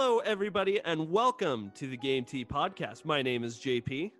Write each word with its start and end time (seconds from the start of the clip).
Hello, 0.00 0.20
everybody, 0.20 0.80
and 0.84 1.10
welcome 1.10 1.72
to 1.74 1.88
the 1.88 1.96
Game-Tea 1.96 2.44
podcast. 2.44 3.04
My 3.04 3.20
name 3.20 3.42
is 3.42 3.56
JP. 3.56 4.12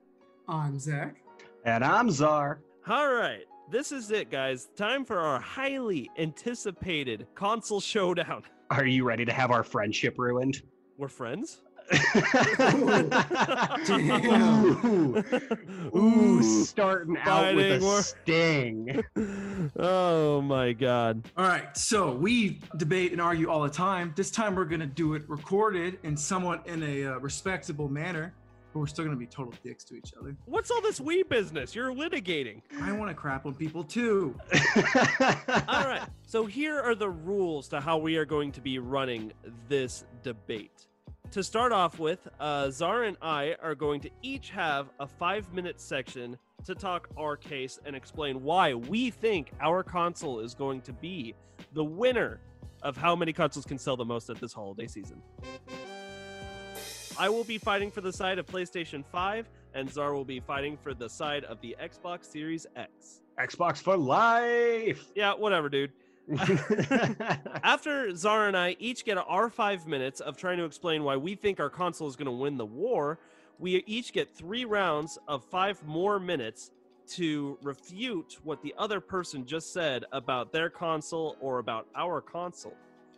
I'm 0.48 0.76
Zach. 0.80 1.22
And 1.64 1.84
I'm 1.84 2.10
Zar. 2.10 2.58
All 2.88 3.14
right, 3.14 3.44
this 3.70 3.92
is 3.92 4.10
it, 4.10 4.28
guys. 4.28 4.70
Time 4.74 5.04
for 5.04 5.20
our 5.20 5.38
highly 5.38 6.10
anticipated 6.18 7.28
console 7.36 7.80
showdown. 7.80 8.42
Are 8.70 8.86
you 8.86 9.04
ready 9.04 9.24
to 9.24 9.32
have 9.32 9.52
our 9.52 9.62
friendship 9.62 10.16
ruined? 10.18 10.62
We're 10.96 11.06
friends? 11.06 11.60
Damn. 13.86 14.84
Ooh, 14.84 15.96
Ooh, 15.96 16.64
starting 16.64 17.16
out 17.18 17.54
with 17.54 17.82
a 17.82 17.84
war. 17.84 18.02
sting. 18.02 19.02
oh 19.78 20.42
my 20.42 20.72
god. 20.72 21.28
All 21.36 21.46
right, 21.46 21.76
so 21.76 22.12
we 22.12 22.60
debate 22.76 23.12
and 23.12 23.20
argue 23.20 23.48
all 23.50 23.62
the 23.62 23.70
time. 23.70 24.12
This 24.16 24.30
time 24.30 24.54
we're 24.54 24.64
gonna 24.64 24.86
do 24.86 25.14
it 25.14 25.22
recorded 25.28 25.98
and 26.04 26.18
somewhat 26.18 26.66
in 26.66 26.82
a 26.82 27.04
uh, 27.06 27.18
respectable 27.18 27.88
manner, 27.88 28.34
but 28.72 28.80
we're 28.80 28.86
still 28.86 29.04
gonna 29.04 29.16
be 29.16 29.26
total 29.26 29.54
dicks 29.64 29.84
to 29.84 29.94
each 29.96 30.12
other. 30.20 30.36
What's 30.46 30.70
all 30.70 30.80
this 30.82 31.00
we 31.00 31.22
business? 31.22 31.74
You're 31.74 31.94
litigating. 31.94 32.60
I 32.82 32.92
want 32.92 33.10
to 33.10 33.14
crap 33.14 33.46
on 33.46 33.54
people 33.54 33.82
too. 33.84 34.34
All 35.68 35.86
right. 35.86 36.02
So 36.26 36.44
here 36.44 36.78
are 36.78 36.94
the 36.94 37.08
rules 37.08 37.68
to 37.68 37.80
how 37.80 37.96
we 37.96 38.16
are 38.16 38.26
going 38.26 38.52
to 38.52 38.60
be 38.60 38.78
running 38.78 39.32
this 39.68 40.04
debate. 40.22 40.87
To 41.32 41.42
start 41.42 41.72
off 41.72 41.98
with, 41.98 42.26
uh, 42.40 42.70
Zara 42.70 43.06
and 43.06 43.18
I 43.20 43.54
are 43.62 43.74
going 43.74 44.00
to 44.00 44.10
each 44.22 44.48
have 44.48 44.88
a 44.98 45.06
five 45.06 45.52
minute 45.52 45.78
section 45.78 46.38
to 46.64 46.74
talk 46.74 47.08
our 47.18 47.36
case 47.36 47.78
and 47.84 47.94
explain 47.94 48.42
why 48.42 48.72
we 48.72 49.10
think 49.10 49.52
our 49.60 49.82
console 49.82 50.40
is 50.40 50.54
going 50.54 50.80
to 50.82 50.92
be 50.92 51.34
the 51.74 51.84
winner 51.84 52.40
of 52.82 52.96
how 52.96 53.14
many 53.14 53.34
consoles 53.34 53.66
can 53.66 53.78
sell 53.78 53.94
the 53.94 54.06
most 54.06 54.30
at 54.30 54.40
this 54.40 54.54
holiday 54.54 54.86
season. 54.86 55.20
I 57.18 57.28
will 57.28 57.44
be 57.44 57.58
fighting 57.58 57.90
for 57.90 58.00
the 58.00 58.12
side 58.12 58.38
of 58.38 58.46
PlayStation 58.46 59.04
5, 59.04 59.50
and 59.74 59.92
Zara 59.92 60.14
will 60.14 60.24
be 60.24 60.40
fighting 60.40 60.78
for 60.78 60.94
the 60.94 61.10
side 61.10 61.44
of 61.44 61.60
the 61.60 61.76
Xbox 61.82 62.24
Series 62.24 62.66
X. 62.74 63.20
Xbox 63.38 63.82
for 63.82 63.98
life. 63.98 65.04
Yeah, 65.14 65.34
whatever, 65.34 65.68
dude. 65.68 65.92
After 67.62 68.14
Zara 68.14 68.48
and 68.48 68.56
I 68.56 68.76
each 68.78 69.04
get 69.04 69.16
our 69.16 69.48
five 69.48 69.86
minutes 69.86 70.20
of 70.20 70.36
trying 70.36 70.58
to 70.58 70.64
explain 70.64 71.02
why 71.04 71.16
we 71.16 71.34
think 71.34 71.58
our 71.58 71.70
console 71.70 72.08
is 72.08 72.16
going 72.16 72.26
to 72.26 72.32
win 72.32 72.56
the 72.56 72.66
war, 72.66 73.18
we 73.58 73.82
each 73.86 74.12
get 74.12 74.28
three 74.28 74.64
rounds 74.64 75.18
of 75.26 75.44
five 75.44 75.82
more 75.86 76.20
minutes 76.20 76.70
to 77.08 77.58
refute 77.62 78.38
what 78.44 78.62
the 78.62 78.74
other 78.76 79.00
person 79.00 79.46
just 79.46 79.72
said 79.72 80.04
about 80.12 80.52
their 80.52 80.68
console 80.68 81.36
or 81.40 81.58
about 81.58 81.86
our 81.96 82.20
console 82.20 82.76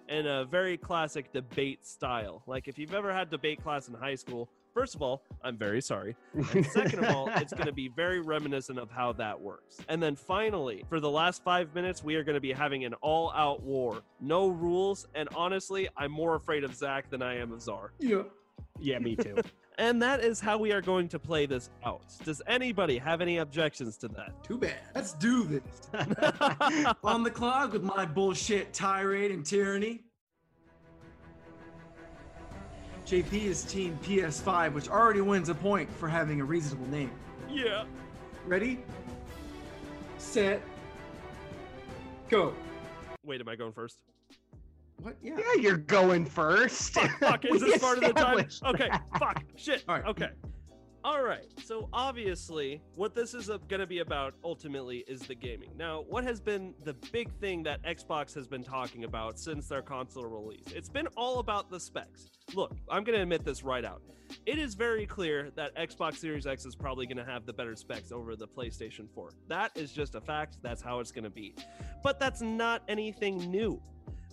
in 0.09 0.27
a 0.27 0.45
very 0.45 0.77
classic 0.77 1.33
debate 1.33 1.85
style. 1.85 2.43
Like 2.47 2.69
if 2.69 2.79
you've 2.79 2.95
ever 2.95 3.13
had 3.13 3.31
debate 3.31 3.63
class 3.63 3.89
in 3.89 3.95
high 3.95 4.15
school, 4.15 4.49
first 4.75 4.95
of 4.95 5.03
all, 5.03 5.23
I'm 5.43 5.57
very 5.57 5.81
sorry. 5.81 6.17
And 6.53 6.65
second 6.67 7.05
of 7.05 7.15
all, 7.15 7.29
it's 7.37 7.53
going 7.53 7.67
to 7.67 7.73
be 7.73 7.89
very 7.89 8.21
reminiscent 8.21 8.79
of 8.79 8.91
how 8.91 9.13
that 9.15 9.41
works. 9.41 9.79
And 9.89 10.03
then 10.03 10.17
finally, 10.17 10.85
for 10.89 11.01
the 11.01 11.11
last 11.11 11.43
five 11.43 11.75
minutes, 11.75 12.03
we 12.05 12.15
are 12.17 12.25
going 12.25 12.35
to 12.35 12.41
be 12.41 12.53
having 12.53 12.85
an 12.85 12.95
all 12.95 13.33
out 13.33 13.63
war. 13.63 14.03
No 14.21 14.49
rules. 14.49 15.07
And 15.15 15.29
honestly, 15.35 15.89
I'm 15.97 16.13
more 16.13 16.35
afraid 16.37 16.65
of 16.65 16.75
Zach 16.75 17.11
than 17.11 17.23
I 17.23 17.37
am 17.37 17.53
of 17.53 17.63
Zar. 17.63 17.93
Yeah. 17.99 18.23
yeah, 18.79 18.99
me 18.99 19.17
too. 19.17 19.37
And 19.79 20.03
that 20.03 20.23
is 20.23 20.41
how 20.41 20.59
we 20.59 20.73
are 20.73 20.83
going 20.83 21.09
to 21.09 21.19
play 21.19 21.47
this 21.47 21.71
out. 21.87 22.03
Does 22.23 22.43
anybody 22.47 22.99
have 22.99 23.23
any 23.23 23.39
objections 23.39 23.97
to 23.99 24.09
that? 24.09 24.45
Too 24.45 24.59
bad. 24.59 24.77
Let's 24.95 25.15
do 25.15 25.45
this. 25.45 25.89
on 27.03 27.23
the 27.23 27.31
clock 27.31 27.73
with 27.73 27.83
my 27.83 28.05
bullshit 28.05 28.75
tirade 28.75 29.31
and 29.31 29.45
tyranny. 29.45 30.05
JP 33.11 33.33
is 33.43 33.65
team 33.65 33.99
PS5, 34.05 34.73
which 34.73 34.89
already 34.89 35.21
wins 35.21 35.49
a 35.49 35.55
point 35.55 35.91
for 35.97 36.09
having 36.09 36.41
a 36.41 36.45
reasonable 36.45 36.87
name. 36.87 37.11
yeah. 37.51 37.83
Ready? 38.47 38.85
Set. 40.17 40.63
Go. 42.29 42.55
Wait, 43.25 43.41
am 43.41 43.49
I 43.49 43.57
going 43.57 43.73
first? 43.73 43.97
What? 45.03 45.17
Yeah. 45.21 45.39
yeah, 45.39 45.61
you're 45.61 45.77
going 45.77 46.25
first. 46.25 46.93
Fuck, 46.93 47.19
fuck, 47.19 47.45
is 47.47 47.61
this 47.61 47.79
part 47.79 47.99
of 47.99 48.05
the 48.05 48.13
time? 48.13 48.39
established 48.39 48.65
Okay, 48.65 48.89
that. 48.89 49.03
fuck, 49.19 49.43
shit. 49.57 49.83
All 49.89 49.97
right. 49.97 50.05
Okay. 50.07 50.29
All 51.03 51.23
right. 51.23 51.47
So 51.65 51.89
obviously, 51.95 52.83
what 52.95 53.15
this 53.15 53.33
is 53.33 53.49
uh, 53.49 53.57
going 53.69 53.81
to 53.81 53.87
be 53.87 54.01
about 54.01 54.35
ultimately 54.45 55.03
is 55.09 55.21
the 55.21 55.35
gaming. 55.35 55.71
Now, 55.75 56.05
what 56.07 56.25
has 56.25 56.41
been 56.41 56.75
the 56.85 56.93
big 57.11 57.33
thing 57.41 57.63
that 57.63 57.83
Xbox 57.85 58.35
has 58.35 58.47
been 58.47 58.63
talking 58.63 59.05
about 59.05 59.39
since 59.39 59.67
their 59.67 59.81
console 59.81 60.27
release? 60.27 60.67
It's 60.75 60.91
been 60.91 61.07
all 61.17 61.39
about 61.39 61.71
the 61.71 61.81
specs. 61.81 62.29
Look, 62.55 62.77
I'm 62.91 63.03
going 63.03 63.17
to 63.17 63.23
admit 63.23 63.47
this 63.47 63.63
right 63.63 63.85
out. 63.85 64.03
It 64.45 64.59
is 64.59 64.75
very 64.75 65.07
clear 65.07 65.51
that 65.57 65.75
Xbox 65.75 66.17
Series 66.17 66.47
X 66.47 66.67
is 66.67 66.77
probably 66.77 67.07
going 67.07 67.17
to 67.17 67.25
have 67.25 67.47
the 67.47 67.53
better 67.53 67.77
specs 67.77 68.13
over 68.13 68.37
the 68.37 68.47
PlayStation 68.47 69.09
4. 69.15 69.31
That 69.49 69.73
is 69.77 69.93
just 69.93 70.15
a 70.17 70.21
fact. 70.21 70.59
That's 70.61 70.83
how 70.83 71.01
it's 71.01 71.13
going 71.13 71.25
to 71.25 71.31
be. 71.31 71.55
But 72.03 72.21
that's 72.21 72.43
not 72.43 72.83
anything 72.89 73.39
new 73.51 73.81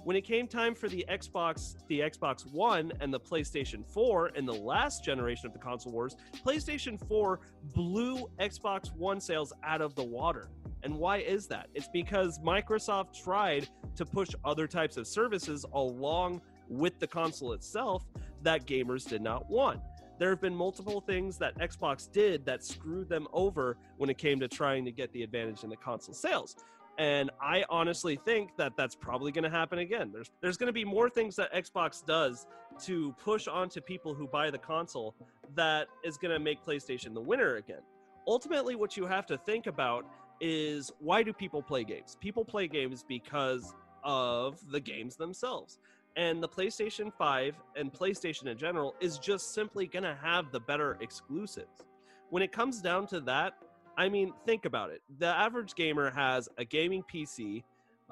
when 0.03 0.15
it 0.15 0.23
came 0.23 0.47
time 0.47 0.73
for 0.73 0.87
the 0.87 1.05
Xbox, 1.09 1.75
the 1.87 1.99
Xbox 1.99 2.45
One 2.51 2.91
and 3.01 3.13
the 3.13 3.19
PlayStation 3.19 3.85
4 3.85 4.29
in 4.29 4.45
the 4.45 4.53
last 4.53 5.03
generation 5.03 5.47
of 5.47 5.53
the 5.53 5.59
console 5.59 5.91
wars, 5.91 6.15
PlayStation 6.45 6.99
4 7.07 7.39
blew 7.73 8.29
Xbox 8.39 8.93
One 8.95 9.19
sales 9.19 9.51
out 9.63 9.81
of 9.81 9.95
the 9.95 10.03
water. 10.03 10.49
And 10.83 10.97
why 10.97 11.17
is 11.17 11.47
that? 11.47 11.67
It's 11.73 11.89
because 11.91 12.39
Microsoft 12.39 13.21
tried 13.21 13.67
to 13.95 14.05
push 14.05 14.29
other 14.45 14.67
types 14.67 14.97
of 14.97 15.07
services 15.07 15.65
along 15.73 16.41
with 16.69 16.99
the 16.99 17.07
console 17.07 17.53
itself 17.53 18.05
that 18.43 18.65
gamers 18.65 19.07
did 19.07 19.21
not 19.21 19.49
want. 19.49 19.81
There 20.19 20.29
have 20.29 20.41
been 20.41 20.55
multiple 20.55 21.01
things 21.01 21.37
that 21.37 21.57
Xbox 21.59 22.11
did 22.11 22.45
that 22.45 22.63
screwed 22.63 23.09
them 23.09 23.27
over 23.33 23.77
when 23.97 24.09
it 24.09 24.17
came 24.17 24.39
to 24.39 24.47
trying 24.47 24.83
to 24.85 24.91
get 24.91 25.11
the 25.11 25.23
advantage 25.23 25.63
in 25.63 25.69
the 25.69 25.77
console 25.77 26.15
sales 26.15 26.55
and 26.97 27.29
I 27.41 27.63
honestly 27.69 28.19
think 28.25 28.57
that 28.57 28.73
that's 28.75 28.95
probably 28.95 29.31
going 29.31 29.43
to 29.43 29.49
happen 29.49 29.79
again. 29.79 30.11
There's 30.11 30.31
there's 30.41 30.57
going 30.57 30.67
to 30.67 30.73
be 30.73 30.85
more 30.85 31.09
things 31.09 31.35
that 31.35 31.53
Xbox 31.53 32.05
does 32.05 32.47
to 32.85 33.13
push 33.23 33.47
onto 33.47 33.81
people 33.81 34.13
who 34.13 34.27
buy 34.27 34.49
the 34.49 34.57
console 34.57 35.15
that 35.55 35.87
is 36.03 36.17
going 36.17 36.33
to 36.33 36.39
make 36.39 36.65
PlayStation 36.65 37.13
the 37.13 37.21
winner 37.21 37.55
again. 37.55 37.81
Ultimately, 38.27 38.75
what 38.75 38.97
you 38.97 39.05
have 39.05 39.25
to 39.27 39.37
think 39.37 39.67
about 39.67 40.05
is 40.41 40.91
why 40.99 41.23
do 41.23 41.33
people 41.33 41.61
play 41.61 41.83
games? 41.83 42.17
People 42.19 42.43
play 42.43 42.67
games 42.67 43.03
because 43.07 43.73
of 44.03 44.59
the 44.71 44.79
games 44.79 45.15
themselves. 45.15 45.79
And 46.15 46.41
the 46.41 46.49
PlayStation 46.49 47.13
5 47.13 47.55
and 47.75 47.93
PlayStation 47.93 48.47
in 48.47 48.57
general 48.57 48.95
is 48.99 49.19
just 49.19 49.53
simply 49.53 49.85
going 49.85 50.03
to 50.03 50.17
have 50.21 50.51
the 50.51 50.59
better 50.59 50.97
exclusives. 50.99 51.85
When 52.29 52.41
it 52.41 52.51
comes 52.51 52.81
down 52.81 53.07
to 53.07 53.19
that, 53.21 53.53
I 53.97 54.09
mean, 54.09 54.33
think 54.45 54.65
about 54.65 54.91
it. 54.91 55.01
The 55.19 55.27
average 55.27 55.73
gamer 55.75 56.11
has 56.11 56.47
a 56.57 56.65
gaming 56.65 57.03
PC, 57.11 57.63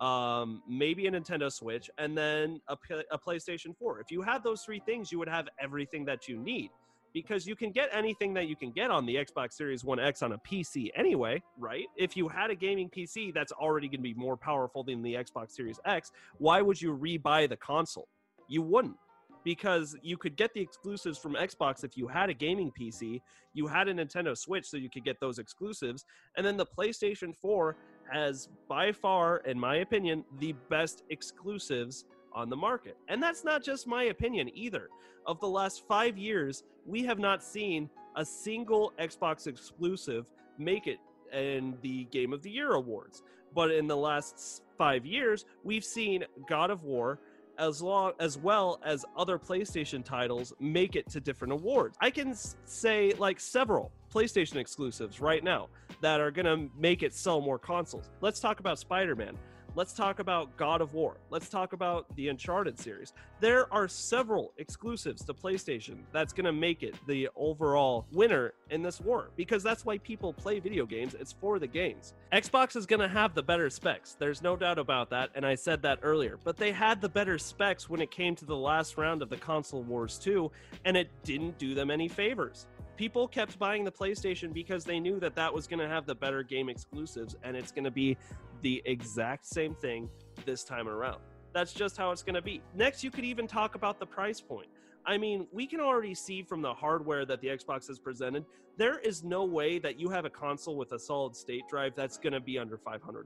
um, 0.04 0.64
maybe 0.68 1.06
a 1.06 1.12
Nintendo 1.12 1.52
Switch, 1.52 1.90
and 2.00 2.18
then 2.18 2.60
a 2.68 3.18
PlayStation 3.18 3.78
4. 3.78 4.00
If 4.00 4.12
you 4.12 4.22
had 4.24 4.44
those 4.44 4.64
three 4.64 4.82
things, 4.86 5.12
you 5.12 5.20
would 5.20 5.30
have 5.30 5.48
everything 5.60 6.04
that 6.06 6.28
you 6.28 6.40
need 6.40 6.72
because 7.14 7.48
you 7.48 7.56
can 7.56 7.72
get 7.72 7.90
anything 7.94 8.34
that 8.34 8.48
you 8.48 8.58
can 8.58 8.72
get 8.72 8.92
on 8.92 9.06
the 9.06 9.16
Xbox 9.16 9.54
Series 9.54 9.86
One 9.86 10.00
X 10.00 10.22
on 10.22 10.34
a 10.34 10.38
PC 10.40 10.90
anyway, 10.98 11.42
right? 11.58 11.86
If 11.96 12.18
you 12.18 12.28
had 12.28 12.50
a 12.50 12.56
gaming 12.56 12.90
PC 12.90 13.34
that's 13.34 13.54
already 13.54 13.88
going 13.88 14.00
to 14.00 14.04
be 14.04 14.14
more 14.16 14.36
powerful 14.36 14.84
than 14.84 15.02
the 15.02 15.14
Xbox 15.14 15.52
Series 15.52 15.80
X, 15.86 16.12
why 16.40 16.62
would 16.62 16.82
you 16.82 16.98
rebuy 16.98 17.48
the 17.48 17.56
console? 17.56 18.10
You 18.50 18.64
wouldn't 18.64 18.98
because 19.46 19.96
you 20.02 20.18
could 20.18 20.36
get 20.36 20.54
the 20.54 20.60
exclusives 20.60 21.18
from 21.18 21.36
Xbox 21.36 21.86
if 21.86 21.96
you 21.96 22.08
had 22.08 22.30
a 22.30 22.34
gaming 22.34 22.72
PC, 22.78 23.22
you 23.54 23.68
had 23.68 23.88
a 23.88 23.94
Nintendo 23.94 24.36
Switch 24.36 24.66
so 24.66 24.76
you 24.76 24.90
could 24.90 25.06
get 25.06 25.20
those 25.22 25.40
exclusives, 25.40 26.04
and 26.36 26.46
then 26.46 26.58
the 26.58 26.66
PlayStation 26.66 27.34
4 27.34 27.78
has 28.12 28.50
by 28.68 28.92
far 28.92 29.38
in 29.38 29.58
my 29.58 29.78
opinion 29.78 30.26
the 30.40 30.54
best 30.70 31.04
exclusives 31.10 32.06
on 32.34 32.50
the 32.50 32.56
market. 32.56 32.98
And 33.08 33.24
that's 33.24 33.46
not 33.46 33.64
just 33.64 33.88
my 33.88 34.06
opinion 34.06 34.50
either. 34.54 34.90
Of 35.26 35.40
the 35.40 35.48
last 35.48 35.88
5 35.88 36.18
years, 36.18 36.64
we 36.86 37.04
have 37.06 37.20
not 37.20 37.42
seen 37.42 37.90
a 38.16 38.26
single 38.26 38.94
Xbox 39.00 39.48
exclusive 39.48 40.26
make 40.58 40.88
it 40.88 41.00
in 41.34 41.78
the 41.82 42.06
Game 42.06 42.34
of 42.34 42.42
the 42.42 42.50
Year 42.50 42.74
awards. 42.74 43.24
But 43.54 43.72
in 43.72 43.88
the 43.88 43.96
last 43.96 44.64
5 44.78 45.06
years, 45.06 45.46
we've 45.64 45.86
seen 45.86 46.26
God 46.48 46.72
of 46.72 46.84
War 46.84 47.20
as 47.58 47.82
long 47.82 48.14
as 48.20 48.38
well 48.38 48.80
as 48.84 49.06
other 49.18 49.38
PlayStation 49.38 50.04
titles 50.04 50.54
make 50.60 50.96
it 50.96 51.10
to 51.12 51.20
different 51.20 51.54
awards. 51.54 51.98
I 52.00 52.10
can 52.10 52.36
say 52.66 53.14
like 53.18 53.40
several 53.40 53.92
PlayStation 54.14 54.56
exclusives 54.56 55.20
right 55.20 55.44
now 55.44 55.70
that 56.02 56.22
are 56.22 56.32
going 56.32 56.46
to 56.46 56.70
make 56.78 57.04
it 57.04 57.14
sell 57.14 57.42
more 57.42 57.60
consoles. 57.60 58.10
Let's 58.22 58.40
talk 58.40 58.60
about 58.60 58.80
Spider-Man. 58.80 59.38
Let's 59.78 59.92
talk 59.92 60.20
about 60.20 60.56
God 60.56 60.80
of 60.80 60.94
War. 60.94 61.18
Let's 61.30 61.50
talk 61.50 61.74
about 61.74 62.06
the 62.16 62.30
Uncharted 62.30 62.80
series. 62.80 63.12
There 63.42 63.72
are 63.74 63.90
several 63.90 64.54
exclusives 64.58 65.26
to 65.26 65.34
PlayStation 65.34 65.98
that's 66.14 66.32
going 66.32 66.46
to 66.46 66.54
make 66.54 66.82
it 66.82 66.96
the 67.08 67.28
overall 67.36 68.06
winner 68.14 68.54
in 68.70 68.82
this 68.82 69.02
war 69.02 69.32
because 69.36 69.64
that's 69.64 69.84
why 69.84 69.98
people 69.98 70.32
play 70.32 70.62
video 70.62 70.86
games. 70.86 71.14
It's 71.20 71.34
for 71.34 71.60
the 71.60 71.68
games. 71.68 72.14
Xbox 72.32 72.78
is 72.78 72.86
going 72.86 73.02
to 73.02 73.10
have 73.10 73.34
the 73.34 73.44
better 73.44 73.70
specs. 73.70 74.16
There's 74.18 74.42
no 74.42 74.56
doubt 74.56 74.80
about 74.80 75.10
that. 75.10 75.32
And 75.36 75.46
I 75.46 75.56
said 75.56 75.82
that 75.82 76.00
earlier. 76.04 76.40
But 76.42 76.56
they 76.56 76.72
had 76.72 77.02
the 77.02 77.10
better 77.10 77.38
specs 77.38 77.90
when 77.90 78.00
it 78.00 78.12
came 78.12 78.34
to 78.38 78.46
the 78.46 78.56
last 78.56 78.98
round 78.98 79.22
of 79.22 79.30
the 79.30 79.36
console 79.36 79.84
wars, 79.84 80.18
too. 80.18 80.52
And 80.86 80.96
it 80.96 81.10
didn't 81.24 81.58
do 81.58 81.76
them 81.76 81.92
any 81.92 82.08
favors 82.08 82.68
people 82.96 83.28
kept 83.28 83.58
buying 83.60 83.84
the 83.84 83.92
PlayStation 83.92 84.54
because 84.54 84.84
they 84.84 85.00
knew 85.00 85.20
that 85.20 85.36
that 85.36 85.54
was 85.54 85.68
going 85.68 85.80
to 85.80 85.88
have 85.88 86.06
the 86.06 86.16
better 86.16 86.44
game 86.44 86.70
exclusives, 86.70 87.36
and 87.44 87.56
it's 87.56 87.72
going 87.72 87.84
to 87.84 87.92
be 87.92 88.18
the 88.62 88.82
exact 88.86 89.46
same 89.46 89.76
thing 89.76 90.10
this 90.46 90.64
time 90.64 90.88
around. 90.88 91.20
That's 91.54 91.74
just 91.74 91.98
how 91.98 92.12
it's 92.12 92.24
going 92.24 92.36
to 92.36 92.42
be. 92.42 92.62
Next, 92.74 93.04
you 93.04 93.12
could 93.12 93.24
even 93.24 93.48
talk 93.48 93.76
about 93.76 94.00
the 94.00 94.06
price 94.06 94.42
point. 94.42 94.68
I 95.06 95.18
mean, 95.18 95.48
we 95.52 95.68
can 95.68 95.80
already 95.80 96.16
see 96.16 96.42
from 96.42 96.62
the 96.62 96.74
hardware 96.74 97.26
that 97.26 97.40
the 97.40 97.48
Xbox 97.48 97.88
has 97.88 98.00
presented, 98.00 98.44
there 98.78 99.00
is 99.00 99.24
no 99.24 99.46
way 99.46 99.80
that 99.80 100.00
you 100.00 100.10
have 100.10 100.26
a 100.26 100.30
console 100.30 100.76
with 100.76 100.92
a 100.92 101.00
solid 101.00 101.36
state 101.36 101.64
drive 101.70 101.94
that's 101.96 102.18
going 102.18 102.34
to 102.34 102.40
be 102.40 102.58
under 102.58 102.78
$500. 102.78 103.24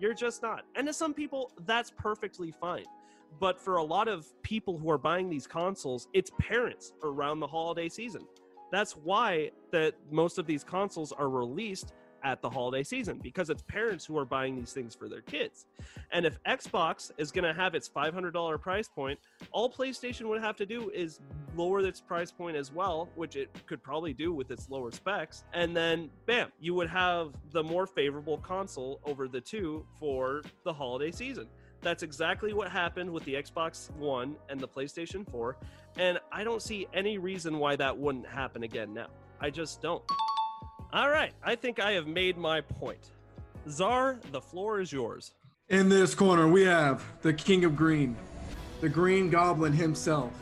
You're 0.00 0.14
just 0.14 0.42
not. 0.42 0.64
And 0.74 0.86
to 0.86 0.92
some 0.92 1.14
people, 1.14 1.52
that's 1.66 1.90
perfectly 1.90 2.50
fine. 2.50 2.84
But 3.40 3.60
for 3.60 3.76
a 3.76 3.82
lot 3.82 4.08
of 4.08 4.26
people 4.42 4.78
who 4.78 4.90
are 4.90 4.98
buying 4.98 5.28
these 5.28 5.46
consoles, 5.46 6.08
it's 6.12 6.30
parents 6.38 6.92
around 7.02 7.40
the 7.40 7.46
holiday 7.46 7.88
season. 7.88 8.26
That's 8.70 8.92
why 8.92 9.50
that 9.72 9.94
most 10.10 10.38
of 10.38 10.46
these 10.46 10.64
consoles 10.64 11.12
are 11.12 11.28
released 11.28 11.92
at 12.24 12.42
the 12.42 12.50
holiday 12.50 12.82
season 12.82 13.18
because 13.22 13.50
it's 13.50 13.62
parents 13.62 14.04
who 14.04 14.16
are 14.18 14.24
buying 14.24 14.56
these 14.56 14.72
things 14.72 14.94
for 14.94 15.08
their 15.08 15.20
kids. 15.20 15.66
And 16.12 16.26
if 16.26 16.42
Xbox 16.44 17.10
is 17.16 17.30
going 17.30 17.44
to 17.44 17.58
have 17.58 17.74
its 17.74 17.88
$500 17.88 18.60
price 18.60 18.88
point, 18.88 19.18
all 19.52 19.70
PlayStation 19.70 20.26
would 20.28 20.42
have 20.42 20.56
to 20.56 20.66
do 20.66 20.90
is 20.90 21.20
lower 21.56 21.80
its 21.80 22.00
price 22.00 22.30
point 22.30 22.56
as 22.56 22.72
well, 22.72 23.08
which 23.14 23.36
it 23.36 23.50
could 23.66 23.82
probably 23.82 24.12
do 24.12 24.32
with 24.32 24.50
its 24.50 24.68
lower 24.68 24.90
specs. 24.90 25.44
And 25.52 25.76
then, 25.76 26.10
bam, 26.26 26.52
you 26.60 26.74
would 26.74 26.88
have 26.88 27.32
the 27.52 27.62
more 27.62 27.86
favorable 27.86 28.38
console 28.38 29.00
over 29.04 29.28
the 29.28 29.40
two 29.40 29.86
for 29.98 30.42
the 30.64 30.72
holiday 30.72 31.10
season. 31.10 31.46
That's 31.80 32.02
exactly 32.02 32.52
what 32.52 32.70
happened 32.70 33.10
with 33.10 33.24
the 33.24 33.34
Xbox 33.34 33.90
One 33.92 34.36
and 34.48 34.58
the 34.58 34.68
PlayStation 34.68 35.28
4. 35.30 35.56
And 35.98 36.18
I 36.32 36.44
don't 36.44 36.62
see 36.62 36.86
any 36.92 37.18
reason 37.18 37.58
why 37.58 37.76
that 37.76 37.96
wouldn't 37.96 38.26
happen 38.26 38.62
again 38.64 38.92
now. 38.92 39.06
I 39.40 39.50
just 39.50 39.80
don't. 39.80 40.02
All 40.92 41.10
right, 41.10 41.32
I 41.42 41.54
think 41.54 41.80
I 41.80 41.92
have 41.92 42.06
made 42.06 42.36
my 42.36 42.60
point. 42.60 43.12
Zar, 43.68 44.18
the 44.32 44.40
floor 44.40 44.80
is 44.80 44.92
yours. 44.92 45.34
In 45.68 45.88
this 45.88 46.14
corner, 46.14 46.48
we 46.48 46.64
have 46.64 47.04
the 47.20 47.32
King 47.32 47.64
of 47.64 47.76
Green, 47.76 48.16
the 48.80 48.88
Green 48.88 49.28
Goblin 49.28 49.72
himself, 49.72 50.32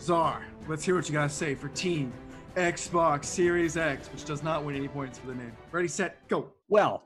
Zar. 0.00 0.46
Let's 0.68 0.84
hear 0.84 0.94
what 0.94 1.08
you 1.08 1.14
guys 1.14 1.32
say 1.32 1.54
for 1.54 1.68
Team 1.68 2.12
Xbox 2.54 3.24
Series 3.24 3.76
X, 3.76 4.08
which 4.08 4.24
does 4.24 4.42
not 4.42 4.64
win 4.64 4.76
any 4.76 4.88
points 4.88 5.18
for 5.18 5.26
the 5.26 5.34
name. 5.34 5.52
Ready, 5.72 5.88
set, 5.88 6.26
go. 6.28 6.52
Well, 6.68 7.02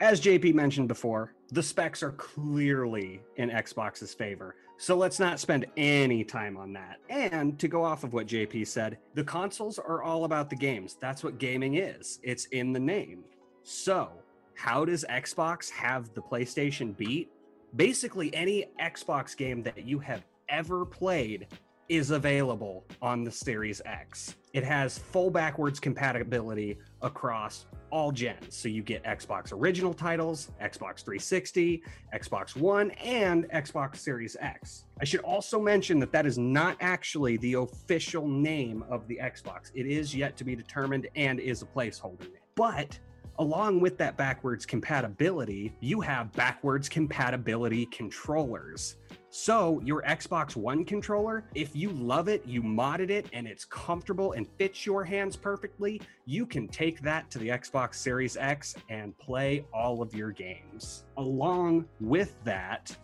as 0.00 0.20
JP 0.20 0.54
mentioned 0.54 0.88
before, 0.88 1.34
the 1.50 1.62
specs 1.62 2.02
are 2.02 2.12
clearly 2.12 3.20
in 3.36 3.50
Xbox's 3.50 4.12
favor. 4.12 4.54
So 4.76 4.96
let's 4.96 5.18
not 5.18 5.40
spend 5.40 5.66
any 5.76 6.22
time 6.22 6.56
on 6.56 6.72
that. 6.74 6.98
And 7.08 7.58
to 7.58 7.68
go 7.68 7.82
off 7.82 8.04
of 8.04 8.12
what 8.12 8.26
JP 8.26 8.66
said, 8.66 8.98
the 9.14 9.24
consoles 9.24 9.78
are 9.78 10.02
all 10.02 10.24
about 10.24 10.50
the 10.50 10.56
games. 10.56 10.96
That's 11.00 11.24
what 11.24 11.38
gaming 11.38 11.76
is, 11.76 12.20
it's 12.22 12.44
in 12.46 12.72
the 12.72 12.80
name. 12.80 13.24
So, 13.62 14.10
how 14.54 14.84
does 14.84 15.04
Xbox 15.08 15.70
have 15.70 16.12
the 16.14 16.22
PlayStation 16.22 16.96
beat? 16.96 17.30
Basically, 17.76 18.34
any 18.34 18.66
Xbox 18.80 19.36
game 19.36 19.62
that 19.62 19.84
you 19.84 19.98
have 19.98 20.24
ever 20.48 20.84
played 20.84 21.46
is 21.88 22.10
available 22.10 22.84
on 23.00 23.24
the 23.24 23.30
Series 23.30 23.80
X. 23.84 24.36
It 24.52 24.64
has 24.64 24.98
full 24.98 25.30
backwards 25.30 25.80
compatibility 25.80 26.78
across 27.02 27.66
all 27.90 28.12
gens. 28.12 28.56
So 28.56 28.68
you 28.68 28.82
get 28.82 29.02
Xbox 29.04 29.52
original 29.52 29.94
titles, 29.94 30.50
Xbox 30.60 31.04
360, 31.04 31.82
Xbox 32.14 32.56
One, 32.56 32.90
and 32.92 33.48
Xbox 33.50 33.96
Series 33.96 34.36
X. 34.40 34.84
I 35.00 35.04
should 35.04 35.20
also 35.20 35.60
mention 35.60 35.98
that 36.00 36.12
that 36.12 36.26
is 36.26 36.38
not 36.38 36.76
actually 36.80 37.36
the 37.38 37.54
official 37.54 38.26
name 38.26 38.84
of 38.90 39.06
the 39.08 39.18
Xbox. 39.22 39.70
It 39.74 39.86
is 39.86 40.14
yet 40.14 40.36
to 40.38 40.44
be 40.44 40.56
determined 40.56 41.08
and 41.16 41.40
is 41.40 41.62
a 41.62 41.66
placeholder. 41.66 42.28
But 42.54 42.98
along 43.38 43.80
with 43.80 43.96
that 43.98 44.16
backwards 44.16 44.66
compatibility, 44.66 45.72
you 45.80 46.00
have 46.00 46.32
backwards 46.32 46.88
compatibility 46.88 47.86
controllers. 47.86 48.96
So, 49.30 49.80
your 49.84 50.02
Xbox 50.02 50.56
One 50.56 50.86
controller, 50.86 51.44
if 51.54 51.76
you 51.76 51.90
love 51.90 52.28
it, 52.28 52.46
you 52.46 52.62
modded 52.62 53.10
it, 53.10 53.26
and 53.34 53.46
it's 53.46 53.66
comfortable 53.66 54.32
and 54.32 54.46
fits 54.58 54.86
your 54.86 55.04
hands 55.04 55.36
perfectly, 55.36 56.00
you 56.24 56.46
can 56.46 56.66
take 56.66 57.02
that 57.02 57.30
to 57.32 57.38
the 57.38 57.48
Xbox 57.48 57.96
Series 57.96 58.38
X 58.38 58.74
and 58.88 59.16
play 59.18 59.66
all 59.72 60.00
of 60.00 60.14
your 60.14 60.30
games. 60.30 61.04
Along 61.18 61.84
with 62.00 62.42
that, 62.44 62.96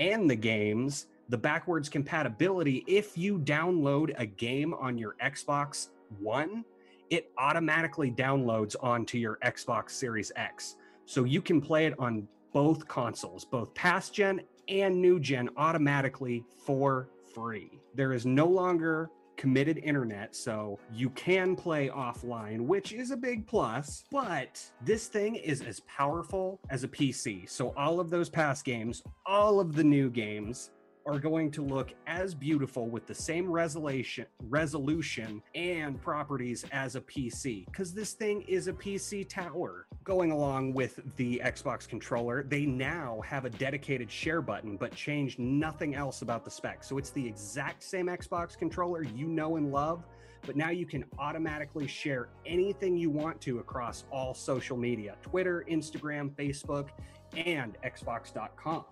and 0.00 0.28
the 0.28 0.34
games, 0.34 1.06
the 1.28 1.38
backwards 1.38 1.88
compatibility, 1.88 2.82
if 2.88 3.16
you 3.16 3.38
download 3.38 4.12
a 4.18 4.26
game 4.26 4.74
on 4.74 4.98
your 4.98 5.14
Xbox 5.22 5.90
One, 6.18 6.64
it 7.10 7.30
automatically 7.38 8.10
downloads 8.10 8.74
onto 8.80 9.16
your 9.16 9.38
Xbox 9.44 9.90
Series 9.90 10.32
X. 10.34 10.74
So 11.04 11.22
you 11.22 11.40
can 11.40 11.60
play 11.60 11.86
it 11.86 11.94
on 12.00 12.26
both 12.52 12.88
consoles, 12.88 13.44
both 13.44 13.72
past 13.74 14.12
gen 14.12 14.40
and 14.68 15.00
new 15.00 15.18
gen 15.18 15.48
automatically 15.56 16.44
for 16.64 17.08
free. 17.34 17.70
There 17.94 18.12
is 18.12 18.26
no 18.26 18.46
longer 18.46 19.10
committed 19.36 19.78
internet, 19.78 20.34
so 20.34 20.78
you 20.92 21.08
can 21.10 21.56
play 21.56 21.88
offline, 21.88 22.60
which 22.62 22.92
is 22.92 23.12
a 23.12 23.16
big 23.16 23.46
plus. 23.46 24.04
But 24.10 24.60
this 24.84 25.06
thing 25.06 25.36
is 25.36 25.62
as 25.62 25.80
powerful 25.80 26.60
as 26.68 26.84
a 26.84 26.88
PC. 26.88 27.48
So, 27.48 27.72
all 27.76 28.00
of 28.00 28.10
those 28.10 28.28
past 28.28 28.64
games, 28.64 29.02
all 29.24 29.60
of 29.60 29.74
the 29.74 29.84
new 29.84 30.10
games, 30.10 30.70
are 31.06 31.18
going 31.18 31.50
to 31.52 31.62
look 31.62 31.92
as 32.06 32.34
beautiful 32.34 32.88
with 32.88 33.06
the 33.06 33.14
same 33.14 33.50
resolution 33.50 34.26
resolution 34.48 35.42
and 35.54 36.00
properties 36.00 36.64
as 36.72 36.96
a 36.96 37.00
PC 37.00 37.66
because 37.66 37.92
this 37.92 38.12
thing 38.12 38.42
is 38.42 38.68
a 38.68 38.72
PC 38.72 39.28
tower. 39.28 39.86
Going 40.04 40.30
along 40.30 40.72
with 40.72 41.00
the 41.16 41.40
Xbox 41.44 41.88
controller, 41.88 42.42
they 42.42 42.66
now 42.66 43.20
have 43.24 43.44
a 43.44 43.50
dedicated 43.50 44.10
share 44.10 44.42
button 44.42 44.76
but 44.76 44.94
changed 44.94 45.38
nothing 45.38 45.94
else 45.94 46.22
about 46.22 46.44
the 46.44 46.50
specs. 46.50 46.88
So 46.88 46.98
it's 46.98 47.10
the 47.10 47.26
exact 47.26 47.82
same 47.82 48.06
Xbox 48.06 48.56
controller 48.56 49.02
you 49.02 49.26
know 49.26 49.56
and 49.56 49.70
love, 49.70 50.04
but 50.46 50.56
now 50.56 50.70
you 50.70 50.86
can 50.86 51.04
automatically 51.18 51.86
share 51.86 52.28
anything 52.46 52.96
you 52.96 53.10
want 53.10 53.40
to 53.42 53.58
across 53.58 54.04
all 54.10 54.34
social 54.34 54.76
media 54.76 55.16
Twitter, 55.22 55.64
Instagram, 55.68 56.30
Facebook, 56.30 56.88
and 57.36 57.76
Xbox.com 57.84 58.84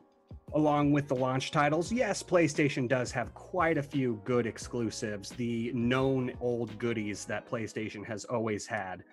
along 0.57 0.93
with 0.93 1.07
the 1.07 1.15
launch 1.15 1.51
titles, 1.51 1.93
yes, 1.93 2.23
PlayStation 2.23 2.89
does 2.89 3.13
have 3.13 3.35
quite 3.35 3.77
a 3.77 3.83
few 3.83 4.21
good 4.25 4.47
exclusives, 4.47 5.31
the 5.31 5.71
known 5.75 6.33
old 6.41 6.77
goodies 6.79 7.27
that 7.27 7.49
PlayStation 7.49 8.05
has 8.07 8.25
always 8.25 8.67
had. 8.67 9.05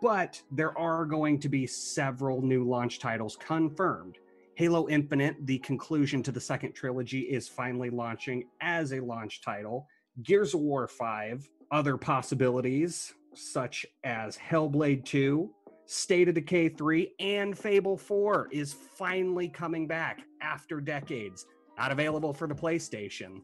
But 0.00 0.40
there 0.50 0.76
are 0.78 1.04
going 1.04 1.40
to 1.40 1.48
be 1.48 1.66
several 1.66 2.40
new 2.40 2.64
launch 2.64 3.00
titles 3.00 3.36
confirmed. 3.36 4.18
Halo 4.54 4.88
Infinite, 4.88 5.36
the 5.46 5.58
conclusion 5.58 6.22
to 6.22 6.32
the 6.32 6.40
second 6.40 6.72
trilogy, 6.72 7.20
is 7.20 7.48
finally 7.48 7.90
launching 7.90 8.44
as 8.60 8.92
a 8.92 9.00
launch 9.00 9.40
title. 9.40 9.88
Gears 10.22 10.54
of 10.54 10.60
War 10.60 10.86
5, 10.86 11.48
other 11.72 11.96
possibilities 11.96 13.12
such 13.34 13.86
as 14.04 14.36
Hellblade 14.36 15.04
2, 15.04 15.50
State 15.92 16.26
of 16.26 16.34
Decay 16.34 16.70
3 16.70 17.12
and 17.20 17.56
Fable 17.56 17.98
4 17.98 18.48
is 18.50 18.72
finally 18.72 19.46
coming 19.46 19.86
back 19.86 20.22
after 20.40 20.80
decades, 20.80 21.44
not 21.76 21.92
available 21.92 22.32
for 22.32 22.48
the 22.48 22.54
PlayStation. 22.54 23.42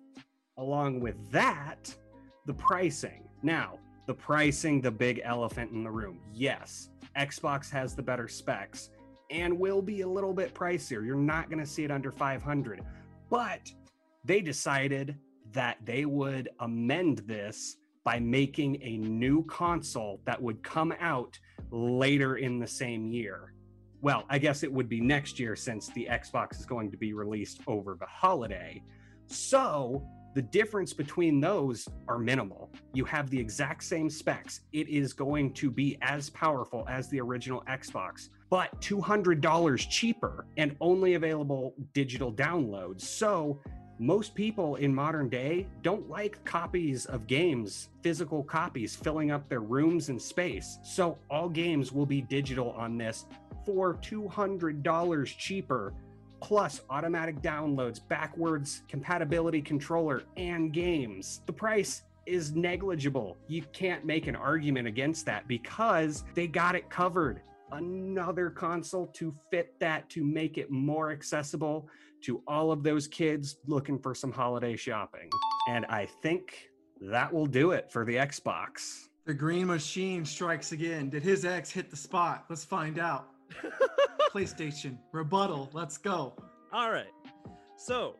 Along 0.57 0.99
with 0.99 1.17
that, 1.31 1.95
the 2.47 2.55
pricing. 2.55 3.28
Now, 3.43 3.78
the 4.07 4.14
pricing, 4.14 4.81
the 4.81 4.90
big 4.90 5.21
elephant 5.25 5.73
in 5.73 5.85
the 5.85 5.90
room. 5.90 6.21
Yes, 6.33 6.88
Xbox 7.19 7.69
has 7.69 7.95
the 7.95 8.02
better 8.02 8.28
specs 8.28 8.88
and 9.31 9.59
will 9.59 9.83
be 9.83 10.00
a 10.00 10.09
little 10.09 10.33
bit 10.33 10.55
pricier. 10.55 11.05
You're 11.05 11.17
not 11.17 11.50
going 11.50 11.61
to 11.61 11.67
see 11.67 11.85
it 11.85 11.90
under 11.90 12.11
500. 12.11 12.81
But 13.28 13.71
they 14.25 14.40
decided 14.40 15.19
that 15.52 15.76
they 15.85 16.07
would 16.07 16.49
amend 16.61 17.19
this 17.26 17.76
by 18.05 18.19
making 18.19 18.78
a 18.81 18.97
new 18.97 19.45
console 19.45 20.23
that 20.25 20.40
would 20.40 20.62
come 20.62 20.95
out 20.99 21.38
later 21.71 22.37
in 22.37 22.59
the 22.59 22.67
same 22.67 23.07
year. 23.07 23.53
Well, 24.01 24.25
I 24.31 24.39
guess 24.39 24.63
it 24.63 24.73
would 24.73 24.89
be 24.89 25.01
next 25.01 25.41
year 25.41 25.57
since 25.57 25.89
the 25.89 26.07
Xbox 26.11 26.59
is 26.61 26.67
going 26.67 26.91
to 26.91 26.97
be 26.97 27.13
released 27.13 27.61
over 27.67 27.97
the 27.99 28.07
holiday. 28.07 28.83
So, 29.27 30.07
The 30.35 30.43
difference 30.43 30.93
between 30.93 31.41
those 31.41 31.89
are 32.07 32.19
minimal. 32.19 32.71
You 32.93 33.05
have 33.07 33.29
the 33.31 33.41
exact 33.41 33.83
same 33.83 34.09
specs. 34.11 34.61
It 34.73 34.89
is 34.89 35.13
going 35.13 35.53
to 35.55 35.71
be 35.71 35.99
as 36.03 36.31
powerful 36.31 36.87
as 36.89 37.09
the 37.09 37.21
original 37.21 37.65
Xbox, 37.69 38.29
but 38.51 38.81
$200 38.81 39.89
cheaper 39.89 40.47
and 40.57 40.77
only 40.81 41.15
available 41.15 41.75
digital 41.93 42.33
downloads. 42.33 43.01
So 43.01 43.61
most 44.00 44.35
people 44.35 44.76
in 44.76 44.95
modern 44.95 45.28
day 45.28 45.67
don't 45.83 46.09
like 46.09 46.45
copies 46.45 47.07
of 47.07 47.26
games, 47.26 47.88
physical 48.00 48.45
copies 48.45 48.95
filling 48.95 49.33
up 49.33 49.49
their 49.49 49.61
rooms 49.61 50.09
and 50.09 50.23
space. 50.23 50.78
So 50.85 51.19
all 51.28 51.49
games 51.49 51.93
will 51.93 52.07
be 52.07 52.21
digital 52.21 52.71
on 52.73 52.97
this 52.97 53.26
for 53.67 53.95
$200 53.95 55.25
cheaper, 55.37 55.95
plus 56.40 56.81
automatic 56.90 57.43
downloads, 57.43 58.00
backwards 58.07 58.83
compatibility 58.88 59.61
controller, 59.61 60.23
and 60.37 60.73
games. 60.73 61.43
The 61.47 61.52
price 61.52 62.02
is 62.25 62.55
negligible. 62.55 63.37
You 63.49 63.62
can't 63.73 64.05
make 64.05 64.28
an 64.28 64.37
argument 64.37 64.87
against 64.87 65.26
that 65.26 65.49
because 65.49 66.23
they 66.35 66.47
got 66.47 66.76
it 66.76 66.88
covered. 66.88 67.40
Another 67.73 68.49
console 68.49 69.09
to 69.09 69.35
fit 69.50 69.75
that 69.81 70.09
to 70.11 70.25
make 70.25 70.57
it 70.57 70.71
more 70.71 71.11
accessible 71.11 71.88
to 72.23 72.43
all 72.47 72.73
of 72.73 72.83
those 72.83 73.07
kids 73.07 73.57
looking 73.67 73.99
for 73.99 74.15
some 74.15 74.33
holiday 74.33 74.77
shopping. 74.77 75.31
And 75.69 75.87
I 75.87 76.07
think 76.23 76.71
that 77.01 77.33
will 77.33 77.47
do 77.47 77.73
it 77.73 77.91
for 77.91 78.05
the 78.05 78.17
Xbox. 78.17 79.09
The 79.27 79.35
green 79.35 79.67
machine 79.67 80.25
strikes 80.25 80.73
again. 80.73 81.11
Did 81.11 81.23
his 81.23 81.45
X 81.45 81.71
hit 81.71 81.91
the 81.91 81.97
spot? 81.97 82.45
Let's 82.49 82.65
find 82.65 82.99
out. 82.99 83.29
PlayStation, 84.33 84.99
rebuttal. 85.13 85.71
Let's 85.73 85.99
go. 85.99 86.35
All 86.73 86.91
right. 86.91 87.13
So, 87.77 88.17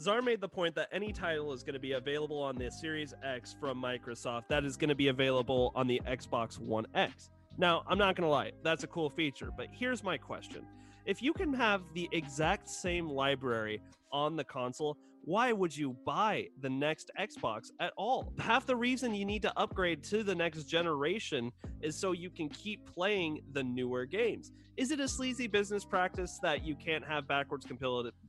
Zar 0.00 0.22
made 0.22 0.40
the 0.40 0.48
point 0.48 0.74
that 0.74 0.88
any 0.92 1.12
title 1.12 1.52
is 1.52 1.62
going 1.62 1.74
to 1.74 1.80
be 1.80 1.92
available 1.92 2.40
on 2.40 2.56
the 2.56 2.70
Series 2.70 3.14
X 3.22 3.54
from 3.60 3.80
Microsoft 3.80 4.44
that 4.48 4.64
is 4.64 4.76
going 4.76 4.88
to 4.88 4.94
be 4.94 5.08
available 5.08 5.72
on 5.74 5.86
the 5.86 6.00
Xbox 6.06 6.58
One 6.58 6.86
X. 6.94 7.30
Now, 7.56 7.84
I'm 7.86 7.98
not 7.98 8.16
going 8.16 8.26
to 8.26 8.30
lie, 8.30 8.52
that's 8.64 8.82
a 8.82 8.88
cool 8.88 9.10
feature, 9.10 9.50
but 9.56 9.68
here's 9.70 10.02
my 10.02 10.16
question. 10.16 10.66
If 11.06 11.20
you 11.20 11.34
can 11.34 11.52
have 11.52 11.82
the 11.92 12.08
exact 12.12 12.68
same 12.68 13.10
library 13.10 13.82
on 14.10 14.36
the 14.36 14.44
console, 14.44 14.96
why 15.26 15.52
would 15.52 15.76
you 15.76 15.96
buy 16.06 16.48
the 16.62 16.70
next 16.70 17.10
Xbox 17.20 17.66
at 17.78 17.92
all? 17.96 18.32
Half 18.38 18.66
the 18.66 18.76
reason 18.76 19.14
you 19.14 19.26
need 19.26 19.42
to 19.42 19.52
upgrade 19.58 20.02
to 20.04 20.22
the 20.22 20.34
next 20.34 20.64
generation 20.64 21.52
is 21.82 21.98
so 21.98 22.12
you 22.12 22.30
can 22.30 22.48
keep 22.48 22.86
playing 22.86 23.40
the 23.52 23.62
newer 23.62 24.06
games. 24.06 24.52
Is 24.78 24.90
it 24.90 25.00
a 25.00 25.08
sleazy 25.08 25.46
business 25.46 25.84
practice 25.84 26.38
that 26.42 26.64
you 26.64 26.74
can't 26.74 27.04
have 27.06 27.28
backwards 27.28 27.66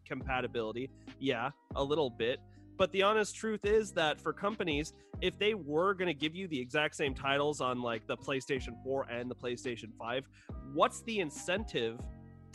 compatibility? 0.06 0.90
Yeah, 1.20 1.52
a 1.76 1.84
little 1.84 2.10
bit. 2.10 2.40
But 2.78 2.92
the 2.92 3.04
honest 3.04 3.36
truth 3.36 3.64
is 3.64 3.94
that 3.94 4.20
for 4.20 4.34
companies, 4.34 4.94
if 5.22 5.40
they 5.40 5.54
were 5.54 5.94
going 5.94 6.08
to 6.08 6.14
give 6.14 6.36
you 6.36 6.50
the 6.50 6.60
exact 6.60 6.96
same 6.96 7.16
titles 7.16 7.62
on 7.62 7.82
like 7.82 8.06
the 8.06 8.18
PlayStation 8.18 8.76
4 8.84 9.08
and 9.10 9.32
the 9.32 9.36
PlayStation 9.36 9.94
5, 9.98 10.28
what's 10.74 11.02
the 11.04 11.20
incentive 11.20 12.00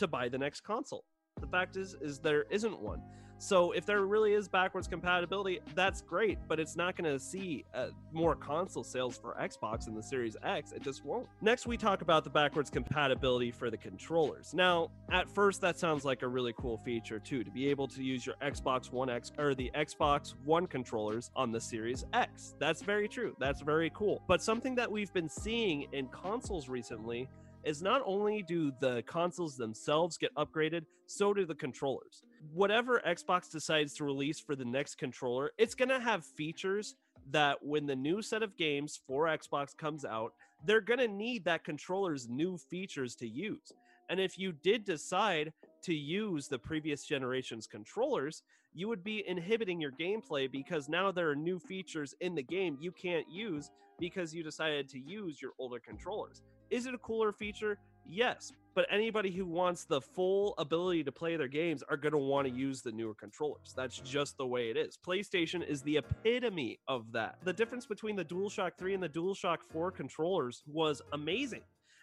to 0.00 0.08
buy 0.08 0.28
the 0.28 0.38
next 0.38 0.62
console? 0.62 1.04
The 1.40 1.46
fact 1.46 1.76
is 1.76 1.96
is 2.02 2.18
there 2.18 2.44
isn't 2.50 2.78
one. 2.80 3.02
So 3.42 3.72
if 3.72 3.86
there 3.86 4.02
really 4.04 4.34
is 4.34 4.48
backwards 4.48 4.86
compatibility, 4.86 5.60
that's 5.74 6.02
great, 6.02 6.36
but 6.46 6.60
it's 6.60 6.76
not 6.76 6.94
going 6.94 7.10
to 7.10 7.18
see 7.18 7.64
uh, 7.72 7.86
more 8.12 8.34
console 8.34 8.84
sales 8.84 9.16
for 9.16 9.34
Xbox 9.40 9.88
in 9.88 9.94
the 9.94 10.02
Series 10.02 10.36
X. 10.42 10.72
It 10.72 10.82
just 10.82 11.06
won't. 11.06 11.26
Next, 11.40 11.66
we 11.66 11.78
talk 11.78 12.02
about 12.02 12.22
the 12.22 12.28
backwards 12.28 12.68
compatibility 12.68 13.50
for 13.50 13.70
the 13.70 13.78
controllers. 13.78 14.52
Now, 14.52 14.90
at 15.10 15.26
first, 15.26 15.62
that 15.62 15.78
sounds 15.78 16.04
like 16.04 16.20
a 16.20 16.28
really 16.28 16.52
cool 16.58 16.76
feature 16.76 17.18
too, 17.18 17.42
to 17.42 17.50
be 17.50 17.66
able 17.70 17.88
to 17.88 18.02
use 18.02 18.26
your 18.26 18.34
Xbox 18.42 18.92
One 18.92 19.08
X 19.08 19.32
or 19.38 19.54
the 19.54 19.70
Xbox 19.74 20.34
One 20.44 20.66
controllers 20.66 21.30
on 21.34 21.50
the 21.50 21.60
Series 21.62 22.04
X. 22.12 22.54
That's 22.58 22.82
very 22.82 23.08
true. 23.08 23.34
That's 23.38 23.62
very 23.62 23.90
cool. 23.94 24.20
But 24.28 24.42
something 24.42 24.74
that 24.74 24.92
we've 24.92 25.14
been 25.14 25.30
seeing 25.30 25.86
in 25.92 26.08
consoles 26.08 26.68
recently 26.68 27.26
is 27.64 27.82
not 27.82 28.02
only 28.04 28.42
do 28.42 28.72
the 28.80 29.02
consoles 29.06 29.56
themselves 29.56 30.16
get 30.16 30.34
upgraded, 30.34 30.84
so 31.06 31.34
do 31.34 31.44
the 31.44 31.54
controllers. 31.54 32.22
Whatever 32.52 33.02
Xbox 33.06 33.50
decides 33.50 33.94
to 33.94 34.04
release 34.04 34.40
for 34.40 34.56
the 34.56 34.64
next 34.64 34.96
controller, 34.96 35.50
it's 35.58 35.74
going 35.74 35.88
to 35.88 36.00
have 36.00 36.24
features 36.24 36.94
that 37.30 37.58
when 37.62 37.86
the 37.86 37.96
new 37.96 38.22
set 38.22 38.42
of 38.42 38.56
games 38.56 39.00
for 39.06 39.26
Xbox 39.26 39.76
comes 39.76 40.04
out, 40.04 40.32
they're 40.64 40.80
going 40.80 40.98
to 40.98 41.08
need 41.08 41.44
that 41.44 41.64
controller's 41.64 42.28
new 42.28 42.56
features 42.56 43.14
to 43.16 43.28
use. 43.28 43.72
And 44.08 44.18
if 44.18 44.38
you 44.38 44.52
did 44.52 44.84
decide 44.84 45.52
to 45.84 45.94
use 45.94 46.48
the 46.48 46.58
previous 46.58 47.04
generation's 47.04 47.66
controllers, 47.66 48.42
you 48.74 48.88
would 48.88 49.04
be 49.04 49.24
inhibiting 49.26 49.80
your 49.80 49.92
gameplay 49.92 50.50
because 50.50 50.88
now 50.88 51.10
there 51.10 51.30
are 51.30 51.36
new 51.36 51.58
features 51.58 52.14
in 52.20 52.34
the 52.34 52.42
game 52.42 52.76
you 52.80 52.92
can't 52.92 53.30
use 53.30 53.70
because 53.98 54.34
you 54.34 54.42
decided 54.42 54.88
to 54.88 54.98
use 54.98 55.40
your 55.40 55.52
older 55.58 55.78
controllers. 55.78 56.42
Is 56.70 56.86
it 56.86 56.94
a 56.94 56.98
cooler 56.98 57.32
feature? 57.32 57.78
Yes, 58.06 58.52
but 58.74 58.86
anybody 58.90 59.30
who 59.32 59.44
wants 59.44 59.84
the 59.84 60.00
full 60.00 60.54
ability 60.56 61.02
to 61.04 61.12
play 61.12 61.36
their 61.36 61.48
games 61.48 61.82
are 61.88 61.96
going 61.96 62.12
to 62.12 62.18
want 62.18 62.46
to 62.46 62.52
use 62.52 62.80
the 62.80 62.92
newer 62.92 63.14
controllers. 63.14 63.72
That's 63.76 63.98
just 63.98 64.36
the 64.36 64.46
way 64.46 64.70
it 64.70 64.76
is. 64.76 64.96
PlayStation 64.96 65.66
is 65.66 65.82
the 65.82 65.98
epitome 65.98 66.78
of 66.86 67.10
that. 67.12 67.38
The 67.42 67.52
difference 67.52 67.86
between 67.86 68.14
the 68.14 68.24
DualShock 68.24 68.72
3 68.78 68.94
and 68.94 69.02
the 69.02 69.08
DualShock 69.08 69.58
4 69.72 69.90
controllers 69.90 70.62
was 70.66 71.02
amazing 71.12 71.62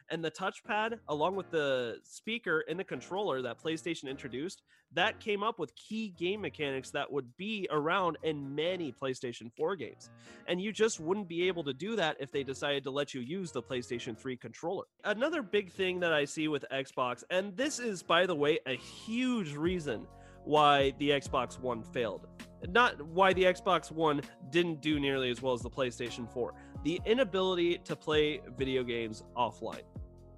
and 0.10 0.24
the 0.24 0.32
touchpad 0.32 1.00
along 1.10 1.36
with 1.36 1.50
the 1.52 1.98
speaker 2.04 2.64
and 2.70 2.80
the 2.80 2.84
controller 2.84 3.42
that 3.42 3.62
PlayStation 3.62 4.10
introduced 4.10 4.62
that 4.94 5.20
came 5.20 5.44
up 5.44 5.60
with 5.60 5.76
key 5.76 6.14
game 6.18 6.42
mechanics 6.42 6.92
that 6.92 7.12
would 7.12 7.36
be 7.38 7.68
around 7.72 8.18
in 8.24 8.56
many 8.56 8.92
PlayStation 8.92 9.52
4 9.56 9.76
games 9.76 10.10
and 10.48 10.62
you 10.62 10.72
just 10.72 11.00
wouldn't 11.00 11.28
be 11.28 11.48
able 11.48 11.64
to 11.64 11.74
do 11.74 11.96
that 11.96 12.18
if 12.20 12.32
they 12.32 12.44
decided 12.44 12.84
to 12.84 12.92
let 12.92 13.14
you 13.14 13.22
use 13.22 13.52
the 13.52 13.62
PlayStation 13.62 14.18
3 14.18 14.38
controller. 14.38 14.86
Another 15.04 15.42
big 15.42 15.72
thing 15.72 16.00
that 16.00 16.14
I 16.14 16.26
see 16.26 16.48
with 16.48 16.66
Xbox 16.72 17.24
and 17.30 17.56
this 17.56 17.80
is 17.80 18.04
by 18.04 18.26
the 18.26 18.36
way 18.36 18.60
a 18.66 18.76
huge 18.76 19.56
reason 19.56 20.08
why 20.48 20.94
the 20.98 21.10
Xbox 21.10 21.60
One 21.60 21.84
failed. 21.84 22.28
Not 22.70 23.02
why 23.08 23.34
the 23.34 23.44
Xbox 23.44 23.92
One 23.92 24.22
didn't 24.50 24.82
do 24.82 25.00
nearly 25.00 25.30
as 25.30 25.42
well 25.42 25.54
as 25.54 25.62
the 25.62 25.70
PlayStation 25.70 26.32
4. 26.32 26.54
The 26.88 27.01
inability 27.06 27.79
to 27.79 27.98
play 27.98 28.39
video 28.58 28.82
games 28.82 29.25
offline. 29.36 29.82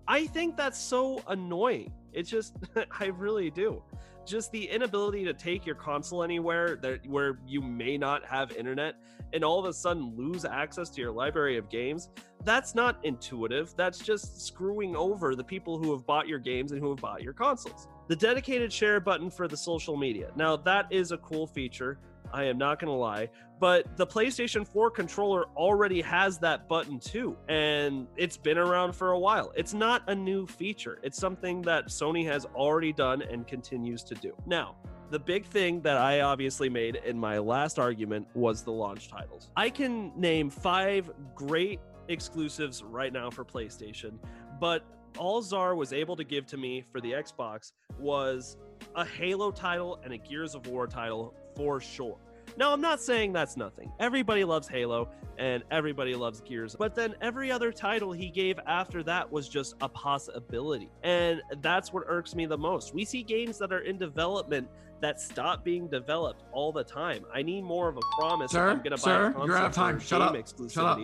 I 0.07 0.25
think 0.25 0.57
that's 0.57 0.79
so 0.79 1.21
annoying. 1.27 1.93
It's 2.11 2.27
just 2.27 2.55
I 2.99 3.05
really 3.05 3.51
do. 3.51 3.83
Just 4.25 4.51
the 4.51 4.67
inability 4.67 5.23
to 5.25 5.33
take 5.35 5.63
your 5.63 5.75
console 5.75 6.23
anywhere 6.23 6.75
that 6.77 7.05
where 7.05 7.37
you 7.45 7.61
may 7.61 7.99
not 7.99 8.25
have 8.25 8.51
internet 8.53 8.95
and 9.31 9.43
all 9.43 9.59
of 9.59 9.65
a 9.65 9.73
sudden 9.73 10.17
lose 10.17 10.43
access 10.43 10.89
to 10.89 11.01
your 11.01 11.11
library 11.11 11.55
of 11.55 11.69
games. 11.69 12.09
That's 12.43 12.73
not 12.73 12.97
intuitive. 13.03 13.75
That's 13.77 13.99
just 13.99 14.41
screwing 14.41 14.95
over 14.95 15.35
the 15.35 15.43
people 15.43 15.77
who 15.77 15.91
have 15.91 16.03
bought 16.07 16.27
your 16.27 16.39
games 16.39 16.71
and 16.71 16.81
who 16.81 16.89
have 16.89 16.99
bought 16.99 17.21
your 17.21 17.33
consoles. 17.33 17.87
The 18.07 18.15
dedicated 18.15 18.73
share 18.73 18.99
button 18.99 19.29
for 19.29 19.47
the 19.47 19.57
social 19.57 19.95
media. 19.95 20.31
Now 20.35 20.57
that 20.57 20.87
is 20.89 21.11
a 21.11 21.17
cool 21.17 21.45
feature. 21.45 21.99
I 22.33 22.45
am 22.45 22.57
not 22.57 22.79
going 22.79 22.91
to 22.91 22.97
lie. 22.97 23.29
But 23.59 23.97
the 23.97 24.07
PlayStation 24.07 24.65
4 24.65 24.89
controller 24.91 25.45
already 25.57 26.01
has 26.01 26.37
that 26.39 26.69
button 26.69 26.99
too. 26.99 27.37
And 27.49 28.07
it's 28.15 28.37
been 28.37 28.57
around 28.57 28.93
for 28.93 29.11
a 29.11 29.19
while. 29.19 29.51
It's 29.55 29.73
not 29.73 30.03
a 30.07 30.15
new 30.15 30.47
feature, 30.47 30.99
it's 31.03 31.17
something 31.17 31.61
that 31.63 31.87
Sony 31.87 32.25
has 32.25 32.45
already 32.55 32.93
done 32.93 33.21
and 33.21 33.45
continues 33.45 34.03
to 34.03 34.15
do. 34.15 34.33
Now, 34.45 34.77
the 35.09 35.19
big 35.19 35.45
thing 35.45 35.81
that 35.81 35.97
I 35.97 36.21
obviously 36.21 36.69
made 36.69 36.97
in 36.97 37.17
my 37.17 37.39
last 37.39 37.79
argument 37.79 38.27
was 38.35 38.63
the 38.63 38.71
launch 38.71 39.09
titles. 39.09 39.49
I 39.55 39.69
can 39.71 40.11
name 40.15 40.49
five 40.51 41.09
great 41.33 41.79
exclusives 42.09 42.83
right 42.83 43.11
now 43.11 43.31
for 43.31 43.43
PlayStation, 43.43 44.19
but 44.59 44.83
all 45.17 45.41
Zar 45.41 45.75
was 45.75 45.93
able 45.93 46.15
to 46.15 46.23
give 46.23 46.45
to 46.47 46.57
me 46.57 46.83
for 46.91 47.01
the 47.01 47.11
Xbox 47.11 47.71
was 47.97 48.57
a 48.95 49.05
Halo 49.05 49.51
title 49.51 49.99
and 50.03 50.13
a 50.13 50.17
Gears 50.17 50.55
of 50.55 50.67
War 50.67 50.87
title 50.87 51.33
for 51.59 51.81
sure. 51.81 52.15
Now, 52.55 52.71
I'm 52.71 52.79
not 52.79 53.01
saying 53.01 53.33
that's 53.33 53.57
nothing. 53.57 53.91
Everybody 53.99 54.45
loves 54.45 54.67
Halo 54.67 55.09
and 55.37 55.61
everybody 55.71 56.15
loves 56.15 56.39
Gears, 56.39 56.73
but 56.73 56.95
then 56.95 57.15
every 57.19 57.51
other 57.51 57.73
title 57.73 58.13
he 58.13 58.29
gave 58.29 58.57
after 58.65 59.03
that 59.03 59.29
was 59.29 59.49
just 59.49 59.75
a 59.81 59.89
possibility. 59.89 60.89
And 61.03 61.41
that's 61.61 61.91
what 61.91 62.03
irks 62.07 62.33
me 62.33 62.45
the 62.45 62.57
most. 62.57 62.93
We 62.93 63.03
see 63.03 63.23
games 63.23 63.57
that 63.59 63.73
are 63.73 63.81
in 63.81 63.97
development 63.97 64.69
that 65.01 65.19
stop 65.19 65.65
being 65.65 65.89
developed 65.89 66.43
all 66.53 66.71
the 66.71 66.83
time. 66.83 67.25
I 67.33 67.41
need 67.41 67.65
more 67.65 67.89
of 67.89 67.97
a 67.97 68.01
promise. 68.17 68.51
Sir, 68.51 68.69
I'm 68.69 68.77
going 68.77 68.95
to 68.95 69.03
buy 69.03 69.11
sir, 69.11 69.35
a 69.37 69.45
you're 69.45 69.57
out 69.57 69.65
of 69.65 69.73
time. 69.73 69.99
Shut 69.99 70.21
up. 70.21 70.33
Exclusivity. 70.33 70.71
Shut 70.71 70.85
up. 70.85 70.99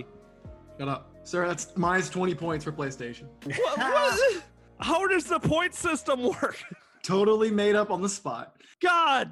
Shut 0.79 0.87
up. 0.87 1.11
Sir, 1.23 1.47
that's 1.47 1.75
minus 1.75 2.09
20 2.09 2.33
points 2.33 2.63
for 2.63 2.71
PlayStation. 2.71 3.25
What, 3.43 3.77
what? 3.77 4.43
How 4.79 5.05
does 5.07 5.25
the 5.25 5.39
point 5.39 5.73
system 5.73 6.23
work? 6.23 6.63
Totally 7.05 7.51
made 7.51 7.75
up 7.75 7.91
on 7.91 8.01
the 8.01 8.09
spot. 8.09 8.55
God. 8.81 9.31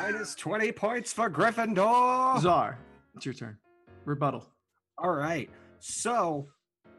Minus 0.00 0.34
20 0.34 0.72
points 0.72 1.12
for 1.12 1.30
Gryffindor. 1.30 2.40
Zar, 2.40 2.80
it's 3.14 3.24
your 3.24 3.32
turn. 3.32 3.56
Rebuttal. 4.04 4.44
All 4.98 5.12
right. 5.12 5.48
So, 5.78 6.48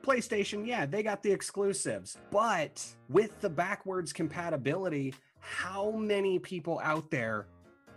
PlayStation, 0.01 0.65
yeah, 0.65 0.85
they 0.85 1.03
got 1.03 1.23
the 1.23 1.31
exclusives, 1.31 2.17
but 2.31 2.85
with 3.09 3.41
the 3.41 3.49
backwards 3.49 4.13
compatibility, 4.13 5.13
how 5.41 5.91
many 5.91 6.39
people 6.39 6.79
out 6.85 7.11
there 7.11 7.47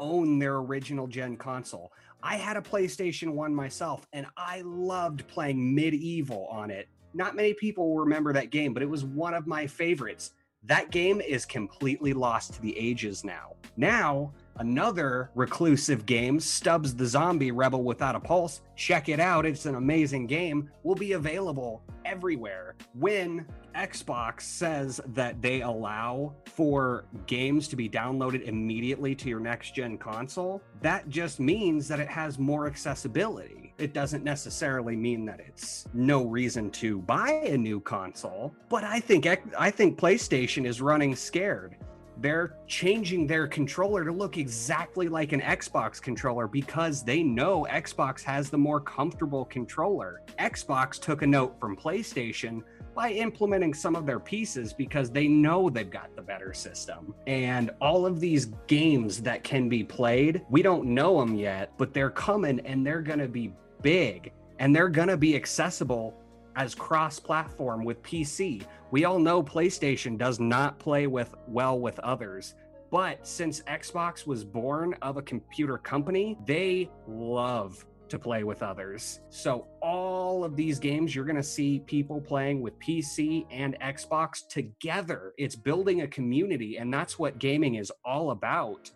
own 0.01 0.41
their 0.41 0.57
original 0.57 1.07
gen 1.07 1.37
console. 1.37 1.93
I 2.25 2.35
had 2.35 2.57
a 2.57 2.61
PlayStation 2.61 3.35
1 3.35 3.55
myself 3.55 4.05
and 4.13 4.27
I 4.37 4.63
loved 4.65 5.29
playing 5.29 5.77
MediEvil 5.77 6.53
on 6.53 6.73
it. 6.73 6.89
Not 7.15 7.37
many 7.37 7.55
people 7.55 7.91
will 7.91 8.01
remember 8.01 8.33
that 8.33 8.51
game, 8.51 8.75
but 8.75 8.83
it 8.83 8.91
was 8.91 9.05
one 9.05 9.33
of 9.33 9.47
my 9.47 9.69
favorites. 9.69 10.33
That 10.67 10.91
game 10.91 11.21
is 11.21 11.45
completely 11.45 12.13
lost 12.13 12.55
to 12.55 12.63
the 12.63 12.77
ages 12.77 13.23
now. 13.23 13.55
Now, 13.77 14.33
another 14.57 15.31
reclusive 15.37 16.07
game, 16.07 16.41
Stubbs 16.41 16.95
the 16.95 17.07
Zombie 17.07 17.53
Rebel 17.53 17.85
Without 17.85 18.17
a 18.17 18.21
Pulse. 18.21 18.63
Check 18.75 19.09
it 19.09 19.21
out. 19.21 19.47
It's 19.47 19.67
an 19.67 19.77
amazing 19.77 20.27
game. 20.27 20.69
Will 20.83 20.97
be 20.97 21.13
available 21.13 21.83
everywhere 22.05 22.75
when 22.95 23.47
Xbox 23.77 24.41
says 24.41 25.01
that 25.09 25.41
they 25.41 25.61
allow 25.61 26.35
for 26.47 27.05
games 27.27 27.69
to 27.69 27.77
be 27.77 27.89
downloaded 27.89 28.43
immediately 28.43 29.15
to 29.15 29.29
your 29.29 29.41
next 29.41 29.75
gen 29.75 29.97
console. 29.99 30.61
That 30.81 31.09
just 31.09 31.39
means 31.39 31.87
that 31.87 32.01
it 32.01 32.09
has 32.09 32.39
more 32.41 32.67
accessibility. 32.67 33.66
It 33.79 33.93
doesn't 33.93 34.25
necessarily 34.25 34.97
mean 34.97 35.27
that 35.27 35.39
it's 35.41 35.87
no 35.93 36.25
reason 36.25 36.71
to 36.73 37.01
buy 37.03 37.43
a 37.45 37.59
new 37.59 37.81
console, 37.81 38.55
but 38.71 38.85
I 38.85 39.01
think 39.01 39.27
I 39.59 39.71
think 39.71 39.99
PlayStation 39.99 40.67
is 40.67 40.81
running 40.81 41.15
scared 41.15 41.77
they're 42.19 42.57
changing 42.67 43.27
their 43.27 43.47
controller 43.47 44.05
to 44.05 44.13
look 44.13 44.39
exactly 44.39 45.09
like 45.09 45.33
an 45.33 45.41
Xbox 45.41 46.01
controller 46.01 46.49
because 46.49 47.03
they 47.03 47.23
know 47.23 47.67
Xbox 47.71 48.23
has 48.23 48.49
the 48.49 48.59
more 48.59 48.81
comfortable 48.81 49.45
controller. 49.45 50.23
Xbox 50.39 50.99
took 50.99 51.23
a 51.23 51.27
note 51.27 51.59
from 51.61 51.77
PlayStation 51.77 52.63
by 52.95 53.11
implementing 53.11 53.75
some 53.75 53.95
of 53.95 54.07
their 54.07 54.19
pieces 54.19 54.73
because 54.73 55.11
they 55.11 55.29
know 55.29 55.69
they've 55.69 55.91
got 55.91 56.15
the 56.17 56.23
better 56.23 56.55
system. 56.55 57.15
And 57.27 57.71
all 57.83 58.07
of 58.07 58.21
these 58.21 58.47
games 58.67 59.21
that 59.23 59.45
can 59.45 59.69
be 59.69 59.85
played, 59.85 60.41
we 60.49 60.63
don't 60.63 60.87
know 60.87 61.21
them 61.21 61.35
yet, 61.35 61.73
but 61.77 61.93
they're 61.93 62.11
coming 62.11 62.61
and 62.61 62.87
they're 62.87 63.03
going 63.03 63.19
to 63.19 63.29
be 63.29 63.53
big 63.87 64.33
and 64.59 64.75
they're 64.75 64.89
going 64.89 65.07
to 65.07 65.17
be 65.17 65.37
accessible 65.37 66.13
as 66.57 66.75
cross 66.75 67.21
platform 67.21 67.85
with 67.85 68.03
PC. 68.03 68.65
We 68.91 69.05
all 69.05 69.21
know 69.21 69.45
PlayStation 69.45 70.19
does 70.19 70.41
not 70.41 70.81
play 70.81 71.07
with 71.07 71.33
well 71.47 71.79
with 71.79 71.97
others. 72.01 72.57
But 72.91 73.25
since 73.25 73.61
Xbox 73.61 74.27
was 74.27 74.43
born 74.43 74.97
of 75.03 75.19
a 75.19 75.23
computer 75.23 75.79
company, 75.79 76.37
they 76.47 76.91
love 77.07 77.87
to 78.09 78.19
play 78.19 78.43
with 78.43 78.61
others. 78.61 79.21
So 79.31 79.69
all 79.81 80.43
of 80.43 80.57
these 80.57 80.81
games 80.81 81.15
you're 81.15 81.25
going 81.25 81.37
to 81.37 81.43
see 81.43 81.79
people 81.79 82.21
playing 82.21 82.63
with 82.63 82.77
PC 82.81 83.47
and 83.53 83.79
Xbox 83.81 84.49
together. 84.49 85.33
It's 85.39 85.55
building 85.55 86.03
a 86.03 86.09
community 86.09 86.79
and 86.79 86.93
that's 86.93 87.21
what 87.21 87.39
gaming 87.39 87.77
is 87.77 87.93
all 88.05 88.33
about. 88.33 88.91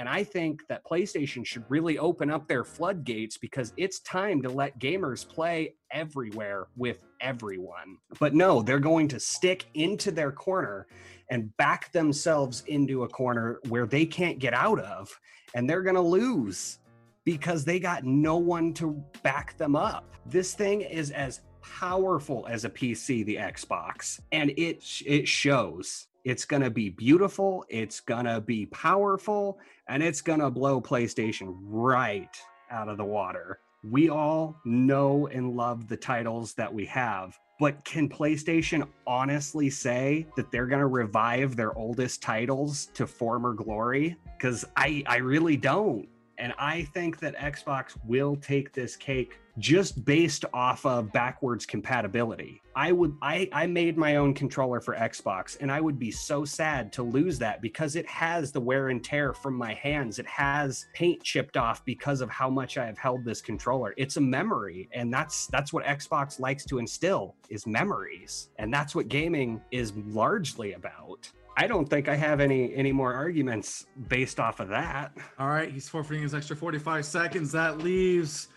And 0.00 0.08
I 0.08 0.24
think 0.24 0.66
that 0.68 0.82
PlayStation 0.86 1.44
should 1.44 1.62
really 1.68 1.98
open 1.98 2.30
up 2.30 2.48
their 2.48 2.64
floodgates 2.64 3.36
because 3.36 3.74
it's 3.76 4.00
time 4.00 4.40
to 4.40 4.48
let 4.48 4.78
gamers 4.78 5.28
play 5.28 5.74
everywhere 5.92 6.68
with 6.74 7.04
everyone. 7.20 7.98
But 8.18 8.32
no, 8.32 8.62
they're 8.62 8.78
going 8.78 9.08
to 9.08 9.20
stick 9.20 9.66
into 9.74 10.10
their 10.10 10.32
corner 10.32 10.86
and 11.28 11.54
back 11.58 11.92
themselves 11.92 12.62
into 12.66 13.02
a 13.02 13.08
corner 13.08 13.60
where 13.68 13.86
they 13.86 14.06
can't 14.06 14.38
get 14.38 14.54
out 14.54 14.80
of. 14.80 15.10
And 15.54 15.68
they're 15.68 15.82
going 15.82 15.96
to 15.96 16.00
lose 16.00 16.78
because 17.24 17.66
they 17.66 17.78
got 17.78 18.02
no 18.02 18.38
one 18.38 18.72
to 18.74 19.04
back 19.22 19.58
them 19.58 19.76
up. 19.76 20.14
This 20.24 20.54
thing 20.54 20.80
is 20.80 21.10
as 21.10 21.42
powerful 21.60 22.46
as 22.48 22.64
a 22.64 22.70
PC, 22.70 23.22
the 23.26 23.36
Xbox, 23.36 24.18
and 24.32 24.48
it 24.56 24.82
it 25.04 25.28
shows. 25.28 26.06
It's 26.24 26.44
going 26.44 26.62
to 26.62 26.70
be 26.70 26.90
beautiful, 26.90 27.64
it's 27.68 28.00
going 28.00 28.26
to 28.26 28.40
be 28.40 28.66
powerful, 28.66 29.58
and 29.88 30.02
it's 30.02 30.20
going 30.20 30.40
to 30.40 30.50
blow 30.50 30.80
PlayStation 30.80 31.54
right 31.62 32.36
out 32.70 32.88
of 32.88 32.98
the 32.98 33.04
water. 33.04 33.60
We 33.82 34.10
all 34.10 34.56
know 34.66 35.28
and 35.28 35.56
love 35.56 35.88
the 35.88 35.96
titles 35.96 36.52
that 36.54 36.72
we 36.72 36.84
have, 36.86 37.38
but 37.58 37.82
can 37.84 38.08
PlayStation 38.08 38.86
honestly 39.06 39.70
say 39.70 40.26
that 40.36 40.50
they're 40.52 40.66
going 40.66 40.80
to 40.80 40.86
revive 40.86 41.56
their 41.56 41.76
oldest 41.76 42.20
titles 42.20 42.86
to 42.94 43.06
former 43.06 43.54
glory? 43.54 44.16
Because 44.36 44.66
I, 44.76 45.02
I 45.06 45.16
really 45.16 45.56
don't. 45.56 46.06
And 46.36 46.52
I 46.58 46.82
think 46.94 47.18
that 47.20 47.36
Xbox 47.36 47.96
will 48.04 48.36
take 48.36 48.72
this 48.72 48.96
cake 48.96 49.38
just 49.60 50.04
based 50.04 50.44
off 50.52 50.84
of 50.86 51.12
backwards 51.12 51.66
compatibility. 51.66 52.60
I 52.74 52.92
would 52.92 53.14
I 53.22 53.48
I 53.52 53.66
made 53.66 53.96
my 53.96 54.16
own 54.16 54.32
controller 54.32 54.80
for 54.80 54.96
Xbox 54.96 55.56
and 55.60 55.70
I 55.70 55.80
would 55.80 55.98
be 55.98 56.10
so 56.10 56.44
sad 56.44 56.92
to 56.94 57.02
lose 57.02 57.38
that 57.40 57.60
because 57.60 57.94
it 57.94 58.06
has 58.06 58.52
the 58.52 58.60
wear 58.60 58.88
and 58.88 59.04
tear 59.04 59.34
from 59.34 59.54
my 59.54 59.74
hands. 59.74 60.18
It 60.18 60.26
has 60.26 60.86
paint 60.94 61.22
chipped 61.22 61.56
off 61.56 61.84
because 61.84 62.20
of 62.20 62.30
how 62.30 62.48
much 62.48 62.78
I 62.78 62.86
have 62.86 62.98
held 62.98 63.24
this 63.24 63.40
controller. 63.40 63.92
It's 63.96 64.16
a 64.16 64.20
memory 64.20 64.88
and 64.92 65.12
that's 65.12 65.46
that's 65.48 65.72
what 65.72 65.84
Xbox 65.84 66.40
likes 66.40 66.64
to 66.66 66.78
instill 66.78 67.36
is 67.50 67.66
memories. 67.66 68.48
And 68.58 68.72
that's 68.72 68.94
what 68.94 69.08
gaming 69.08 69.60
is 69.70 69.92
largely 69.96 70.72
about. 70.72 71.30
I 71.56 71.66
don't 71.66 71.88
think 71.88 72.08
I 72.08 72.16
have 72.16 72.40
any 72.40 72.74
any 72.74 72.92
more 72.92 73.12
arguments 73.12 73.86
based 74.08 74.40
off 74.40 74.60
of 74.60 74.68
that. 74.68 75.12
All 75.38 75.48
right, 75.48 75.70
he's 75.70 75.88
forfeiting 75.88 76.22
his 76.22 76.34
extra 76.34 76.56
45 76.56 77.04
seconds. 77.04 77.52
That 77.52 77.78
leaves. 77.78 78.48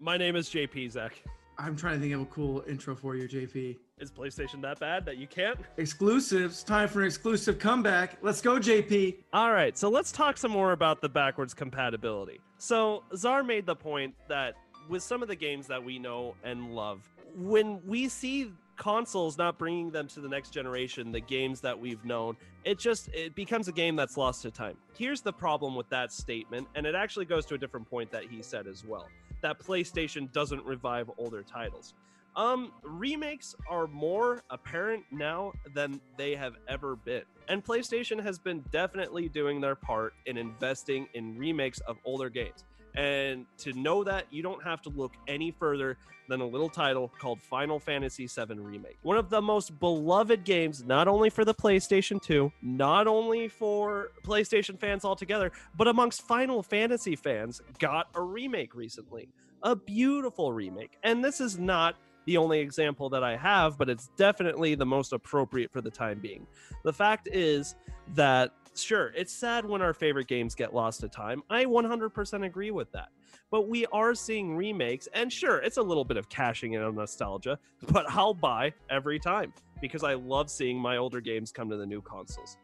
My 0.00 0.16
name 0.16 0.36
is 0.36 0.48
JP 0.48 0.92
Zach. 0.92 1.22
I'm 1.58 1.74
trying 1.74 1.94
to 1.94 2.00
think 2.00 2.14
of 2.14 2.20
a 2.20 2.26
cool 2.26 2.62
intro 2.68 2.94
for 2.94 3.16
you, 3.16 3.28
JP. 3.28 3.76
Is 3.98 4.12
PlayStation 4.12 4.62
that 4.62 4.78
bad 4.78 5.04
that 5.06 5.16
you 5.16 5.26
can't? 5.26 5.58
Exclusives. 5.76 6.62
Time 6.62 6.86
for 6.88 7.00
an 7.00 7.06
exclusive 7.06 7.58
comeback. 7.58 8.16
Let's 8.22 8.40
go, 8.40 8.60
JP. 8.60 9.16
All 9.32 9.52
right, 9.52 9.76
so 9.76 9.88
let's 9.88 10.12
talk 10.12 10.36
some 10.36 10.52
more 10.52 10.70
about 10.70 11.00
the 11.00 11.08
backwards 11.08 11.54
compatibility. 11.54 12.38
So 12.58 13.02
Zar 13.16 13.42
made 13.42 13.66
the 13.66 13.74
point 13.74 14.14
that 14.28 14.54
with 14.88 15.02
some 15.02 15.20
of 15.20 15.26
the 15.26 15.34
games 15.34 15.66
that 15.66 15.82
we 15.82 15.98
know 15.98 16.36
and 16.44 16.76
love, 16.76 17.00
when 17.34 17.84
we 17.84 18.08
see 18.08 18.52
consoles 18.76 19.36
not 19.36 19.58
bringing 19.58 19.90
them 19.90 20.06
to 20.06 20.20
the 20.20 20.28
next 20.28 20.50
generation 20.50 21.10
the 21.10 21.20
games 21.20 21.60
that 21.60 21.76
we've 21.76 22.04
known 22.04 22.36
it 22.62 22.78
just 22.78 23.08
it 23.08 23.34
becomes 23.34 23.66
a 23.66 23.72
game 23.72 23.96
that's 23.96 24.16
lost 24.16 24.42
to 24.42 24.52
time 24.52 24.76
here's 24.96 25.20
the 25.20 25.32
problem 25.32 25.74
with 25.74 25.88
that 25.88 26.12
statement 26.12 26.64
and 26.76 26.86
it 26.86 26.94
actually 26.94 27.24
goes 27.24 27.44
to 27.44 27.54
a 27.54 27.58
different 27.58 27.90
point 27.90 28.08
that 28.12 28.22
he 28.22 28.40
said 28.40 28.68
as 28.68 28.84
well 28.84 29.08
that 29.42 29.58
playstation 29.58 30.30
doesn't 30.32 30.64
revive 30.64 31.10
older 31.18 31.42
titles. 31.42 31.94
Um 32.36 32.72
remakes 32.82 33.54
are 33.68 33.86
more 33.86 34.42
apparent 34.50 35.04
now 35.10 35.52
than 35.74 36.00
they 36.16 36.34
have 36.36 36.54
ever 36.68 36.96
been. 36.96 37.22
And 37.48 37.64
playstation 37.64 38.22
has 38.22 38.38
been 38.38 38.64
definitely 38.70 39.28
doing 39.28 39.60
their 39.60 39.74
part 39.74 40.12
in 40.26 40.36
investing 40.36 41.08
in 41.14 41.38
remakes 41.38 41.80
of 41.80 41.96
older 42.04 42.28
games 42.28 42.64
and 42.94 43.46
to 43.58 43.72
know 43.72 44.04
that, 44.04 44.26
you 44.30 44.42
don't 44.42 44.62
have 44.62 44.82
to 44.82 44.90
look 44.90 45.14
any 45.26 45.50
further 45.50 45.96
than 46.28 46.40
a 46.40 46.46
little 46.46 46.68
title 46.68 47.10
called 47.18 47.40
Final 47.40 47.78
Fantasy 47.78 48.26
VII 48.26 48.58
Remake. 48.58 48.98
One 49.02 49.16
of 49.16 49.30
the 49.30 49.40
most 49.40 49.78
beloved 49.80 50.44
games, 50.44 50.84
not 50.84 51.08
only 51.08 51.30
for 51.30 51.44
the 51.44 51.54
PlayStation 51.54 52.20
2, 52.20 52.52
not 52.62 53.06
only 53.06 53.48
for 53.48 54.10
PlayStation 54.22 54.78
fans 54.78 55.04
altogether, 55.04 55.52
but 55.76 55.88
amongst 55.88 56.26
Final 56.28 56.62
Fantasy 56.62 57.16
fans, 57.16 57.62
got 57.78 58.08
a 58.14 58.20
remake 58.20 58.74
recently. 58.74 59.28
A 59.62 59.74
beautiful 59.74 60.52
remake. 60.52 60.98
And 61.02 61.24
this 61.24 61.40
is 61.40 61.58
not 61.58 61.96
the 62.26 62.36
only 62.36 62.60
example 62.60 63.08
that 63.08 63.24
I 63.24 63.36
have, 63.36 63.78
but 63.78 63.88
it's 63.88 64.10
definitely 64.16 64.74
the 64.74 64.84
most 64.84 65.14
appropriate 65.14 65.72
for 65.72 65.80
the 65.80 65.90
time 65.90 66.20
being. 66.20 66.46
The 66.84 66.92
fact 66.92 67.26
is 67.32 67.74
that 68.14 68.52
sure, 68.82 69.12
it's 69.16 69.32
sad 69.32 69.64
when 69.64 69.82
our 69.82 69.92
favorite 69.92 70.26
games 70.26 70.54
get 70.54 70.74
lost 70.74 71.00
to 71.00 71.08
time. 71.08 71.42
I 71.50 71.64
100% 71.64 72.44
agree 72.44 72.70
with 72.70 72.90
that. 72.92 73.08
But 73.50 73.68
we 73.68 73.86
are 73.86 74.14
seeing 74.14 74.56
remakes, 74.56 75.08
and 75.14 75.32
sure, 75.32 75.58
it's 75.58 75.78
a 75.78 75.82
little 75.82 76.04
bit 76.04 76.16
of 76.16 76.28
cashing 76.28 76.74
in 76.74 76.82
on 76.82 76.94
nostalgia, 76.94 77.58
but 77.90 78.08
I'll 78.10 78.34
buy 78.34 78.72
every 78.90 79.18
time 79.18 79.52
because 79.80 80.04
I 80.04 80.14
love 80.14 80.50
seeing 80.50 80.78
my 80.78 80.96
older 80.96 81.20
games 81.20 81.52
come 81.52 81.70
to 81.70 81.76
the 81.76 81.86
new 81.86 82.02
consoles. 82.02 82.56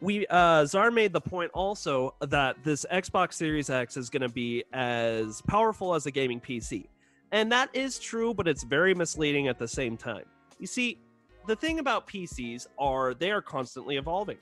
We 0.00 0.26
uh, 0.28 0.64
Zar 0.64 0.90
made 0.90 1.12
the 1.12 1.20
point 1.20 1.50
also 1.52 2.14
that 2.20 2.56
this 2.64 2.86
Xbox 2.90 3.34
Series 3.34 3.68
X 3.68 3.98
is 3.98 4.08
going 4.08 4.22
to 4.22 4.30
be 4.30 4.64
as 4.72 5.42
powerful 5.42 5.94
as 5.94 6.06
a 6.06 6.10
gaming 6.10 6.40
PC. 6.40 6.86
And 7.32 7.52
that 7.52 7.68
is 7.74 7.98
true, 7.98 8.32
but 8.32 8.48
it's 8.48 8.64
very 8.64 8.94
misleading 8.94 9.48
at 9.48 9.58
the 9.58 9.68
same 9.68 9.96
time. 9.96 10.24
You 10.58 10.66
see, 10.66 10.98
the 11.46 11.54
thing 11.54 11.78
about 11.78 12.06
PCs 12.06 12.66
are 12.78 13.14
they 13.14 13.30
are 13.30 13.42
constantly 13.42 13.96
evolving. 13.96 14.38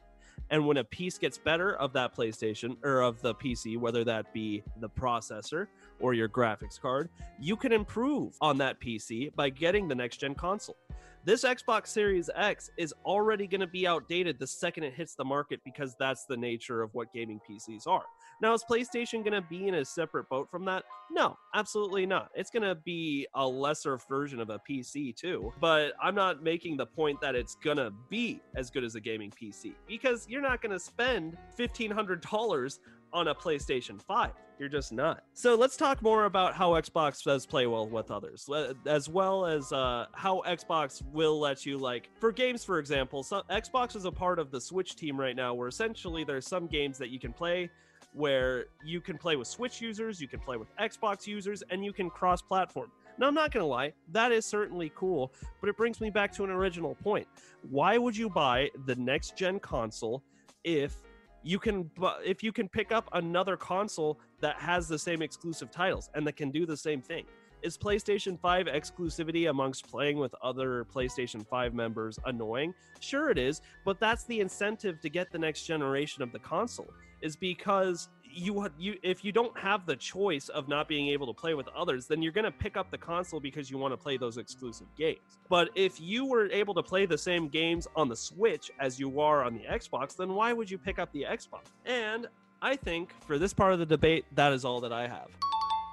And 0.51 0.67
when 0.67 0.79
a 0.79 0.85
piece 0.85 1.19
gets 1.19 1.37
better 1.37 1.77
of 1.77 1.93
that 1.93 2.15
PlayStation 2.15 2.77
or 2.83 3.03
of 3.03 3.21
the 3.21 3.35
PC, 3.35 3.79
whether 3.79 4.05
that 4.05 4.33
be 4.33 4.63
the 4.81 4.89
processor 4.89 5.67
or 6.01 6.15
your 6.15 6.29
graphics 6.29 6.81
card, 6.81 7.11
you 7.39 7.57
can 7.57 7.73
improve 7.73 8.35
on 8.41 8.59
that 8.59 8.81
PC 8.81 9.35
by 9.35 9.51
getting 9.51 9.89
the 9.89 9.95
next 9.95 10.19
gen 10.19 10.35
console. 10.35 10.77
This 11.25 11.45
Xbox 11.45 11.89
Series 11.89 12.31
X 12.35 12.71
is 12.79 12.95
already 13.05 13.47
going 13.47 13.61
to 13.61 13.67
be 13.67 13.87
outdated 13.87 14.39
the 14.39 14.47
second 14.47 14.85
it 14.85 14.95
hits 14.95 15.15
the 15.15 15.25
market 15.25 15.61
because 15.65 15.95
that's 15.99 16.25
the 16.25 16.37
nature 16.37 16.81
of 16.81 16.95
what 16.95 17.13
gaming 17.13 17.41
PCs 17.49 17.87
are. 17.87 18.05
Now, 18.41 18.55
is 18.55 18.65
PlayStation 18.71 19.25
going 19.25 19.33
to 19.33 19.41
be 19.41 19.67
in 19.67 19.75
a 19.75 19.85
separate 19.85 20.29
boat 20.29 20.49
from 20.49 20.65
that? 20.67 20.85
No, 21.11 21.37
absolutely 21.55 22.07
not. 22.07 22.31
It's 22.37 22.51
going 22.51 22.63
to 22.63 22.77
be 22.77 23.27
a 23.35 23.47
lesser 23.47 23.99
version 24.09 24.39
of 24.39 24.51
a 24.51 24.61
PC 24.69 25.17
too, 25.17 25.53
but 25.61 25.93
I'm 26.01 26.15
not 26.15 26.43
making 26.43 26.77
the 26.77 26.87
point 26.87 27.21
that 27.21 27.35
it's 27.35 27.57
going 27.57 27.79
to 27.79 27.93
be 28.09 28.41
as 28.55 28.71
good 28.71 28.85
as 28.85 28.95
a 28.95 29.01
gaming 29.01 29.33
PC 29.33 29.75
because 29.89 30.27
you're 30.29 30.43
not 30.43 30.63
going 30.63 30.71
to 30.73 30.79
spend 30.79 31.37
$1,500 31.59 32.79
on 33.13 33.29
a 33.29 33.35
PlayStation 33.35 34.01
5. 34.01 34.31
You're 34.59 34.69
just 34.69 34.93
not. 34.93 35.23
So 35.35 35.55
let's 35.55 35.77
talk 35.77 36.03
more 36.03 36.25
about 36.25 36.55
how 36.55 36.73
Xbox 36.73 37.23
does 37.23 37.47
play 37.47 37.67
well 37.67 37.89
with 37.89 38.11
others, 38.11 38.49
as 38.87 39.09
well 39.09 39.47
as 39.47 39.73
uh, 39.73 40.07
how 40.13 40.43
Xbox 40.47 41.03
will 41.13 41.39
let 41.39 41.65
you, 41.65 41.79
like, 41.79 42.11
for 42.19 42.33
games, 42.33 42.65
for 42.65 42.79
example, 42.79 43.23
so 43.23 43.43
Xbox 43.51 43.95
is 43.95 44.05
a 44.05 44.11
part 44.11 44.41
of 44.41 44.51
the 44.51 44.61
Switch 44.61 44.97
team 44.97 45.19
right 45.19 45.37
now, 45.37 45.55
where 45.55 45.69
essentially 45.69 46.25
there's 46.25 46.47
some 46.47 46.67
games 46.67 46.99
that 46.99 47.11
you 47.11 47.21
can 47.21 47.33
play 47.33 47.71
where 48.13 48.67
you 48.85 49.01
can 49.01 49.19
play 49.19 49.37
with 49.37 49.49
Switch 49.49 49.81
users, 49.81 50.21
you 50.21 50.29
can 50.29 50.41
play 50.41 50.57
with 50.57 50.69
Xbox 50.77 51.27
users, 51.27 51.63
and 51.71 51.85
you 51.85 51.93
can 51.93 52.11
cross 52.11 52.43
platform. 52.43 52.91
Now, 53.19 53.27
I'm 53.27 53.35
not 53.35 53.51
going 53.51 53.63
to 53.63 53.69
lie, 53.69 53.93
that 54.13 54.31
is 54.31 54.47
certainly 54.47 54.93
cool, 54.95 55.33
but 55.61 55.69
it 55.69 55.77
brings 55.77 56.01
me 56.01 56.09
back 56.09 56.33
to 56.35 56.45
an 56.45 56.51
original 56.51 56.95
point. 56.95 57.27
Why 57.69 57.99
would 57.99 58.17
you 58.17 58.31
buy 58.31 58.71
the 58.87 58.95
next 58.95 59.37
gen 59.37 59.59
console 59.59 60.23
if 60.63 60.95
you 61.43 61.59
can 61.59 61.91
if 62.25 62.43
you 62.43 62.53
can 62.53 62.69
pick 62.69 62.93
up 62.93 63.09
another 63.13 63.57
console 63.57 64.21
that 64.41 64.57
has 64.61 64.89
the 64.89 64.99
same 64.99 65.23
exclusive 65.23 65.71
titles 65.71 66.11
and 66.15 66.27
that 66.27 66.37
can 66.37 66.51
do 66.51 66.65
the 66.65 66.77
same 66.77 67.03
thing? 67.03 67.25
Is 67.61 67.77
PlayStation 67.77 68.39
5 68.39 68.67
exclusivity 68.67 69.51
amongst 69.51 69.91
playing 69.91 70.19
with 70.19 70.33
other 70.41 70.85
PlayStation 70.85 71.45
5 71.45 71.75
members 71.75 72.17
annoying? 72.25 72.73
Sure 73.01 73.31
it 73.31 73.39
is, 73.39 73.63
but 73.85 73.99
that's 73.99 74.23
the 74.25 74.39
incentive 74.39 75.01
to 75.01 75.09
get 75.09 75.33
the 75.33 75.39
next 75.39 75.65
generation 75.65 76.23
of 76.23 76.31
the 76.31 76.39
console 76.39 76.89
is 77.23 77.37
because 77.37 78.09
you 78.23 78.69
you 78.79 78.97
if 79.03 79.25
you 79.25 79.33
don't 79.33 79.57
have 79.59 79.87
the 79.87 79.97
choice 79.97 80.49
of 80.51 80.69
not 80.69 80.87
being 80.87 81.09
able 81.09 81.27
to 81.27 81.33
play 81.33 81.55
with 81.55 81.67
others 81.69 82.07
then 82.07 82.21
you're 82.23 82.31
going 82.33 82.45
to 82.45 82.51
pick 82.51 82.77
up 82.77 82.91
the 82.91 82.99
console 82.99 83.41
because 83.41 83.71
you 83.71 83.79
want 83.79 83.93
to 83.93 83.97
play 83.97 84.17
those 84.19 84.37
exclusive 84.37 84.87
games 84.97 85.19
but 85.49 85.71
if 85.75 85.99
you 86.01 86.27
were 86.27 86.47
able 86.51 86.75
to 86.75 86.83
play 86.83 87.07
the 87.07 87.17
same 87.17 87.49
games 87.49 87.89
on 87.97 88.07
the 88.09 88.15
switch 88.15 88.71
as 88.81 89.01
you 89.01 89.19
are 89.21 89.43
on 89.45 89.55
the 89.55 89.63
xbox 89.73 90.15
then 90.15 90.35
why 90.35 90.53
would 90.53 90.71
you 90.71 90.77
pick 90.77 90.99
up 90.99 91.11
the 91.13 91.25
xbox 91.31 91.63
and 91.87 92.27
i 92.61 92.77
think 92.77 93.13
for 93.27 93.39
this 93.39 93.55
part 93.55 93.73
of 93.73 93.79
the 93.79 93.87
debate 93.87 94.27
that 94.35 94.53
is 94.53 94.63
all 94.65 94.79
that 94.81 94.93
i 94.93 95.07
have 95.09 95.29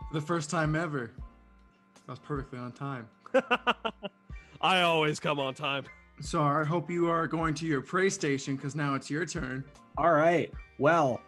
For 0.10 0.20
the 0.20 0.26
first 0.26 0.50
time 0.50 0.76
ever. 0.76 1.12
i 2.08 2.12
was 2.12 2.20
perfectly 2.20 2.60
on 2.60 2.74
time. 2.74 3.08
i 4.62 4.82
always 4.82 5.20
come 5.22 5.40
on 5.40 5.54
time 5.54 5.86
So 6.22 6.42
I 6.42 6.64
hope 6.64 6.90
you 6.92 7.10
are 7.10 7.28
going 7.28 7.54
to 7.56 7.66
your 7.66 7.82
PlayStation 7.82 8.56
because 8.56 8.74
now 8.76 8.96
it's 8.96 9.10
your 9.10 9.26
turn. 9.26 9.66
All 9.98 10.12
right. 10.14 10.50
Well, 10.78 11.22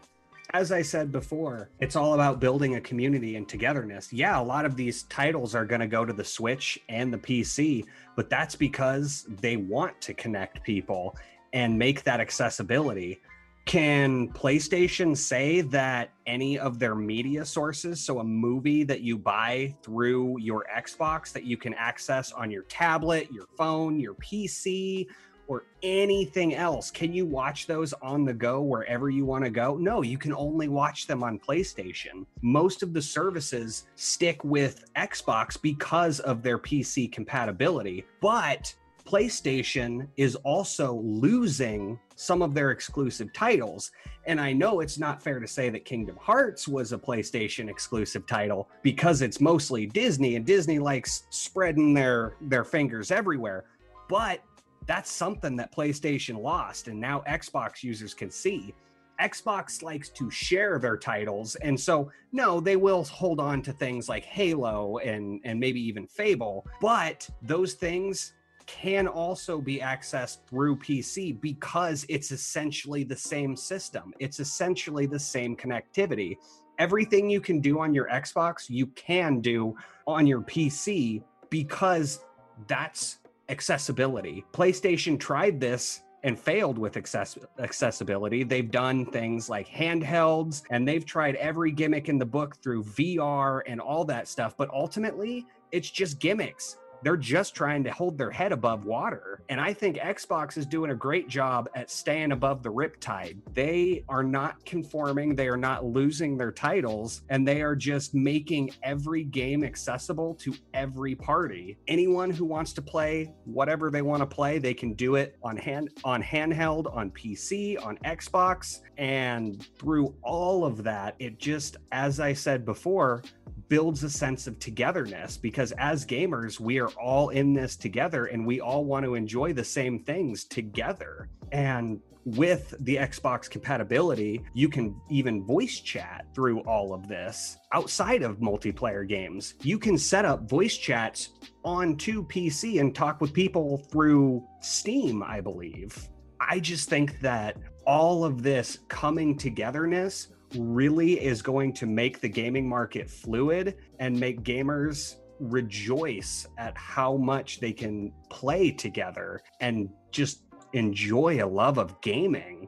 as 0.53 0.71
I 0.71 0.81
said 0.81 1.12
before, 1.12 1.69
it's 1.79 1.95
all 1.95 2.13
about 2.13 2.39
building 2.39 2.75
a 2.75 2.81
community 2.81 3.36
and 3.36 3.47
togetherness. 3.47 4.12
Yeah, 4.12 4.39
a 4.39 4.43
lot 4.43 4.65
of 4.65 4.75
these 4.75 5.03
titles 5.03 5.55
are 5.55 5.65
going 5.65 5.81
to 5.81 5.88
go 5.88 6.05
to 6.05 6.13
the 6.13 6.23
Switch 6.23 6.79
and 6.89 7.13
the 7.13 7.17
PC, 7.17 7.86
but 8.15 8.29
that's 8.29 8.55
because 8.55 9.25
they 9.41 9.57
want 9.57 9.99
to 10.01 10.13
connect 10.13 10.63
people 10.63 11.15
and 11.53 11.77
make 11.77 12.03
that 12.03 12.19
accessibility. 12.19 13.21
Can 13.65 14.29
PlayStation 14.29 15.15
say 15.15 15.60
that 15.60 16.12
any 16.25 16.57
of 16.57 16.79
their 16.79 16.95
media 16.95 17.43
sources, 17.43 17.99
so 17.99 18.19
a 18.19 18.23
movie 18.23 18.83
that 18.83 19.01
you 19.01 19.17
buy 19.17 19.75
through 19.83 20.39
your 20.39 20.65
Xbox 20.73 21.33
that 21.33 21.43
you 21.43 21.57
can 21.57 21.73
access 21.73 22.31
on 22.31 22.49
your 22.49 22.63
tablet, 22.63 23.29
your 23.31 23.47
phone, 23.57 23.99
your 23.99 24.13
PC, 24.15 25.07
or 25.47 25.63
anything 25.83 26.55
else. 26.55 26.91
Can 26.91 27.13
you 27.13 27.25
watch 27.25 27.67
those 27.67 27.93
on 27.93 28.25
the 28.25 28.33
go 28.33 28.62
wherever 28.62 29.10
you 29.10 29.25
want 29.25 29.43
to 29.43 29.49
go? 29.49 29.77
No, 29.77 30.01
you 30.01 30.17
can 30.17 30.33
only 30.33 30.67
watch 30.67 31.07
them 31.07 31.23
on 31.23 31.39
PlayStation. 31.39 32.25
Most 32.41 32.83
of 32.83 32.93
the 32.93 33.01
services 33.01 33.86
stick 33.95 34.43
with 34.43 34.86
Xbox 34.95 35.62
because 35.62 36.19
of 36.19 36.43
their 36.43 36.60
PC 36.60 37.12
compatibility, 37.12 38.05
but 38.21 38.73
PlayStation 39.07 40.07
is 40.17 40.36
also 40.36 40.95
losing 40.95 41.97
some 42.15 42.41
of 42.41 42.53
their 42.53 42.71
exclusive 42.71 43.31
titles. 43.31 43.91
And 44.25 44.41
I 44.41 44.51
know 44.51 44.81
it's 44.81 44.99
not 44.99 45.23
fair 45.23 45.39
to 45.39 45.47
say 45.47 45.69
that 45.69 45.86
Kingdom 45.86 46.17
Hearts 46.19 46.67
was 46.67 46.91
a 46.91 46.97
PlayStation 46.97 47.69
exclusive 47.69 48.27
title 48.27 48.67
because 48.83 49.21
it's 49.21 49.39
mostly 49.39 49.86
Disney 49.86 50.36
and 50.36 50.45
Disney 50.45 50.77
likes 50.77 51.23
spreading 51.29 51.93
their 51.93 52.36
their 52.41 52.65
fingers 52.65 53.10
everywhere. 53.10 53.63
But 54.10 54.41
that's 54.88 55.12
something 55.12 55.56
that 55.58 55.71
PlayStation 55.71 56.41
lost 56.41 56.88
and 56.88 57.00
now 57.00 57.23
Xbox 57.28 57.84
users 57.84 58.13
can 58.13 58.32
see. 58.32 58.73
Xbox 59.21 59.82
likes 59.82 60.10
to 60.10 60.30
share 60.30 60.80
their 60.80 60.95
titles 60.95 61.56
and 61.56 61.80
so 61.80 62.12
no 62.32 62.60
they 62.60 62.76
will 62.76 63.04
hold 63.04 63.39
on 63.39 63.63
to 63.63 63.73
things 63.73 64.08
like 64.08 64.23
Halo 64.23 64.97
and 65.00 65.41
and 65.43 65.60
maybe 65.60 65.82
even 65.82 66.08
Fable 66.08 66.65
but 66.82 67.28
those 67.41 67.73
things 67.73 68.34
can 68.67 69.08
also 69.08 69.60
be 69.60 69.80
accessed 69.80 70.39
through 70.47 70.76
PC 70.78 71.39
because 71.41 72.06
it's 72.10 72.32
essentially 72.32 73.04
the 73.04 73.15
same 73.15 73.56
system 73.56 74.13
it's 74.19 74.39
essentially 74.39 75.08
the 75.08 75.19
same 75.19 75.56
connectivity 75.56 76.36
everything 76.78 77.28
you 77.28 77.41
can 77.41 77.60
do 77.60 77.80
on 77.80 77.95
your 77.95 78.08
Xbox 78.10 78.69
you 78.69 78.86
can 78.88 79.41
do 79.41 79.76
on 80.06 80.28
your 80.28 80.41
PC 80.41 81.23
because 81.50 82.19
that's 82.67 83.17
accessibility. 83.49 84.45
PlayStation 84.53 85.19
tried 85.19 85.60
this 85.60 86.03
and 86.23 86.38
failed 86.38 86.77
with 86.77 86.97
access- 86.97 87.38
accessibility. 87.60 88.43
They've 88.43 88.69
done 88.69 89.05
things 89.05 89.49
like 89.49 89.67
handhelds 89.67 90.63
and 90.71 90.88
they've 90.88 91.05
tried 91.05 91.36
every 91.36 91.71
gimmick 91.71 92.10
in 92.10 92.17
the 92.17 92.25
book 92.25 92.57
through 92.62 92.83
VR 92.83 93.62
and 93.67 93.79
all 93.79 94.03
that 94.05 94.27
stuff, 94.27 94.55
but 94.57 94.69
ultimately, 94.71 95.45
it's 95.71 95.89
just 95.89 96.19
gimmicks. 96.19 96.77
They're 97.03 97.17
just 97.17 97.55
trying 97.55 97.83
to 97.83 97.91
hold 97.91 98.17
their 98.17 98.31
head 98.31 98.51
above 98.51 98.86
water. 98.86 99.41
And 99.49 99.60
I 99.62 99.73
think 99.73 99.97
Xbox 99.97 100.57
is 100.57 100.65
doing 100.65 100.91
a 100.91 100.95
great 100.95 101.27
job 101.27 101.69
at 101.75 101.89
staying 101.89 102.31
above 102.31 102.63
the 102.63 102.71
riptide. 102.71 103.38
They 103.53 104.03
are 104.10 104.23
not 104.23 104.63
conforming, 104.65 105.36
they 105.36 105.47
are 105.47 105.57
not 105.57 105.86
losing 105.86 106.38
their 106.38 106.51
titles, 106.51 107.21
and 107.29 107.47
they 107.47 107.62
are 107.62 107.75
just 107.75 108.13
making 108.13 108.71
every 108.83 109.23
game 109.23 109.63
accessible 109.63 110.36
to 110.36 110.55
every 110.73 111.15
party. 111.15 111.77
Anyone 111.88 112.29
who 112.29 112.45
wants 112.45 112.73
to 112.73 112.81
play 112.81 113.33
whatever 113.45 113.89
they 113.91 114.01
want 114.01 114.21
to 114.21 114.27
play, 114.27 114.60
they 114.60 114.73
can 114.73 114.93
do 114.93 115.15
it 115.15 115.38
on 115.43 115.57
hand 115.57 115.89
on 116.03 116.21
handheld, 116.21 116.93
on 116.95 117.12
PC, 117.12 117.83
on 117.83 117.97
Xbox, 117.99 118.81
and 118.97 119.65
through 119.77 120.13
all 120.23 120.65
of 120.65 120.83
that, 120.83 121.15
it 121.19 121.39
just 121.39 121.77
as 121.91 122.19
I 122.19 122.33
said 122.33 122.65
before, 122.65 123.23
builds 123.69 124.03
a 124.03 124.10
sense 124.10 124.47
of 124.47 124.60
togetherness 124.60 125.38
because 125.38 125.71
as 125.73 126.06
gamers, 126.06 126.60
we 126.60 126.80
are 126.80 126.89
all 126.91 127.30
in 127.30 127.53
this 127.53 127.75
together 127.75 128.25
and 128.25 128.45
we 128.45 128.60
all 128.60 128.86
want 128.86 129.06
to 129.06 129.15
enjoy 129.15 129.53
the 129.53 129.63
same 129.63 130.03
things 130.03 130.45
together. 130.45 131.30
And 131.51 131.99
with 132.36 132.75
the 132.82 132.97
Xbox 132.97 133.49
compatibility, 133.49 134.43
you 134.53 134.67
can 134.67 134.99
even 135.10 135.45
voice 135.45 135.80
chat 135.80 136.25
through 136.36 136.60
all 136.62 136.93
of 136.93 137.08
this 137.08 137.58
outside 137.71 138.21
of 138.21 138.39
multiplayer 138.39 139.08
games. 139.08 139.56
You 139.63 139.80
can 139.80 139.97
set 139.97 140.25
up 140.25 140.49
voice 140.49 140.75
chats 140.75 141.30
onto 141.63 142.27
PC 142.27 142.82
and 142.82 142.93
talk 142.93 143.21
with 143.21 143.32
people 143.32 143.77
through 143.89 144.45
Steam, 144.60 145.23
I 145.23 145.39
believe. 145.39 146.10
I 146.39 146.60
just 146.60 146.89
think 146.89 147.19
that 147.21 147.58
all 147.86 148.25
of 148.25 148.43
this 148.43 148.80
coming 148.89 149.38
togetherness 149.38 150.27
really 150.55 151.13
is 151.13 151.41
going 151.41 151.73
to 151.73 151.86
make 151.86 152.21
the 152.21 152.29
gaming 152.29 152.67
market 152.67 153.10
fluid 153.10 153.75
and 153.99 154.17
make 154.19 154.43
gamers 154.43 155.15
rejoice 155.39 156.47
at 156.57 156.75
how 156.77 157.17
much 157.17 157.60
they 157.60 157.71
can 157.71 158.12
play 158.29 158.71
together 158.71 159.41
and 159.62 159.89
just 160.12 160.43
enjoy 160.73 161.43
a 161.43 161.47
love 161.47 161.77
of 161.77 161.99
gaming. 162.01 162.67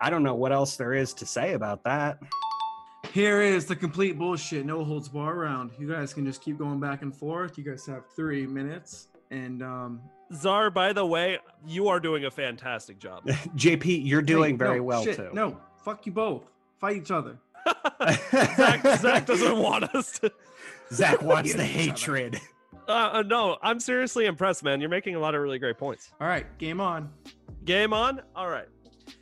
I 0.00 0.10
don't 0.10 0.22
know 0.22 0.34
what 0.34 0.52
else 0.52 0.76
there 0.76 0.94
is 0.94 1.12
to 1.14 1.26
say 1.26 1.54
about 1.54 1.84
that. 1.84 2.18
Here 3.12 3.40
is 3.40 3.66
the 3.66 3.76
complete 3.76 4.18
bullshit, 4.18 4.66
no 4.66 4.84
holds 4.84 5.08
bar 5.08 5.34
round. 5.34 5.70
You 5.78 5.88
guys 5.88 6.12
can 6.12 6.26
just 6.26 6.42
keep 6.42 6.58
going 6.58 6.80
back 6.80 7.02
and 7.02 7.14
forth. 7.14 7.56
You 7.56 7.64
guys 7.64 7.86
have 7.86 8.04
three 8.14 8.46
minutes, 8.46 9.08
and 9.30 9.62
um, 9.62 10.00
zar 10.34 10.70
by 10.70 10.92
the 10.92 11.06
way 11.06 11.38
you 11.66 11.88
are 11.88 12.00
doing 12.00 12.26
a 12.26 12.30
fantastic 12.30 12.98
job 12.98 13.24
JP, 13.26 14.06
you're 14.06 14.22
doing 14.22 14.52
hey, 14.52 14.56
very 14.56 14.78
no, 14.78 14.84
well 14.84 15.04
shit, 15.04 15.16
too. 15.16 15.30
No, 15.32 15.58
fuck 15.84 16.06
you 16.06 16.12
both. 16.12 16.50
Fight 16.78 16.96
each 16.96 17.10
other. 17.10 17.38
Zach, 18.02 18.98
Zach 18.98 19.26
doesn't 19.26 19.58
want 19.58 19.84
us 19.94 20.18
to. 20.20 20.32
Zach 20.92 21.22
wants 21.22 21.54
the 21.54 21.64
hatred. 21.64 22.40
Uh, 22.86 23.10
uh, 23.12 23.22
no, 23.22 23.58
I'm 23.60 23.80
seriously 23.80 24.24
impressed, 24.24 24.64
man. 24.64 24.80
You're 24.80 24.88
making 24.88 25.14
a 25.14 25.18
lot 25.18 25.34
of 25.34 25.42
really 25.42 25.58
great 25.58 25.76
points. 25.76 26.10
All 26.22 26.26
right, 26.26 26.46
game 26.56 26.80
on. 26.80 27.10
Game 27.66 27.92
on. 27.92 28.22
All 28.34 28.48
right. 28.48 28.64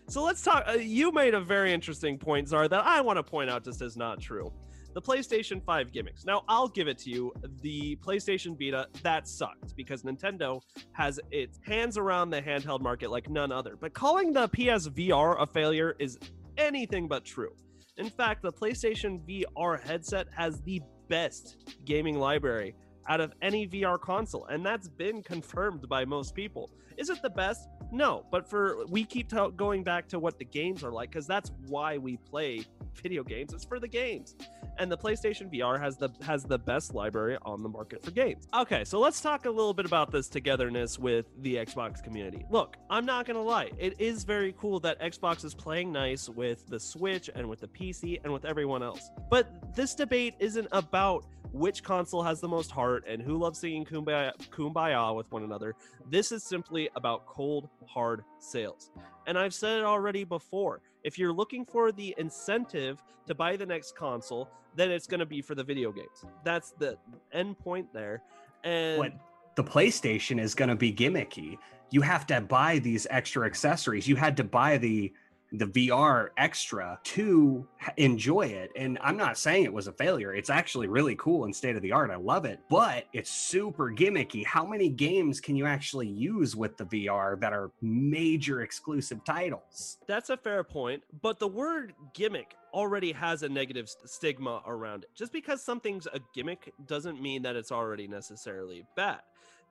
So 0.07 0.23
let's 0.23 0.41
talk. 0.41 0.63
Uh, 0.69 0.75
you 0.75 1.11
made 1.11 1.35
a 1.35 1.41
very 1.41 1.73
interesting 1.73 2.17
point, 2.17 2.47
Zar, 2.47 2.69
that 2.69 2.87
I 2.87 3.01
want 3.01 3.17
to 3.17 3.25
point 3.25 3.51
out 3.51 3.65
just 3.65 3.83
as 3.83 3.97
not 3.97 4.21
true. 4.21 4.53
The 4.95 5.03
PlayStation 5.03 5.61
5 5.65 5.91
gimmicks. 5.91 6.25
Now, 6.25 6.45
I'll 6.49 6.69
give 6.69 6.87
it 6.87 6.97
to 6.99 7.11
you. 7.11 7.33
The 7.61 7.97
PlayStation 7.97 8.57
Vita, 8.57 8.87
that 9.03 9.27
sucked 9.27 9.75
because 9.75 10.05
Nintendo 10.05 10.63
has 10.93 11.19
its 11.33 11.59
hands 11.67 11.99
around 11.99 12.31
the 12.31 12.41
handheld 12.41 12.83
market 12.83 13.11
like 13.11 13.29
none 13.29 13.51
other. 13.51 13.77
But 13.77 13.95
calling 13.95 14.33
the 14.33 14.49
PSVR 14.49 15.43
a 15.43 15.47
failure 15.47 15.97
is 15.99 16.19
anything 16.59 17.09
but 17.09 17.25
true. 17.25 17.55
In 17.97 18.11
fact, 18.11 18.43
the 18.43 18.53
PlayStation 18.53 19.21
VR 19.27 19.81
headset 19.81 20.27
has 20.37 20.61
the 20.63 20.81
best 21.09 21.57
gaming 21.85 22.19
library 22.19 22.75
out 23.09 23.21
of 23.21 23.33
any 23.43 23.67
VR 23.67 24.01
console, 24.01 24.47
and 24.47 24.65
that's 24.65 24.89
been 24.89 25.23
confirmed 25.23 25.89
by 25.89 26.05
most 26.05 26.35
people. 26.35 26.71
Is 26.99 27.11
it 27.11 27.23
the 27.23 27.31
best? 27.31 27.69
No, 27.93 28.27
but 28.31 28.49
for 28.49 28.85
we 28.89 29.05
keep 29.05 29.29
t- 29.29 29.37
going 29.57 29.85
back 29.85 30.09
to 30.09 30.19
what 30.19 30.39
the 30.39 30.45
games 30.45 30.83
are 30.83 30.91
like 30.91 31.11
because 31.11 31.27
that's 31.27 31.53
why 31.69 31.99
we 31.99 32.17
play 32.17 32.65
video 32.97 33.23
games, 33.23 33.53
it's 33.53 33.65
for 33.65 33.79
the 33.79 33.89
games. 33.89 34.37
And 34.79 34.91
the 34.91 34.99
PlayStation 34.99 35.53
VR 35.53 35.81
has 35.81 35.97
the 35.97 36.11
has 36.23 36.45
the 36.45 36.59
best 36.59 36.95
library 36.95 37.39
on 37.43 37.63
the 37.63 37.69
market 37.69 38.05
for 38.05 38.11
games. 38.11 38.47
Okay, 38.55 38.85
so 38.85 38.99
let's 38.99 39.21
talk 39.21 39.47
a 39.47 39.51
little 39.51 39.73
bit 39.75 39.87
about 39.87 40.11
this 40.11 40.29
togetherness 40.29 40.99
with 40.99 41.27
the 41.41 41.57
Xbox 41.57 42.03
community. 42.03 42.45
Look, 42.51 42.77
I'm 42.91 43.07
not 43.07 43.27
gonna 43.27 43.43
lie, 43.43 43.71
it 43.79 44.01
is 44.01 44.25
very 44.25 44.55
cool 44.59 44.81
that 44.81 45.01
Xbox 45.01 45.45
is 45.45 45.55
playing 45.55 45.93
nice 45.93 46.29
with 46.29 46.67
the 46.69 46.79
Switch 46.79 47.31
and 47.35 47.49
with 47.49 47.61
the 47.61 47.69
PC 47.69 48.21
and 48.25 48.33
with 48.33 48.45
everyone 48.45 48.83
else. 48.83 49.11
But 49.31 49.75
this 49.75 49.95
debate 49.95 50.35
isn't 50.39 50.69
about 50.73 51.25
which 51.53 51.83
console 51.83 52.23
has 52.23 52.41
the 52.41 52.49
most 52.49 52.71
heart 52.71 53.05
and 53.09 53.23
who 53.23 53.39
loves 53.39 53.59
singing 53.59 53.85
kumbaya, 53.85 54.33
kumbaya 54.51 55.15
with 55.17 55.31
one 55.33 55.43
another. 55.43 55.75
This 56.11 56.33
is 56.33 56.45
simply 56.45 56.89
about 56.97 57.27
cold, 57.27 57.69
hard 57.87 58.25
sales. 58.39 58.91
And 59.27 59.39
I've 59.39 59.55
said 59.55 59.79
it 59.79 59.85
already 59.85 60.25
before. 60.25 60.83
If 61.07 61.21
you're 61.21 61.33
looking 61.33 61.65
for 61.65 61.93
the 61.93 62.13
incentive 62.19 63.01
to 63.29 63.35
buy 63.35 63.57
the 63.57 63.65
next 63.65 63.95
console, 63.95 64.51
then 64.75 64.91
it's 64.91 65.07
going 65.07 65.21
to 65.21 65.27
be 65.27 65.41
for 65.41 65.55
the 65.55 65.63
video 65.63 65.93
games. 65.93 66.25
That's 66.43 66.73
the 66.73 66.99
end 67.33 67.61
point 67.61 67.93
there. 67.93 68.25
And 68.65 68.99
What 68.99 69.13
the 69.55 69.63
PlayStation 69.63 70.41
is 70.41 70.53
going 70.57 70.69
to 70.69 70.75
be 70.75 70.93
gimmicky. 70.93 71.59
You 71.91 72.01
have 72.01 72.27
to 72.27 72.41
buy 72.41 72.81
these 72.81 73.07
extra 73.09 73.47
accessories. 73.47 74.09
You 74.09 74.17
had 74.17 74.37
to 74.39 74.43
buy 74.43 74.79
the 74.79 75.13
the 75.53 75.67
VR 75.67 76.29
extra 76.37 76.99
to 77.03 77.67
enjoy 77.97 78.43
it. 78.43 78.71
And 78.77 78.99
I'm 79.03 79.17
not 79.17 79.39
saying 79.39 79.65
it 79.65 79.73
was 79.73 79.87
a 79.87 79.93
failure. 79.93 80.35
It's 80.35 80.51
actually 80.51 80.89
really 80.89 81.15
cool 81.17 81.45
and 81.45 81.55
state 81.55 81.77
of 81.77 81.83
the 81.83 81.93
art. 81.93 82.11
I 82.11 82.17
love 82.17 82.45
it, 82.45 82.61
but 82.69 83.05
it's 83.13 83.31
super 83.31 83.91
gimmicky. 83.91 84.45
How 84.45 84.67
many 84.67 84.89
games 84.89 85.41
can 85.41 85.57
you 85.57 85.67
actually 85.67 86.09
use 86.09 86.57
with 86.57 86.77
the 86.77 86.85
VR 86.85 87.39
that 87.41 87.53
are 87.53 87.71
major 87.81 88.63
exclusive 88.63 89.25
titles? 89.25 89.99
That's 90.07 90.31
a 90.31 90.37
fair 90.37 90.65
point, 90.65 91.03
but 91.23 91.39
the 91.39 91.49
word 91.49 91.95
gimmick 92.15 92.57
already 92.75 93.13
has 93.13 93.43
a 93.43 93.49
negative 93.49 93.89
stigma 94.05 94.63
around 94.67 95.05
it. 95.05 95.11
Just 95.15 95.33
because 95.33 95.63
something's 95.63 96.07
a 96.07 96.21
gimmick 96.35 96.73
doesn't 96.87 97.23
mean 97.23 97.43
that 97.43 97.57
it's 97.57 97.73
already 97.73 98.09
necessarily 98.09 98.85
bad. 98.97 99.21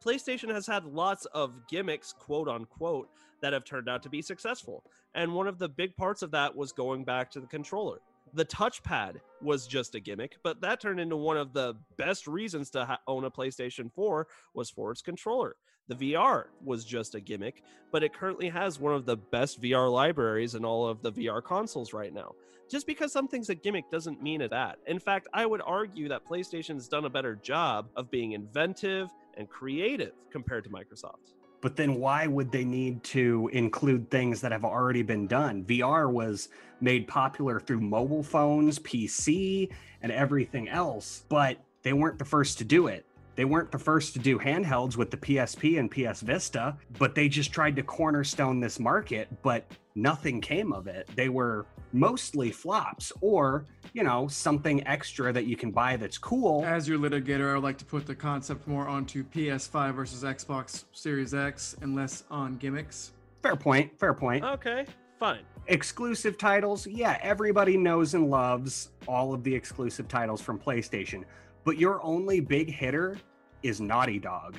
PlayStation 0.03 0.53
has 0.53 0.67
had 0.67 0.85
lots 0.85 1.25
of 1.27 1.53
gimmicks, 1.67 2.13
quote 2.13 2.47
unquote, 2.47 3.09
that 3.41 3.53
have 3.53 3.63
turned 3.63 3.89
out 3.89 4.03
to 4.03 4.09
be 4.09 4.21
successful. 4.21 4.83
And 5.15 5.33
one 5.33 5.47
of 5.47 5.57
the 5.57 5.69
big 5.69 5.95
parts 5.95 6.21
of 6.21 6.31
that 6.31 6.55
was 6.55 6.73
going 6.73 7.05
back 7.05 7.31
to 7.31 7.39
the 7.39 7.47
controller. 7.47 7.99
The 8.33 8.45
touchpad 8.45 9.21
was 9.41 9.65
just 9.65 9.95
a 9.95 10.01
gimmick, 10.01 10.37
but 10.43 10.59
that 10.59 10.81
turned 10.81 10.99
into 10.99 11.15
one 11.15 11.37
of 11.37 11.53
the 11.53 11.75
best 11.97 12.27
reasons 12.27 12.69
to 12.71 12.83
ha- 12.83 12.99
own 13.07 13.23
a 13.23 13.31
PlayStation 13.31 13.89
4 13.93 14.27
was 14.53 14.69
for 14.69 14.91
its 14.91 15.01
controller. 15.01 15.55
The 15.87 15.95
VR 15.95 16.45
was 16.63 16.83
just 16.83 17.15
a 17.15 17.21
gimmick, 17.21 17.63
but 17.91 18.03
it 18.03 18.13
currently 18.13 18.49
has 18.49 18.77
one 18.77 18.93
of 18.93 19.05
the 19.05 19.15
best 19.15 19.61
VR 19.61 19.89
libraries 19.89 20.55
in 20.55 20.65
all 20.65 20.85
of 20.85 21.01
the 21.01 21.13
VR 21.13 21.41
consoles 21.41 21.93
right 21.93 22.13
now. 22.13 22.33
Just 22.69 22.87
because 22.87 23.13
something's 23.13 23.49
a 23.49 23.55
gimmick 23.55 23.89
doesn't 23.91 24.23
mean 24.23 24.41
it 24.41 24.49
that. 24.49 24.79
In 24.87 24.99
fact, 24.99 25.27
I 25.33 25.45
would 25.45 25.61
argue 25.63 26.09
that 26.09 26.25
PlayStation's 26.25 26.89
done 26.89 27.05
a 27.05 27.09
better 27.09 27.35
job 27.35 27.87
of 27.95 28.09
being 28.11 28.31
inventive 28.31 29.11
and 29.37 29.47
creative 29.47 30.13
compared 30.31 30.63
to 30.63 30.69
Microsoft. 30.71 31.35
But 31.61 31.75
then 31.75 31.95
why 31.95 32.27
would 32.27 32.51
they 32.51 32.63
need 32.63 33.03
to 33.05 33.49
include 33.53 34.09
things 34.09 34.41
that 34.41 34.51
have 34.51 34.65
already 34.65 35.01
been 35.01 35.27
done? 35.27 35.63
VR 35.63 36.11
was 36.11 36.49
made 36.81 37.07
popular 37.07 37.59
through 37.59 37.81
mobile 37.81 38.23
phones, 38.23 38.79
PC, 38.79 39.71
and 40.01 40.11
everything 40.11 40.69
else, 40.69 41.23
but 41.29 41.57
they 41.83 41.93
weren't 41.93 42.19
the 42.19 42.25
first 42.25 42.57
to 42.59 42.63
do 42.63 42.87
it. 42.87 43.05
They 43.35 43.45
weren't 43.45 43.71
the 43.71 43.79
first 43.79 44.13
to 44.13 44.19
do 44.19 44.39
handhelds 44.39 44.95
with 44.95 45.11
the 45.11 45.17
PSP 45.17 45.79
and 45.79 45.91
PS 45.91 46.21
Vista, 46.21 46.77
but 46.97 47.15
they 47.15 47.27
just 47.27 47.51
tried 47.51 47.75
to 47.75 47.83
cornerstone 47.83 48.59
this 48.59 48.79
market, 48.79 49.27
but 49.43 49.65
nothing 49.95 50.39
came 50.41 50.71
of 50.71 50.87
it. 50.87 51.09
They 51.15 51.29
were 51.29 51.65
mostly 51.91 52.51
flops 52.51 53.11
or, 53.21 53.65
you 53.93 54.03
know, 54.03 54.27
something 54.27 54.85
extra 54.87 55.33
that 55.33 55.45
you 55.45 55.55
can 55.57 55.71
buy 55.71 55.97
that's 55.97 56.17
cool. 56.17 56.63
As 56.65 56.87
your 56.87 56.97
litigator, 56.99 57.51
I 57.51 57.55
would 57.55 57.63
like 57.63 57.77
to 57.79 57.85
put 57.85 58.05
the 58.05 58.15
concept 58.15 58.67
more 58.67 58.87
onto 58.87 59.23
PS5 59.23 59.95
versus 59.95 60.23
Xbox 60.23 60.85
Series 60.93 61.33
X 61.33 61.75
and 61.81 61.95
less 61.95 62.23
on 62.29 62.55
gimmicks. 62.55 63.11
Fair 63.41 63.55
point, 63.55 63.97
fair 63.99 64.13
point. 64.13 64.43
Okay, 64.43 64.85
fine. 65.19 65.39
exclusive 65.67 66.37
titles 66.37 66.85
yeah 66.85 67.17
everybody 67.21 67.77
knows 67.77 68.13
and 68.13 68.29
loves 68.29 68.89
all 69.07 69.33
of 69.33 69.43
the 69.43 69.55
exclusive 69.55 70.07
titles 70.07 70.41
from 70.41 70.59
playstation 70.59 71.23
but 71.65 71.77
your 71.77 72.01
only 72.03 72.39
big 72.39 72.69
hitter 72.69 73.17
is 73.63 73.81
naughty 73.81 74.19
dog 74.19 74.57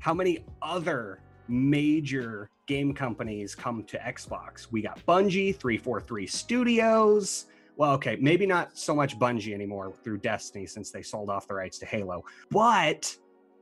how 0.00 0.12
many 0.12 0.44
other 0.62 1.20
major 1.48 2.50
game 2.66 2.92
companies 2.92 3.54
come 3.54 3.84
to 3.84 3.98
xbox 3.98 4.66
we 4.72 4.82
got 4.82 4.98
bungie 5.06 5.54
343 5.54 6.26
studios 6.26 7.46
well 7.76 7.92
okay 7.92 8.16
maybe 8.20 8.46
not 8.46 8.76
so 8.76 8.94
much 8.94 9.16
bungie 9.18 9.54
anymore 9.54 9.92
through 10.02 10.18
destiny 10.18 10.66
since 10.66 10.90
they 10.90 11.02
sold 11.02 11.30
off 11.30 11.46
the 11.46 11.54
rights 11.54 11.78
to 11.78 11.86
halo 11.86 12.24
but 12.50 13.16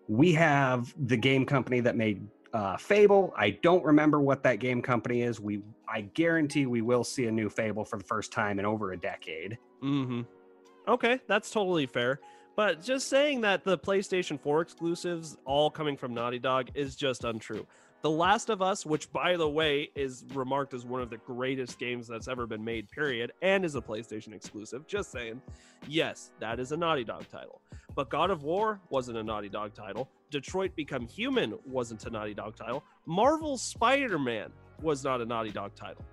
we 0.08 0.32
have 0.32 0.94
the 1.06 1.16
game 1.16 1.44
company 1.44 1.80
that 1.80 1.96
made 1.96 2.26
uh, 2.54 2.76
Fable. 2.76 3.34
I 3.36 3.50
don't 3.50 3.84
remember 3.84 4.20
what 4.20 4.42
that 4.44 4.60
game 4.60 4.80
company 4.80 5.22
is. 5.22 5.40
We, 5.40 5.62
I 5.88 6.02
guarantee, 6.02 6.66
we 6.66 6.82
will 6.82 7.02
see 7.02 7.26
a 7.26 7.32
new 7.32 7.50
Fable 7.50 7.84
for 7.84 7.98
the 7.98 8.04
first 8.04 8.32
time 8.32 8.58
in 8.58 8.64
over 8.64 8.92
a 8.92 8.96
decade. 8.96 9.58
Mm-hmm. 9.82 10.22
Okay, 10.86 11.20
that's 11.26 11.50
totally 11.50 11.86
fair. 11.86 12.20
But 12.56 12.82
just 12.82 13.08
saying 13.08 13.40
that 13.40 13.64
the 13.64 13.76
PlayStation 13.76 14.38
4 14.38 14.60
exclusives 14.60 15.36
all 15.44 15.70
coming 15.70 15.96
from 15.96 16.14
Naughty 16.14 16.38
Dog 16.38 16.70
is 16.74 16.94
just 16.94 17.24
untrue. 17.24 17.66
The 18.02 18.10
Last 18.10 18.50
of 18.50 18.60
Us, 18.60 18.84
which 18.84 19.10
by 19.12 19.36
the 19.36 19.48
way 19.48 19.90
is 19.94 20.24
remarked 20.34 20.74
as 20.74 20.84
one 20.84 21.00
of 21.00 21.08
the 21.08 21.16
greatest 21.16 21.78
games 21.78 22.06
that's 22.06 22.28
ever 22.28 22.46
been 22.46 22.62
made, 22.62 22.90
period, 22.90 23.32
and 23.40 23.64
is 23.64 23.74
a 23.76 23.80
PlayStation 23.80 24.34
exclusive, 24.34 24.86
just 24.86 25.10
saying, 25.10 25.40
yes, 25.88 26.30
that 26.38 26.60
is 26.60 26.72
a 26.72 26.76
Naughty 26.76 27.02
Dog 27.02 27.26
title. 27.28 27.62
But 27.94 28.10
God 28.10 28.30
of 28.30 28.42
War 28.42 28.78
wasn't 28.90 29.18
a 29.18 29.22
Naughty 29.22 29.48
Dog 29.48 29.72
title. 29.72 30.10
Detroit 30.30 30.76
Become 30.76 31.06
Human 31.06 31.54
wasn't 31.64 32.04
a 32.04 32.10
Naughty 32.10 32.34
Dog 32.34 32.56
title. 32.56 32.84
Marvel's 33.06 33.62
Spider 33.62 34.18
Man 34.18 34.52
was 34.82 35.02
not 35.02 35.20
a 35.20 35.24
Naughty 35.24 35.50
Dog 35.50 35.74
title. 35.74 36.04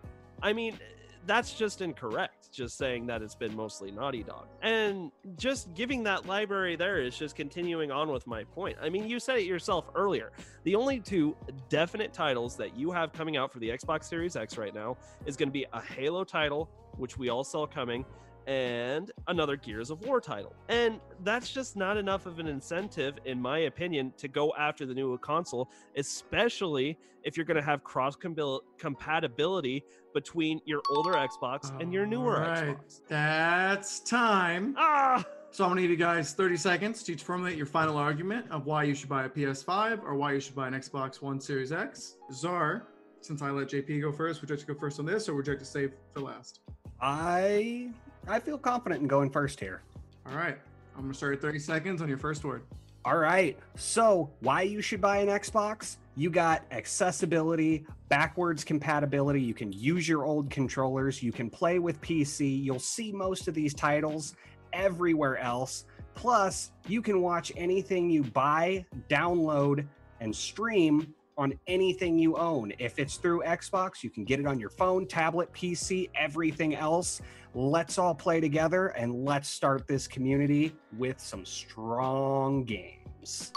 I 0.41 0.53
mean, 0.53 0.79
that's 1.25 1.53
just 1.53 1.81
incorrect. 1.81 2.51
Just 2.51 2.77
saying 2.77 3.05
that 3.07 3.21
it's 3.21 3.35
been 3.35 3.55
mostly 3.55 3.91
Naughty 3.91 4.23
Dog. 4.23 4.47
And 4.61 5.11
just 5.37 5.73
giving 5.73 6.03
that 6.03 6.25
library 6.25 6.75
there 6.75 7.01
is 7.01 7.17
just 7.17 7.35
continuing 7.35 7.91
on 7.91 8.09
with 8.09 8.27
my 8.27 8.43
point. 8.43 8.77
I 8.81 8.89
mean, 8.89 9.07
you 9.07 9.19
said 9.19 9.37
it 9.37 9.45
yourself 9.45 9.89
earlier. 9.95 10.31
The 10.63 10.75
only 10.75 10.99
two 10.99 11.35
definite 11.69 12.13
titles 12.13 12.57
that 12.57 12.75
you 12.75 12.91
have 12.91 13.13
coming 13.13 13.37
out 13.37 13.51
for 13.51 13.59
the 13.59 13.69
Xbox 13.69 14.05
Series 14.05 14.35
X 14.35 14.57
right 14.57 14.73
now 14.73 14.97
is 15.25 15.37
going 15.37 15.49
to 15.49 15.53
be 15.53 15.65
a 15.73 15.81
Halo 15.81 16.23
title, 16.23 16.69
which 16.97 17.17
we 17.17 17.29
all 17.29 17.43
saw 17.43 17.65
coming, 17.65 18.05
and 18.47 19.11
another 19.27 19.55
Gears 19.55 19.89
of 19.89 20.05
War 20.05 20.19
title. 20.19 20.53
And 20.69 20.99
that's 21.23 21.49
just 21.49 21.75
not 21.75 21.97
enough 21.97 22.25
of 22.25 22.39
an 22.39 22.47
incentive, 22.47 23.15
in 23.25 23.41
my 23.41 23.59
opinion, 23.59 24.13
to 24.17 24.27
go 24.27 24.53
after 24.57 24.85
the 24.85 24.93
new 24.93 25.17
console, 25.19 25.69
especially 25.95 26.97
if 27.23 27.37
you're 27.37 27.45
going 27.45 27.57
to 27.57 27.63
have 27.63 27.83
cross 27.83 28.15
compatibility 28.15 29.83
between 30.13 30.59
your 30.65 30.81
older 30.89 31.13
Xbox 31.13 31.79
and 31.79 31.93
your 31.93 32.05
newer 32.05 32.37
Alright, 32.37 32.77
Xbox. 32.77 33.01
That's 33.07 33.99
time. 33.99 34.75
Ah! 34.77 35.23
So 35.53 35.65
I'm 35.65 35.71
gonna 35.71 35.81
give 35.81 35.91
you 35.91 35.97
guys 35.97 36.31
30 36.31 36.55
seconds 36.55 37.03
to 37.03 37.17
formulate 37.17 37.57
your 37.57 37.65
final 37.65 37.97
argument 37.97 38.45
of 38.49 38.65
why 38.65 38.83
you 38.83 38.95
should 38.95 39.09
buy 39.09 39.25
a 39.25 39.29
PS5 39.29 40.01
or 40.01 40.15
why 40.15 40.31
you 40.31 40.39
should 40.39 40.55
buy 40.55 40.69
an 40.69 40.73
Xbox 40.73 41.21
One 41.21 41.41
Series 41.41 41.73
X. 41.73 42.15
Zar, 42.31 42.87
since 43.19 43.41
I 43.41 43.49
let 43.49 43.67
JP 43.67 43.99
go 44.01 44.13
first, 44.13 44.39
would 44.39 44.49
you 44.49 44.55
like 44.55 44.65
to 44.65 44.73
go 44.73 44.79
first 44.79 44.97
on 44.99 45.05
this 45.05 45.27
or 45.27 45.35
would 45.35 45.45
you 45.45 45.51
like 45.51 45.59
to 45.59 45.65
save 45.65 45.91
for 46.13 46.21
last? 46.21 46.61
I, 47.01 47.89
I 48.27 48.39
feel 48.39 48.57
confident 48.57 49.01
in 49.01 49.07
going 49.07 49.29
first 49.29 49.59
here. 49.59 49.81
All 50.25 50.35
right, 50.35 50.57
I'm 50.95 51.01
gonna 51.03 51.13
start 51.13 51.33
at 51.33 51.41
30 51.41 51.59
seconds 51.59 52.01
on 52.01 52.07
your 52.07 52.17
first 52.17 52.43
word. 52.43 52.63
All 53.03 53.17
right. 53.17 53.57
So, 53.75 54.29
why 54.41 54.61
you 54.61 54.81
should 54.81 55.01
buy 55.01 55.17
an 55.17 55.27
Xbox? 55.27 55.97
You 56.15 56.29
got 56.29 56.63
accessibility, 56.69 57.85
backwards 58.09 58.63
compatibility. 58.63 59.41
You 59.41 59.55
can 59.55 59.71
use 59.71 60.07
your 60.07 60.23
old 60.23 60.51
controllers. 60.51 61.23
You 61.23 61.31
can 61.31 61.49
play 61.49 61.79
with 61.79 61.99
PC. 62.01 62.63
You'll 62.63 62.79
see 62.79 63.11
most 63.11 63.47
of 63.47 63.55
these 63.55 63.73
titles 63.73 64.35
everywhere 64.71 65.37
else. 65.37 65.85
Plus, 66.13 66.71
you 66.87 67.01
can 67.01 67.21
watch 67.21 67.51
anything 67.55 68.09
you 68.09 68.21
buy, 68.23 68.85
download, 69.09 69.87
and 70.19 70.35
stream 70.35 71.15
on 71.41 71.57
anything 71.65 72.19
you 72.19 72.37
own. 72.37 72.71
If 72.77 72.99
it's 72.99 73.17
through 73.17 73.41
Xbox, 73.41 74.03
you 74.03 74.11
can 74.11 74.23
get 74.23 74.39
it 74.39 74.45
on 74.45 74.59
your 74.59 74.69
phone, 74.69 75.07
tablet, 75.07 75.51
PC, 75.53 76.09
everything 76.15 76.75
else. 76.75 77.19
Let's 77.55 77.97
all 77.97 78.13
play 78.13 78.39
together 78.39 78.87
and 78.89 79.25
let's 79.25 79.49
start 79.49 79.87
this 79.87 80.07
community 80.07 80.71
with 80.97 81.19
some 81.19 81.43
strong 81.43 82.63
games. 82.63 83.51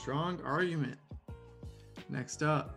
Strong 0.00 0.40
argument. 0.44 0.98
Next 2.08 2.42
up, 2.42 2.74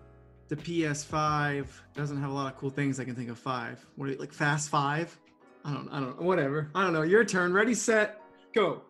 the 0.47 0.55
PS5 0.55 1.65
doesn't 1.95 2.21
have 2.21 2.29
a 2.29 2.33
lot 2.33 2.53
of 2.53 2.59
cool 2.59 2.69
things 2.69 2.99
I 2.99 3.03
can 3.03 3.15
think 3.15 3.29
of. 3.29 3.39
Five, 3.39 3.83
what 3.95 4.07
are 4.07 4.11
you, 4.11 4.17
like 4.19 4.31
Fast 4.31 4.69
Five? 4.69 5.17
I 5.65 5.73
don't, 5.73 5.89
I 5.89 5.99
don't, 5.99 6.21
whatever. 6.21 6.69
I 6.75 6.83
don't 6.83 6.93
know. 6.93 7.01
Your 7.01 7.25
turn. 7.25 7.51
Ready, 7.51 7.73
set, 7.73 8.21
go. 8.53 8.83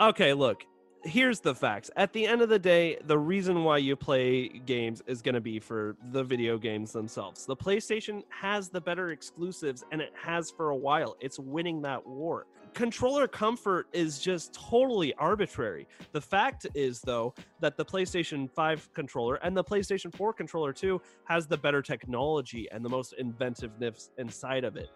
Okay, 0.00 0.32
look, 0.32 0.64
here's 1.04 1.40
the 1.40 1.54
facts. 1.54 1.90
At 1.96 2.12
the 2.12 2.26
end 2.26 2.42
of 2.42 2.48
the 2.48 2.58
day, 2.58 2.98
the 3.06 3.18
reason 3.18 3.62
why 3.62 3.78
you 3.78 3.96
play 3.96 4.48
games 4.48 5.02
is 5.06 5.22
going 5.22 5.34
to 5.34 5.40
be 5.40 5.58
for 5.58 5.96
the 6.10 6.24
video 6.24 6.58
games 6.58 6.92
themselves. 6.92 7.46
The 7.46 7.56
PlayStation 7.56 8.22
has 8.30 8.68
the 8.68 8.80
better 8.80 9.10
exclusives 9.10 9.84
and 9.92 10.00
it 10.00 10.12
has 10.20 10.50
for 10.50 10.70
a 10.70 10.76
while. 10.76 11.16
It's 11.20 11.38
winning 11.38 11.82
that 11.82 12.06
war. 12.06 12.46
Controller 12.74 13.28
comfort 13.28 13.86
is 13.92 14.18
just 14.18 14.52
totally 14.52 15.14
arbitrary. 15.14 15.86
The 16.10 16.20
fact 16.20 16.66
is, 16.74 17.00
though, 17.00 17.32
that 17.60 17.76
the 17.76 17.84
PlayStation 17.84 18.50
5 18.50 18.92
controller 18.92 19.36
and 19.36 19.56
the 19.56 19.62
PlayStation 19.62 20.14
4 20.14 20.32
controller, 20.32 20.72
too, 20.72 21.00
has 21.24 21.46
the 21.46 21.56
better 21.56 21.80
technology 21.80 22.68
and 22.72 22.84
the 22.84 22.88
most 22.88 23.12
inventiveness 23.12 24.10
inside 24.18 24.64
of 24.64 24.76
it. 24.76 24.90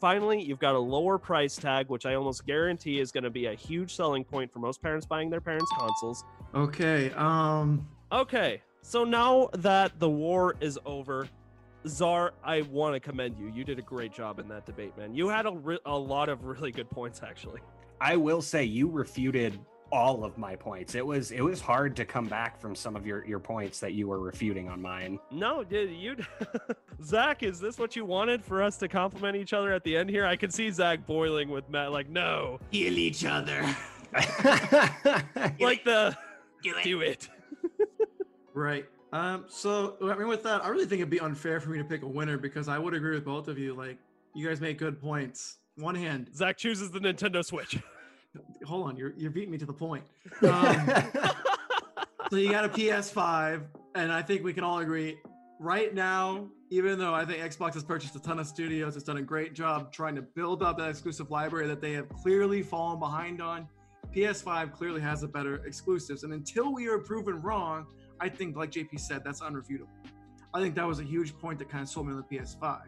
Finally, 0.00 0.42
you've 0.42 0.58
got 0.58 0.74
a 0.74 0.78
lower 0.78 1.18
price 1.18 1.56
tag, 1.56 1.90
which 1.90 2.06
I 2.06 2.14
almost 2.14 2.46
guarantee 2.46 2.98
is 2.98 3.12
going 3.12 3.24
to 3.24 3.30
be 3.30 3.46
a 3.46 3.54
huge 3.54 3.94
selling 3.94 4.24
point 4.24 4.50
for 4.50 4.60
most 4.60 4.80
parents 4.80 5.04
buying 5.04 5.28
their 5.28 5.42
parents' 5.42 5.70
consoles. 5.76 6.24
Okay. 6.54 7.10
Um. 7.12 7.86
Okay, 8.10 8.62
so 8.80 9.04
now 9.04 9.50
that 9.52 10.00
the 10.00 10.08
war 10.08 10.56
is 10.62 10.78
over, 10.86 11.28
Zar, 11.88 12.32
I 12.44 12.62
want 12.62 12.94
to 12.94 13.00
commend 13.00 13.36
you. 13.38 13.48
You 13.54 13.64
did 13.64 13.78
a 13.78 13.82
great 13.82 14.12
job 14.12 14.38
in 14.38 14.48
that 14.48 14.66
debate, 14.66 14.96
man. 14.96 15.14
You 15.14 15.28
had 15.28 15.46
a, 15.46 15.52
re- 15.52 15.78
a 15.86 15.96
lot 15.96 16.28
of 16.28 16.44
really 16.44 16.70
good 16.72 16.90
points, 16.90 17.20
actually. 17.22 17.60
I 18.00 18.16
will 18.16 18.42
say 18.42 18.64
you 18.64 18.88
refuted 18.88 19.58
all 19.90 20.22
of 20.22 20.36
my 20.36 20.54
points. 20.54 20.94
It 20.94 21.04
was 21.04 21.30
it 21.30 21.40
was 21.40 21.60
hard 21.62 21.96
to 21.96 22.04
come 22.04 22.26
back 22.26 22.60
from 22.60 22.74
some 22.74 22.94
of 22.94 23.06
your 23.06 23.24
your 23.26 23.38
points 23.38 23.80
that 23.80 23.94
you 23.94 24.06
were 24.06 24.20
refuting 24.20 24.68
on 24.68 24.82
mine. 24.82 25.18
No, 25.30 25.64
did 25.64 25.90
you, 25.90 26.16
Zach? 27.02 27.42
Is 27.42 27.58
this 27.58 27.78
what 27.78 27.96
you 27.96 28.04
wanted 28.04 28.44
for 28.44 28.62
us 28.62 28.76
to 28.78 28.88
compliment 28.88 29.36
each 29.36 29.54
other 29.54 29.72
at 29.72 29.82
the 29.84 29.96
end 29.96 30.10
here? 30.10 30.26
I 30.26 30.36
can 30.36 30.50
see 30.50 30.70
Zach 30.70 31.06
boiling 31.06 31.48
with 31.48 31.68
Matt, 31.70 31.90
like, 31.90 32.08
no, 32.10 32.60
Heal 32.70 32.98
each 32.98 33.24
other. 33.24 33.62
like 35.58 35.84
the 35.84 36.16
Do 36.62 36.74
it. 36.76 36.84
do 36.84 37.00
it. 37.00 37.28
Right. 38.54 38.86
Um. 39.12 39.44
So 39.48 39.96
I 40.02 40.14
mean, 40.16 40.28
with 40.28 40.42
that, 40.42 40.64
I 40.64 40.68
really 40.68 40.86
think 40.86 41.00
it'd 41.00 41.10
be 41.10 41.20
unfair 41.20 41.60
for 41.60 41.70
me 41.70 41.78
to 41.78 41.84
pick 41.84 42.02
a 42.02 42.06
winner 42.06 42.36
because 42.36 42.68
I 42.68 42.78
would 42.78 42.94
agree 42.94 43.14
with 43.14 43.24
both 43.24 43.48
of 43.48 43.58
you. 43.58 43.74
Like, 43.74 43.98
you 44.34 44.46
guys 44.46 44.60
make 44.60 44.78
good 44.78 45.00
points. 45.00 45.58
One 45.76 45.94
hand. 45.94 46.30
Zach 46.34 46.56
chooses 46.56 46.90
the 46.90 46.98
Nintendo 46.98 47.44
Switch. 47.44 47.78
Hold 48.66 48.88
on. 48.88 48.96
You're 48.96 49.14
you're 49.16 49.30
beating 49.30 49.50
me 49.50 49.58
to 49.58 49.66
the 49.66 49.72
point. 49.72 50.04
Um, 50.42 50.90
so 52.30 52.36
you 52.36 52.50
got 52.50 52.64
a 52.64 52.68
PS5, 52.68 53.62
and 53.94 54.12
I 54.12 54.22
think 54.22 54.44
we 54.44 54.52
can 54.52 54.64
all 54.64 54.80
agree. 54.80 55.16
Right 55.60 55.94
now, 55.94 56.48
even 56.70 56.98
though 56.98 57.14
I 57.14 57.24
think 57.24 57.42
Xbox 57.42 57.74
has 57.74 57.82
purchased 57.82 58.14
a 58.14 58.20
ton 58.20 58.38
of 58.38 58.46
studios, 58.46 58.94
it's 58.94 59.04
done 59.04 59.16
a 59.16 59.22
great 59.22 59.54
job 59.54 59.90
trying 59.92 60.14
to 60.16 60.22
build 60.22 60.62
up 60.62 60.78
that 60.78 60.90
exclusive 60.90 61.30
library 61.30 61.66
that 61.66 61.80
they 61.80 61.92
have 61.94 62.08
clearly 62.10 62.62
fallen 62.62 62.98
behind 62.98 63.40
on. 63.40 63.66
PS5 64.14 64.72
clearly 64.72 65.00
has 65.00 65.22
the 65.22 65.28
better 65.28 65.56
exclusives, 65.66 66.22
and 66.24 66.32
until 66.32 66.72
we 66.72 66.86
are 66.88 66.98
proven 66.98 67.40
wrong, 67.42 67.86
I 68.20 68.28
think, 68.28 68.56
like 68.56 68.70
JP 68.70 68.98
said, 69.00 69.22
that's 69.24 69.40
unrefutable. 69.40 69.88
I 70.54 70.60
think 70.60 70.74
that 70.76 70.86
was 70.86 71.00
a 71.00 71.04
huge 71.04 71.36
point 71.38 71.58
that 71.58 71.68
kind 71.68 71.82
of 71.82 71.88
sold 71.88 72.06
me 72.06 72.14
on 72.14 72.24
the 72.28 72.36
PS5. 72.36 72.82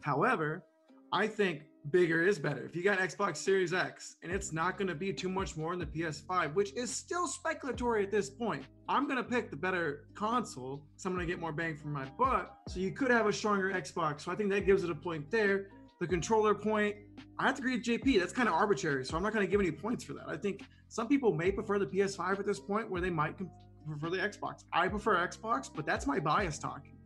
However, 0.00 0.64
I 1.12 1.26
think 1.26 1.62
bigger 1.90 2.26
is 2.26 2.38
better. 2.38 2.64
If 2.64 2.74
you 2.74 2.82
got 2.82 2.98
Xbox 2.98 3.36
Series 3.36 3.72
X 3.72 4.16
and 4.22 4.32
it's 4.32 4.52
not 4.52 4.78
going 4.78 4.88
to 4.88 4.94
be 4.94 5.12
too 5.12 5.28
much 5.28 5.56
more 5.56 5.76
than 5.76 5.88
the 5.90 6.00
PS5, 6.00 6.54
which 6.54 6.72
is 6.74 6.90
still 6.90 7.28
speculatory 7.28 8.02
at 8.02 8.10
this 8.10 8.30
point, 8.30 8.64
I'm 8.88 9.06
going 9.06 9.18
to 9.18 9.24
pick 9.24 9.50
the 9.50 9.56
better 9.56 10.06
console 10.14 10.82
so 10.96 11.08
I'm 11.08 11.14
going 11.14 11.26
to 11.26 11.32
get 11.32 11.40
more 11.40 11.52
bang 11.52 11.76
for 11.76 11.88
my 11.88 12.06
buck. 12.18 12.56
So 12.68 12.80
you 12.80 12.90
could 12.90 13.10
have 13.10 13.26
a 13.26 13.32
stronger 13.32 13.70
Xbox. 13.72 14.22
So 14.22 14.32
I 14.32 14.34
think 14.34 14.50
that 14.50 14.66
gives 14.66 14.82
it 14.82 14.90
a 14.90 14.94
point 14.94 15.30
there. 15.30 15.68
The 16.00 16.06
controller 16.06 16.54
point, 16.54 16.96
I 17.38 17.46
have 17.46 17.54
to 17.56 17.60
agree 17.60 17.76
with 17.76 17.84
JP. 17.84 18.18
That's 18.18 18.32
kind 18.32 18.48
of 18.48 18.54
arbitrary. 18.54 19.04
So 19.04 19.16
I'm 19.16 19.22
not 19.22 19.32
going 19.32 19.46
to 19.46 19.50
give 19.50 19.60
any 19.60 19.70
points 19.70 20.04
for 20.04 20.14
that. 20.14 20.28
I 20.28 20.36
think 20.36 20.64
some 20.88 21.06
people 21.06 21.32
may 21.32 21.50
prefer 21.52 21.78
the 21.78 21.86
PS5 21.86 22.40
at 22.40 22.46
this 22.46 22.58
point 22.58 22.90
where 22.90 23.00
they 23.00 23.10
might 23.10 23.38
prefer 23.86 24.10
the 24.10 24.18
Xbox. 24.22 24.64
I 24.72 24.88
prefer 24.88 25.16
Xbox, 25.26 25.70
but 25.74 25.86
that's 25.86 26.06
my 26.06 26.18
bias 26.18 26.58
talking. 26.58 26.96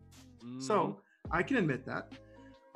Mm-hmm. 0.45 0.61
So 0.61 1.01
I 1.31 1.43
can 1.43 1.57
admit 1.57 1.85
that. 1.87 2.13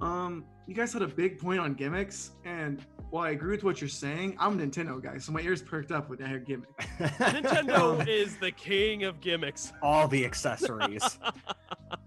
Um, 0.00 0.44
you 0.66 0.74
guys 0.74 0.92
had 0.92 1.02
a 1.02 1.08
big 1.08 1.38
point 1.38 1.60
on 1.60 1.74
gimmicks, 1.74 2.32
and 2.44 2.84
while 3.10 3.24
I 3.24 3.30
agree 3.30 3.52
with 3.52 3.62
what 3.62 3.80
you're 3.80 3.88
saying, 3.88 4.36
I'm 4.38 4.58
a 4.58 4.66
Nintendo 4.66 5.00
guy, 5.02 5.18
so 5.18 5.32
my 5.32 5.40
ears 5.40 5.62
perked 5.62 5.92
up 5.92 6.08
when 6.10 6.22
I 6.22 6.26
heard 6.26 6.44
gimmick. 6.44 6.76
Nintendo 6.98 8.06
is 8.08 8.36
the 8.36 8.50
king 8.50 9.04
of 9.04 9.20
gimmicks. 9.20 9.72
all 9.82 10.08
the 10.08 10.24
accessories. 10.24 11.18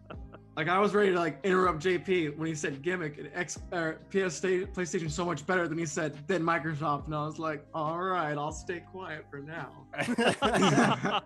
Like 0.56 0.70
I 0.70 0.80
was 0.80 0.94
ready 0.94 1.12
to 1.12 1.18
like 1.20 1.39
interrupt 1.44 1.84
JP 1.84 2.38
when 2.38 2.48
he 2.48 2.56
said 2.56 2.82
gimmick 2.82 3.18
and 3.18 3.30
X 3.34 3.60
or 3.74 4.00
PS 4.10 4.36
Sta- 4.36 4.65
PlayStation 4.68 5.12
so 5.12 5.26
much 5.26 5.46
better 5.46 5.68
than 5.68 5.78
he 5.78 5.86
said 5.86 6.15
than 6.28 6.41
Microsoft, 6.44 7.08
and 7.08 7.13
I 7.15 7.26
was 7.26 7.38
like, 7.38 7.65
all 7.74 8.00
right, 8.00 8.38
I'll 8.38 8.54
stay 8.54 8.80
quiet 8.80 9.26
for 9.30 9.39
now. 9.39 9.70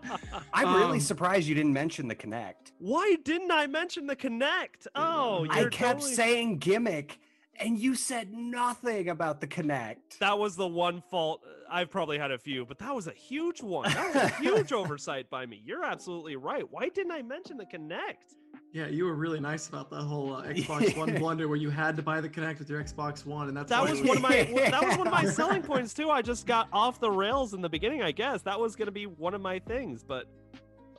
I'm 0.54 0.76
really 0.76 0.94
Um, 0.98 1.00
surprised 1.00 1.48
you 1.48 1.54
didn't 1.56 1.74
mention 1.74 2.08
the 2.08 2.16
Kinect. 2.16 2.72
Why 2.80 3.18
didn't 3.24 3.52
I 3.52 3.68
mention 3.68 4.08
the 4.08 4.16
Kinect? 4.16 4.88
Oh, 4.96 5.46
I 5.50 5.62
you're 5.62 5.70
kept 5.70 6.00
totally- 6.02 6.16
saying 6.16 6.58
gimmick, 6.58 7.20
and 7.60 7.78
you 7.78 7.94
said 7.94 8.34
nothing 8.34 9.10
about 9.10 9.42
the 9.42 9.48
Kinect. 9.48 10.18
that 10.20 10.40
was 10.40 10.56
the 10.56 10.68
one 10.68 11.02
fault. 11.12 11.42
I've 11.72 11.92
probably 11.92 12.18
had 12.18 12.32
a 12.32 12.40
few, 12.40 12.66
but 12.66 12.80
that 12.80 12.96
was 12.96 13.06
a 13.06 13.12
huge 13.12 13.62
one. 13.62 13.92
That 13.92 14.08
was 14.08 14.24
a 14.24 14.30
huge 14.42 14.72
oversight 14.82 15.30
by 15.30 15.46
me. 15.46 15.62
You're 15.64 15.84
absolutely 15.86 16.36
right. 16.36 16.64
Why 16.72 16.90
didn't 16.90 17.12
I 17.12 17.22
mention 17.22 17.58
the 17.58 17.66
Kinect? 17.66 18.34
Yeah, 18.72 18.88
you 18.88 19.06
were 19.06 19.16
really 19.16 19.40
nice 19.40 19.68
about 19.68 19.90
that 19.90 20.02
whole 20.02 20.36
uh, 20.36 20.44
Xbox 20.48 20.96
One 20.96 21.16
blunder 21.16 21.48
where 21.48 21.58
you 21.58 21.70
had 21.70 21.98
to 21.98 22.04
buy 22.04 22.22
the 22.22 22.30
Kinect 22.30 22.60
with 22.60 22.70
your 22.70 22.84
Xbox 22.84 23.26
One, 23.26 23.48
and 23.48 23.58
that's 23.58 23.70
That 23.70 23.82
why 23.84 23.92
was 23.92 24.02
one 24.02 24.18
of 24.18 24.24
my 24.24 24.44
that 24.70 24.84
was 24.84 24.98
one 24.98 25.08
of 25.08 25.14
my 25.14 25.26
selling 25.26 25.64
points 25.64 25.94
too. 25.94 26.10
I 26.10 26.22
just 26.22 26.46
got 26.46 26.68
off 26.72 27.00
the 27.00 27.10
rails 27.10 27.54
in 27.54 27.62
the 27.62 27.70
beginning. 27.70 28.04
I 28.04 28.12
guess 28.12 28.42
that 28.44 28.60
was 28.60 28.76
gonna 28.76 28.92
be 28.92 29.08
one 29.08 29.34
of 29.34 29.42
my 29.42 29.60
things, 29.60 30.04
but 30.04 30.26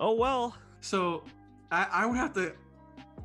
oh 0.01 0.15
well. 0.15 0.57
So 0.81 1.23
I, 1.71 1.87
I 1.93 2.07
would 2.07 2.17
have 2.17 2.33
to 2.35 2.55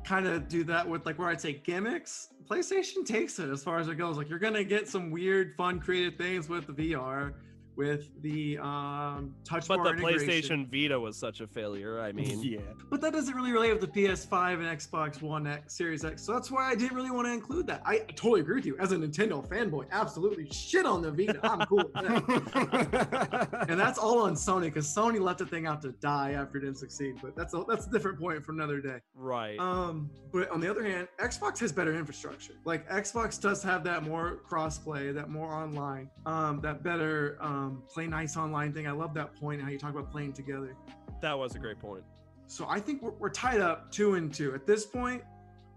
kind 0.04 0.26
of 0.26 0.46
do 0.46 0.62
that 0.64 0.88
with 0.88 1.04
like 1.06 1.18
where 1.18 1.28
I'd 1.28 1.40
say 1.40 1.54
gimmicks. 1.54 2.28
PlayStation 2.48 3.04
takes 3.04 3.40
it 3.40 3.50
as 3.50 3.64
far 3.64 3.80
as 3.80 3.88
it 3.88 3.96
goes. 3.96 4.16
Like 4.16 4.28
you're 4.28 4.38
gonna 4.38 4.62
get 4.62 4.88
some 4.88 5.10
weird, 5.10 5.54
fun, 5.56 5.80
creative 5.80 6.16
things 6.16 6.48
with 6.48 6.68
the 6.68 6.72
VR, 6.72 7.34
with 7.76 8.22
the 8.22 8.58
um, 8.58 9.34
touch 9.44 9.68
But 9.68 9.76
bar 9.76 9.84
the 9.84 10.02
integration. 10.02 10.66
PlayStation 10.66 10.70
Vita 10.70 10.98
was 10.98 11.16
such 11.16 11.40
a 11.40 11.46
failure. 11.46 12.00
I 12.00 12.12
mean, 12.16 12.42
yeah. 12.42 12.58
But 12.90 13.00
that 13.02 13.12
doesn't 13.12 13.34
really 13.34 13.52
relate 13.52 13.72
with 13.72 13.80
the 13.80 14.00
PS5 14.02 14.54
and 14.54 14.64
Xbox 14.64 15.20
One 15.22 15.46
X, 15.46 15.76
Series 15.76 16.04
X. 16.04 16.22
So 16.22 16.32
that's 16.32 16.50
why 16.50 16.70
I 16.70 16.74
didn't 16.74 16.96
really 16.96 17.10
want 17.10 17.26
to 17.26 17.32
include 17.32 17.66
that. 17.68 17.82
I 17.84 17.98
totally 17.98 18.40
agree 18.40 18.56
with 18.56 18.66
you. 18.66 18.76
As 18.78 18.92
a 18.92 18.96
Nintendo 18.96 19.46
fanboy, 19.46 19.86
absolutely 19.90 20.48
shit 20.50 20.86
on 20.86 21.02
the 21.02 21.10
Vita. 21.10 21.38
I'm 21.42 21.66
cool 21.66 21.78
with 21.78 21.92
that. 21.94 23.66
and 23.68 23.78
that's 23.78 23.98
all 23.98 24.20
on 24.20 24.34
Sony 24.34 24.62
because 24.62 24.86
Sony 24.86 25.20
let 25.20 25.38
the 25.38 25.46
thing 25.46 25.66
out 25.66 25.82
to 25.82 25.92
die 25.92 26.32
after 26.32 26.58
it 26.58 26.62
didn't 26.62 26.78
succeed. 26.78 27.16
But 27.22 27.36
that's 27.36 27.54
a 27.54 27.64
that's 27.68 27.86
a 27.86 27.90
different 27.90 28.18
point 28.18 28.44
for 28.44 28.52
another 28.52 28.80
day. 28.80 28.98
right. 29.14 29.58
Um, 29.58 30.10
but 30.32 30.50
on 30.50 30.60
the 30.60 30.70
other 30.70 30.84
hand, 30.84 31.08
Xbox 31.18 31.58
has 31.60 31.72
better 31.72 31.94
infrastructure. 31.94 32.54
Like 32.64 32.88
Xbox 32.88 33.40
does 33.40 33.62
have 33.62 33.84
that 33.84 34.02
more 34.02 34.40
crossplay, 34.48 35.14
that 35.14 35.30
more 35.30 35.52
online, 35.52 36.10
um, 36.26 36.60
that 36.60 36.82
better 36.82 37.38
um, 37.40 37.65
play 37.92 38.06
nice 38.06 38.36
online 38.36 38.72
thing. 38.72 38.86
I 38.86 38.92
love 38.92 39.14
that 39.14 39.34
point 39.34 39.60
how 39.62 39.68
you 39.68 39.78
talk 39.78 39.90
about 39.90 40.10
playing 40.10 40.32
together. 40.32 40.74
that 41.20 41.38
was 41.38 41.54
a 41.54 41.58
great 41.58 41.78
point. 41.78 42.04
So 42.46 42.66
I 42.68 42.78
think 42.80 43.02
we're, 43.02 43.10
we're 43.12 43.28
tied 43.30 43.60
up 43.60 43.90
two 43.90 44.14
and 44.14 44.32
two 44.32 44.54
at 44.54 44.66
this 44.66 44.84
point. 44.86 45.22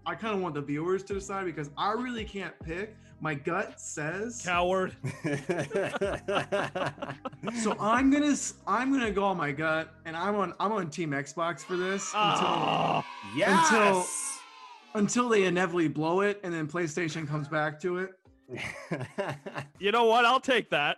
I 0.06 0.14
kind 0.14 0.34
of 0.34 0.40
want 0.40 0.54
the 0.54 0.62
viewers 0.62 1.02
to 1.04 1.14
decide 1.14 1.44
because 1.44 1.70
I 1.76 1.92
really 1.92 2.24
can't 2.24 2.54
pick. 2.60 2.96
My 3.20 3.34
gut 3.34 3.78
says 3.78 4.40
Coward. 4.42 4.96
so. 7.62 7.76
I'm 7.78 8.10
gonna 8.10 8.26
s- 8.30 8.54
I'm 8.66 8.90
gonna 8.92 9.10
go 9.10 9.24
on 9.24 9.36
my 9.36 9.52
gut, 9.52 9.92
and 10.06 10.16
I'm 10.16 10.36
on 10.36 10.54
I'm 10.58 10.72
on 10.72 10.88
Team 10.90 11.10
Xbox 11.10 11.60
for 11.60 11.76
this 11.76 12.02
until 12.14 12.46
Ah. 12.46 13.06
yes. 13.36 14.38
until 14.94 15.28
they 15.28 15.44
inevitably 15.44 15.88
blow 15.88 16.20
it, 16.22 16.40
and 16.42 16.52
then 16.54 16.66
PlayStation 16.66 17.28
comes 17.28 17.46
back 17.48 17.78
to 17.82 17.98
it. 17.98 18.10
you 19.78 19.92
know 19.92 20.04
what? 20.04 20.24
I'll 20.24 20.40
take 20.40 20.70
that. 20.70 20.96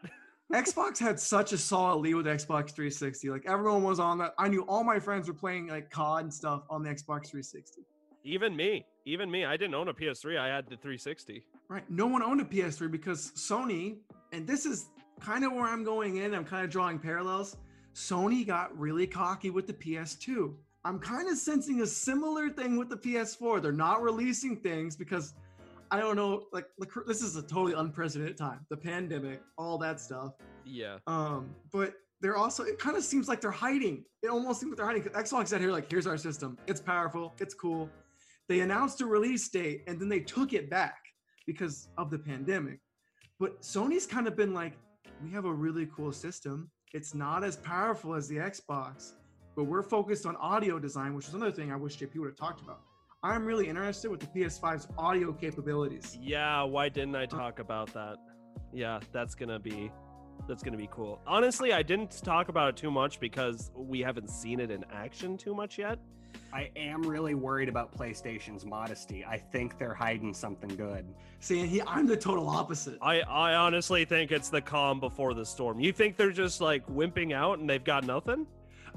Xbox 0.53 0.99
had 0.99 1.19
such 1.19 1.53
a 1.53 1.59
solid 1.59 2.01
lead 2.01 2.15
with 2.15 2.27
Xbox 2.27 2.73
360. 2.73 3.31
Like 3.31 3.45
everyone 3.47 3.83
was 3.83 3.99
on 3.99 4.19
that. 4.19 4.35
I 4.39 4.49
knew 4.49 4.63
all 4.63 4.85
my 4.85 4.99
friends 4.99 5.27
were 5.27 5.35
playing 5.35 5.69
like 5.69 5.91
COD 5.91 6.25
and 6.25 6.35
stuff 6.35 6.65
on 6.69 6.83
the 6.83 6.91
Xbox 6.91 7.31
360. 7.31 7.83
Even 8.25 8.55
me. 8.55 8.85
Even 9.07 9.31
me. 9.31 9.47
I 9.47 9.57
didn't 9.57 9.75
own 9.75 9.89
a 9.89 9.95
PS3. 9.95 10.39
I 10.39 10.49
had 10.49 10.67
the 10.67 10.77
360. 10.77 11.45
Right. 11.69 11.91
No 11.91 12.07
one 12.07 12.23
owned 12.23 12.43
a 12.43 12.45
PS3 12.45 12.91
because 12.91 13.33
Sony, 13.35 13.97
and 14.33 14.47
this 14.47 14.67
is 14.67 14.91
kind 15.21 15.43
of 15.45 15.53
where 15.53 15.67
I'm 15.67 15.85
going 15.85 16.19
in. 16.19 16.35
I'm 16.35 16.45
kind 16.45 16.65
of 16.65 16.71
drawing 16.71 16.99
parallels. 16.99 17.57
Sony 17.95 18.47
got 18.47 18.79
really 18.79 19.07
cocky 19.07 19.51
with 19.51 19.67
the 19.67 19.73
PS2. 19.73 20.55
I'm 20.85 20.99
kind 20.99 21.29
of 21.29 21.39
sensing 21.39 21.81
a 21.81 21.87
similar 21.87 22.51
thing 22.51 22.77
with 22.77 22.91
the 22.91 22.97
PS4. 22.97 23.63
They're 23.63 23.73
not 23.73 24.03
releasing 24.03 24.57
things 24.57 24.97
because 24.97 25.35
I 25.91 26.01
don't 26.01 26.17
know. 26.17 26.47
Like, 26.53 26.67
like 26.79 26.91
this 27.07 27.23
is 27.23 27.37
a 27.37 27.43
totally 27.43 27.75
unprecedented 27.75 28.37
time. 28.37 28.67
The 28.69 28.77
pandemic, 28.77 29.43
all 29.59 29.79
that 29.79 30.01
stuff. 30.01 30.33
Yeah. 30.65 30.99
Um, 31.07 31.55
but 31.73 31.95
they're 32.21 32.37
also 32.37 32.63
it 32.65 32.79
kind 32.79 32.97
of 32.97 33.03
seems 33.05 33.29
like 33.29 33.41
they're 33.41 33.51
hiding. 33.51 34.05
It 34.23 34.29
almost 34.29 34.61
seems 34.61 34.71
like 34.71 34.77
they're 34.77 34.87
hiding. 34.87 35.03
'Cause 35.03 35.13
Xbox 35.13 35.53
out 35.53 35.61
here, 35.61 35.73
like, 35.73 35.91
here's 35.91 36.07
our 36.07 36.17
system. 36.17 36.57
It's 36.67 36.81
powerful, 36.81 37.35
it's 37.41 37.55
cool. 37.55 37.91
They 38.49 38.61
announced 38.61 39.01
a 39.01 39.07
release 39.07 39.49
date 39.49 39.83
and 39.87 40.01
then 40.01 40.09
they 40.09 40.21
took 40.21 40.53
it 40.53 40.69
back 40.71 41.01
because 41.47 41.89
of 41.99 42.11
the 42.11 42.19
pandemic. 42.19 42.81
But 43.41 43.61
Sony's 43.63 44.07
kind 44.07 44.27
of 44.29 44.37
been 44.37 44.55
like, 44.55 44.75
we 45.23 45.31
have 45.31 45.45
a 45.47 45.53
really 45.53 45.87
cool 45.95 46.13
system. 46.13 46.71
it's 46.95 47.15
not 47.15 47.43
as 47.43 47.57
powerful 47.57 48.15
as 48.15 48.29
the 48.29 48.37
Xbox, 48.37 49.15
but 49.57 49.65
we're 49.65 49.83
focused 49.83 50.27
on 50.27 50.37
audio 50.37 50.79
design, 50.79 51.15
which 51.15 51.27
is 51.27 51.33
another 51.33 51.51
thing 51.51 51.73
I 51.73 51.77
wish 51.77 51.97
JP 51.97 52.17
would 52.21 52.27
have 52.29 52.37
talked 52.37 52.61
about. 52.61 52.83
I'm 53.23 53.47
really 53.47 53.67
interested 53.67 54.11
with 54.11 54.21
the 54.21 54.27
PS5's 54.27 54.87
audio 54.99 55.33
capabilities. 55.33 56.19
Yeah, 56.21 56.63
why 56.65 56.91
didn't 56.91 57.17
I 57.17 57.25
talk 57.25 57.61
about 57.61 57.91
that? 57.95 58.19
Yeah, 58.75 59.01
that's 59.11 59.35
gonna 59.35 59.59
be 59.59 59.91
that's 60.49 60.63
gonna 60.63 60.77
be 60.77 60.89
cool. 60.91 61.21
Honestly, 61.27 61.73
I 61.73 61.83
didn't 61.83 62.23
talk 62.23 62.49
about 62.49 62.69
it 62.71 62.77
too 62.77 62.91
much 62.91 63.21
because 63.21 63.71
we 63.75 64.01
haven't 64.01 64.31
seen 64.31 64.61
it 64.61 64.71
in 64.71 64.85
action 64.93 65.37
too 65.37 65.55
much 65.55 65.79
yet. 65.79 65.99
I 66.53 66.71
am 66.77 67.03
really 67.03 67.35
worried 67.35 67.69
about 67.69 67.97
PlayStation's 67.97 68.65
modesty. 68.65 69.25
I 69.25 69.39
think 69.39 69.79
they're 69.79 69.95
hiding 69.95 70.33
something 70.35 70.75
good. 70.77 71.07
See, 71.41 71.67
he, 71.67 71.83
I'm 71.83 72.07
the 72.07 72.17
total 72.17 72.49
opposite. 72.49 72.99
I 73.03 73.21
I 73.21 73.55
honestly 73.55 74.05
think 74.05 74.33
it's 74.33 74.49
the 74.49 74.61
calm 74.61 75.01
before 75.01 75.35
the 75.35 75.45
storm. 75.45 75.81
You 75.81 75.93
think 75.93 76.17
they're 76.17 76.31
just 76.31 76.61
like 76.61 76.87
wimping 76.87 77.33
out 77.33 77.59
and 77.59 77.69
they've 77.69 77.85
got 77.85 78.05
nothing? 78.05 78.47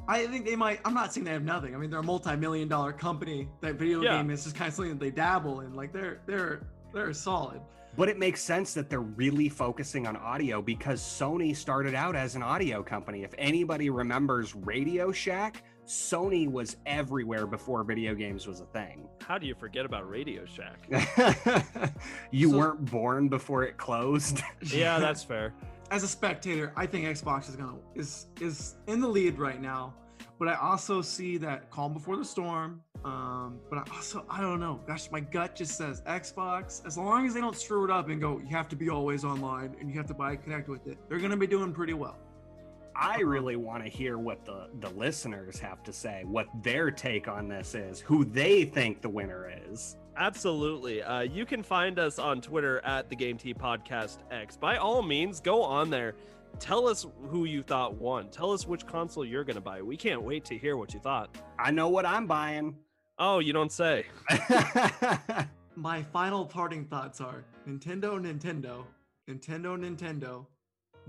I 0.08 0.28
think 0.28 0.46
they 0.46 0.56
might. 0.56 0.80
I'm 0.86 0.94
not 0.94 1.14
saying 1.14 1.26
they 1.26 1.32
have 1.32 1.44
nothing. 1.44 1.74
I 1.74 1.78
mean, 1.78 1.90
they're 1.90 2.00
a 2.00 2.04
multi-million 2.04 2.68
dollar 2.68 2.94
company. 2.94 3.48
That 3.62 3.76
video 3.76 4.02
Yeah. 4.02 4.18
game 4.18 4.30
is 4.30 4.44
just 4.44 4.56
kind 4.56 4.68
of 4.68 4.74
something 4.76 4.94
that 4.94 5.00
they 5.00 5.12
dabble 5.12 5.62
in. 5.62 5.74
Like 5.74 5.92
they're 5.92 6.20
they're 6.26 6.68
they're 6.96 7.14
solid. 7.14 7.62
But 7.98 8.10
it 8.10 8.18
makes 8.20 8.42
sense 8.42 8.74
that 8.74 8.90
they're 8.90 9.00
really 9.00 9.48
focusing 9.48 10.06
on 10.08 10.18
audio 10.18 10.62
because 10.62 11.00
Sony 11.02 11.56
started 11.56 11.94
out 11.96 12.16
as 12.16 12.36
an 12.36 12.44
audio 12.44 12.84
company. 12.84 13.24
If 13.24 13.34
anybody 13.38 13.90
remembers 13.90 14.54
Radio 14.56 15.12
Shack, 15.14 15.64
Sony 15.86 16.50
was 16.50 16.76
everywhere 16.86 17.46
before 17.48 17.84
video 17.84 18.14
games 18.16 18.48
was 18.48 18.60
a 18.60 18.66
thing. 18.66 19.08
How 19.26 19.38
do 19.38 19.46
you 19.48 19.56
forget 19.56 19.86
about 19.86 20.10
Radio 20.10 20.44
Shack? 20.46 20.90
you 22.32 22.50
So- 22.52 22.58
weren't 22.58 22.92
born 22.92 23.30
before 23.30 23.64
it 23.64 23.78
closed. 23.78 24.42
yeah, 24.64 25.00
that's 25.00 25.24
fair. 25.24 25.54
As 25.92 26.04
a 26.04 26.08
spectator, 26.08 26.74
I 26.76 26.88
think 26.88 27.06
Xbox 27.06 27.48
is 27.48 27.56
gonna 27.56 27.78
is 27.94 28.26
is 28.42 28.76
in 28.88 29.00
the 29.00 29.08
lead 29.08 29.38
right 29.38 29.62
now. 29.62 29.94
But 30.38 30.50
I 30.50 30.56
also 30.56 31.02
see 31.02 31.38
that 31.38 31.72
calm 31.72 31.94
before 31.94 32.18
the 32.18 32.26
storm. 32.26 32.82
Um, 33.06 33.60
but 33.70 33.78
I 33.78 33.96
also 33.96 34.26
I 34.30 34.42
don't 34.42 34.60
know. 34.60 34.82
Gosh, 34.88 35.12
my 35.12 35.20
gut 35.20 35.56
just 35.56 35.78
says 35.78 36.02
Xbox. 36.02 36.86
As 36.86 36.98
long 36.98 37.28
as 37.28 37.34
they 37.36 37.42
don't 37.42 37.56
screw 37.56 37.86
it 37.86 37.92
up 37.92 38.10
and 38.10 38.20
go, 38.20 38.40
you 38.40 38.48
have 38.48 38.68
to 38.70 38.76
be 38.76 38.90
always 38.90 39.24
online 39.24 39.76
and 39.80 39.90
you 39.90 39.96
have 39.98 40.08
to 40.08 40.14
buy 40.14 40.36
Kinect 40.36 40.68
with 40.68 40.88
it. 40.88 40.98
They're 41.08 41.20
gonna 41.20 41.38
be 41.38 41.48
doing 41.48 41.72
pretty 41.72 41.94
well. 41.94 42.18
I 42.96 43.20
really 43.20 43.58
want 43.58 43.84
to 43.84 43.90
hear 43.90 44.18
what 44.18 44.46
the, 44.46 44.70
the 44.80 44.90
listeners 44.92 45.60
have 45.60 45.84
to 45.84 45.92
say, 45.92 46.24
what 46.26 46.48
their 46.64 46.90
take 46.90 47.28
on 47.28 47.50
this 47.50 47.76
is, 47.76 48.00
who 48.00 48.24
they 48.24 48.64
think 48.64 49.02
the 49.02 49.10
winner 49.10 49.52
is. 49.70 49.98
Absolutely. 50.16 51.04
Uh, 51.04 51.22
you 51.22 51.46
can 51.46 51.62
find 51.62 52.00
us 52.00 52.20
on 52.20 52.40
Twitter 52.40 52.80
at 52.86 53.10
the 53.10 53.16
Game-Tea 53.18 53.54
Podcast 53.54 54.20
X. 54.32 54.56
By 54.56 54.78
all 54.78 55.02
means, 55.02 55.42
go 55.42 55.62
on 55.62 55.90
there. 55.90 56.16
Tell 56.60 56.88
us 56.88 57.06
who 57.30 57.46
you 57.46 57.64
thought 57.64 57.96
won. 57.96 58.30
Tell 58.30 58.52
us 58.52 58.68
which 58.68 58.86
console 58.86 59.26
you're 59.26 59.44
going 59.44 59.56
to 59.56 59.62
buy. 59.62 59.82
We 59.82 59.98
can't 59.98 60.22
wait 60.22 60.46
to 60.46 60.58
hear 60.58 60.78
what 60.78 60.94
you 60.94 61.00
thought. 61.00 61.36
I 61.60 61.72
know 61.72 61.90
what 61.90 62.06
I'm 62.06 62.28
buying. 62.28 62.76
Oh, 63.18 63.40
you 63.40 63.54
don't 63.54 63.72
say. 63.72 64.06
My 65.76 66.04
final 66.04 66.46
parting 66.46 66.86
thoughts 66.86 67.22
are 67.22 67.44
Nintendo, 67.68 68.20
Nintendo, 68.20 68.84
Nintendo, 69.30 69.78
Nintendo, 69.78 70.46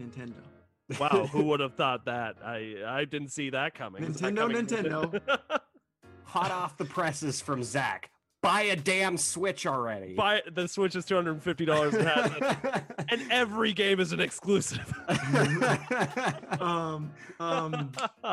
Nintendo. 0.01 1.01
Wow, 1.01 1.29
who 1.31 1.43
would 1.49 1.61
have 1.61 1.75
thought 1.75 2.05
that? 2.07 2.37
I 2.45 2.77
I 2.87 3.05
didn't 3.05 3.31
see 3.31 3.51
that 3.51 3.75
coming. 3.75 4.03
Nintendo, 4.05 4.53
that 4.53 4.67
Nintendo. 4.67 5.21
Hot 6.25 6.51
off 6.51 6.77
the 6.77 6.85
presses 6.85 7.41
from 7.41 7.63
Zach. 7.63 8.11
Buy 8.47 8.63
a 8.63 8.77
damn 8.77 9.17
Switch 9.17 9.67
already. 9.67 10.15
Buy 10.15 10.41
the 10.53 10.69
Switch 10.69 10.95
is 10.95 11.05
two 11.05 11.17
hundred 11.17 11.33
and 11.33 11.43
fifty 11.43 11.65
dollars 11.65 11.95
and 11.95 12.07
has 12.07 12.31
it. 12.31 12.85
and 13.11 13.33
every 13.33 13.73
game 13.73 13.99
is 13.99 14.13
an 14.13 14.21
exclusive. 14.21 14.95
Um, 16.61 17.11
um, 17.41 17.93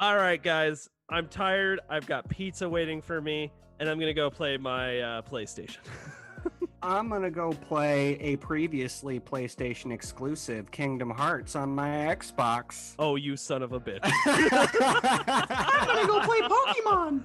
All 0.00 0.16
right, 0.16 0.42
guys. 0.42 0.88
I'm 1.10 1.28
tired. 1.28 1.80
I've 1.88 2.06
got 2.06 2.28
pizza 2.28 2.68
waiting 2.68 3.02
for 3.02 3.20
me, 3.20 3.52
and 3.78 3.88
I'm 3.88 3.98
gonna 3.98 4.14
go 4.14 4.30
play 4.30 4.56
my 4.56 5.00
uh, 5.00 5.22
PlayStation. 5.22 5.78
I'm 6.82 7.08
gonna 7.08 7.30
go 7.30 7.52
play 7.52 8.14
a 8.20 8.36
previously 8.36 9.20
PlayStation 9.20 9.92
exclusive 9.92 10.70
Kingdom 10.70 11.10
Hearts 11.10 11.56
on 11.56 11.70
my 11.70 11.88
Xbox. 11.88 12.94
oh, 12.98 13.16
you 13.16 13.36
son 13.36 13.62
of 13.62 13.72
a 13.72 13.80
bitch! 13.80 14.00
I'm 14.02 15.86
gonna 15.86 16.06
go 16.06 16.20
play 16.20 16.40
Pokemon. 16.40 17.22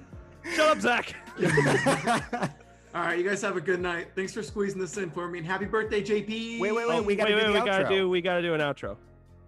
Shut 0.52 0.68
up, 0.68 0.80
Zach. 0.80 1.14
All 2.94 3.00
right, 3.02 3.18
you 3.18 3.28
guys 3.28 3.42
have 3.42 3.56
a 3.56 3.60
good 3.60 3.80
night. 3.80 4.08
Thanks 4.14 4.32
for 4.32 4.42
squeezing 4.42 4.80
this 4.80 4.96
in 4.98 5.10
for 5.10 5.26
me, 5.28 5.38
and 5.38 5.46
happy 5.46 5.64
birthday, 5.64 6.00
JP. 6.02 6.60
Wait, 6.60 6.72
wait, 6.72 6.84
Oh, 6.88 7.02
we 7.02 7.16
gotta 7.16 7.34
wait, 7.34 7.40
do 7.40 7.46
wait, 7.48 7.52
the 7.54 7.60
we 7.60 7.66
gotta 7.66 7.88
do 7.88 8.08
we 8.08 8.20
gotta 8.20 8.42
do 8.42 8.54
an 8.54 8.60
outro. 8.60 8.96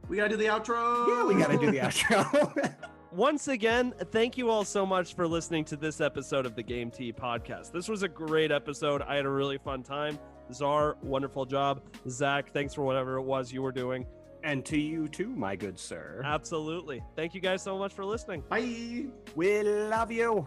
We 0.08 0.16
gotta 0.16 0.30
do 0.30 0.36
the 0.36 0.46
outro. 0.46 1.06
yeah, 1.08 1.24
we 1.24 1.34
gotta 1.34 1.56
do 1.58 1.70
the 1.70 1.78
outro. 1.86 2.74
Once 3.12 3.48
again, 3.48 3.94
thank 4.10 4.36
you 4.36 4.50
all 4.50 4.64
so 4.64 4.84
much 4.84 5.14
for 5.14 5.26
listening 5.28 5.64
to 5.66 5.76
this 5.76 6.00
episode 6.00 6.44
of 6.44 6.54
the 6.54 6.62
Game-Tea 6.62 7.12
podcast. 7.12 7.72
This 7.72 7.88
was 7.88 8.02
a 8.02 8.08
great 8.08 8.50
episode. 8.52 9.00
I 9.02 9.14
had 9.16 9.24
a 9.24 9.30
really 9.30 9.56
fun 9.58 9.82
time. 9.82 10.18
Zar, 10.52 10.96
wonderful 11.02 11.46
job. 11.46 11.80
Zach, 12.10 12.52
thanks 12.52 12.74
for 12.74 12.82
whatever 12.82 13.16
it 13.16 13.22
was 13.22 13.52
you 13.52 13.62
were 13.62 13.72
doing. 13.72 14.06
and 14.44 14.64
to 14.66 14.78
you 14.78 15.08
too, 15.08 15.28
my 15.28 15.56
good 15.56 15.78
sir. 15.78 16.20
Absolutely. 16.24 17.02
Thank 17.16 17.34
you 17.34 17.40
guys 17.40 17.62
so 17.62 17.78
much 17.78 17.92
for 17.94 18.04
listening. 18.04 18.42
Bye. 18.50 19.06
We 19.34 19.62
love 19.62 20.10
you. 20.12 20.46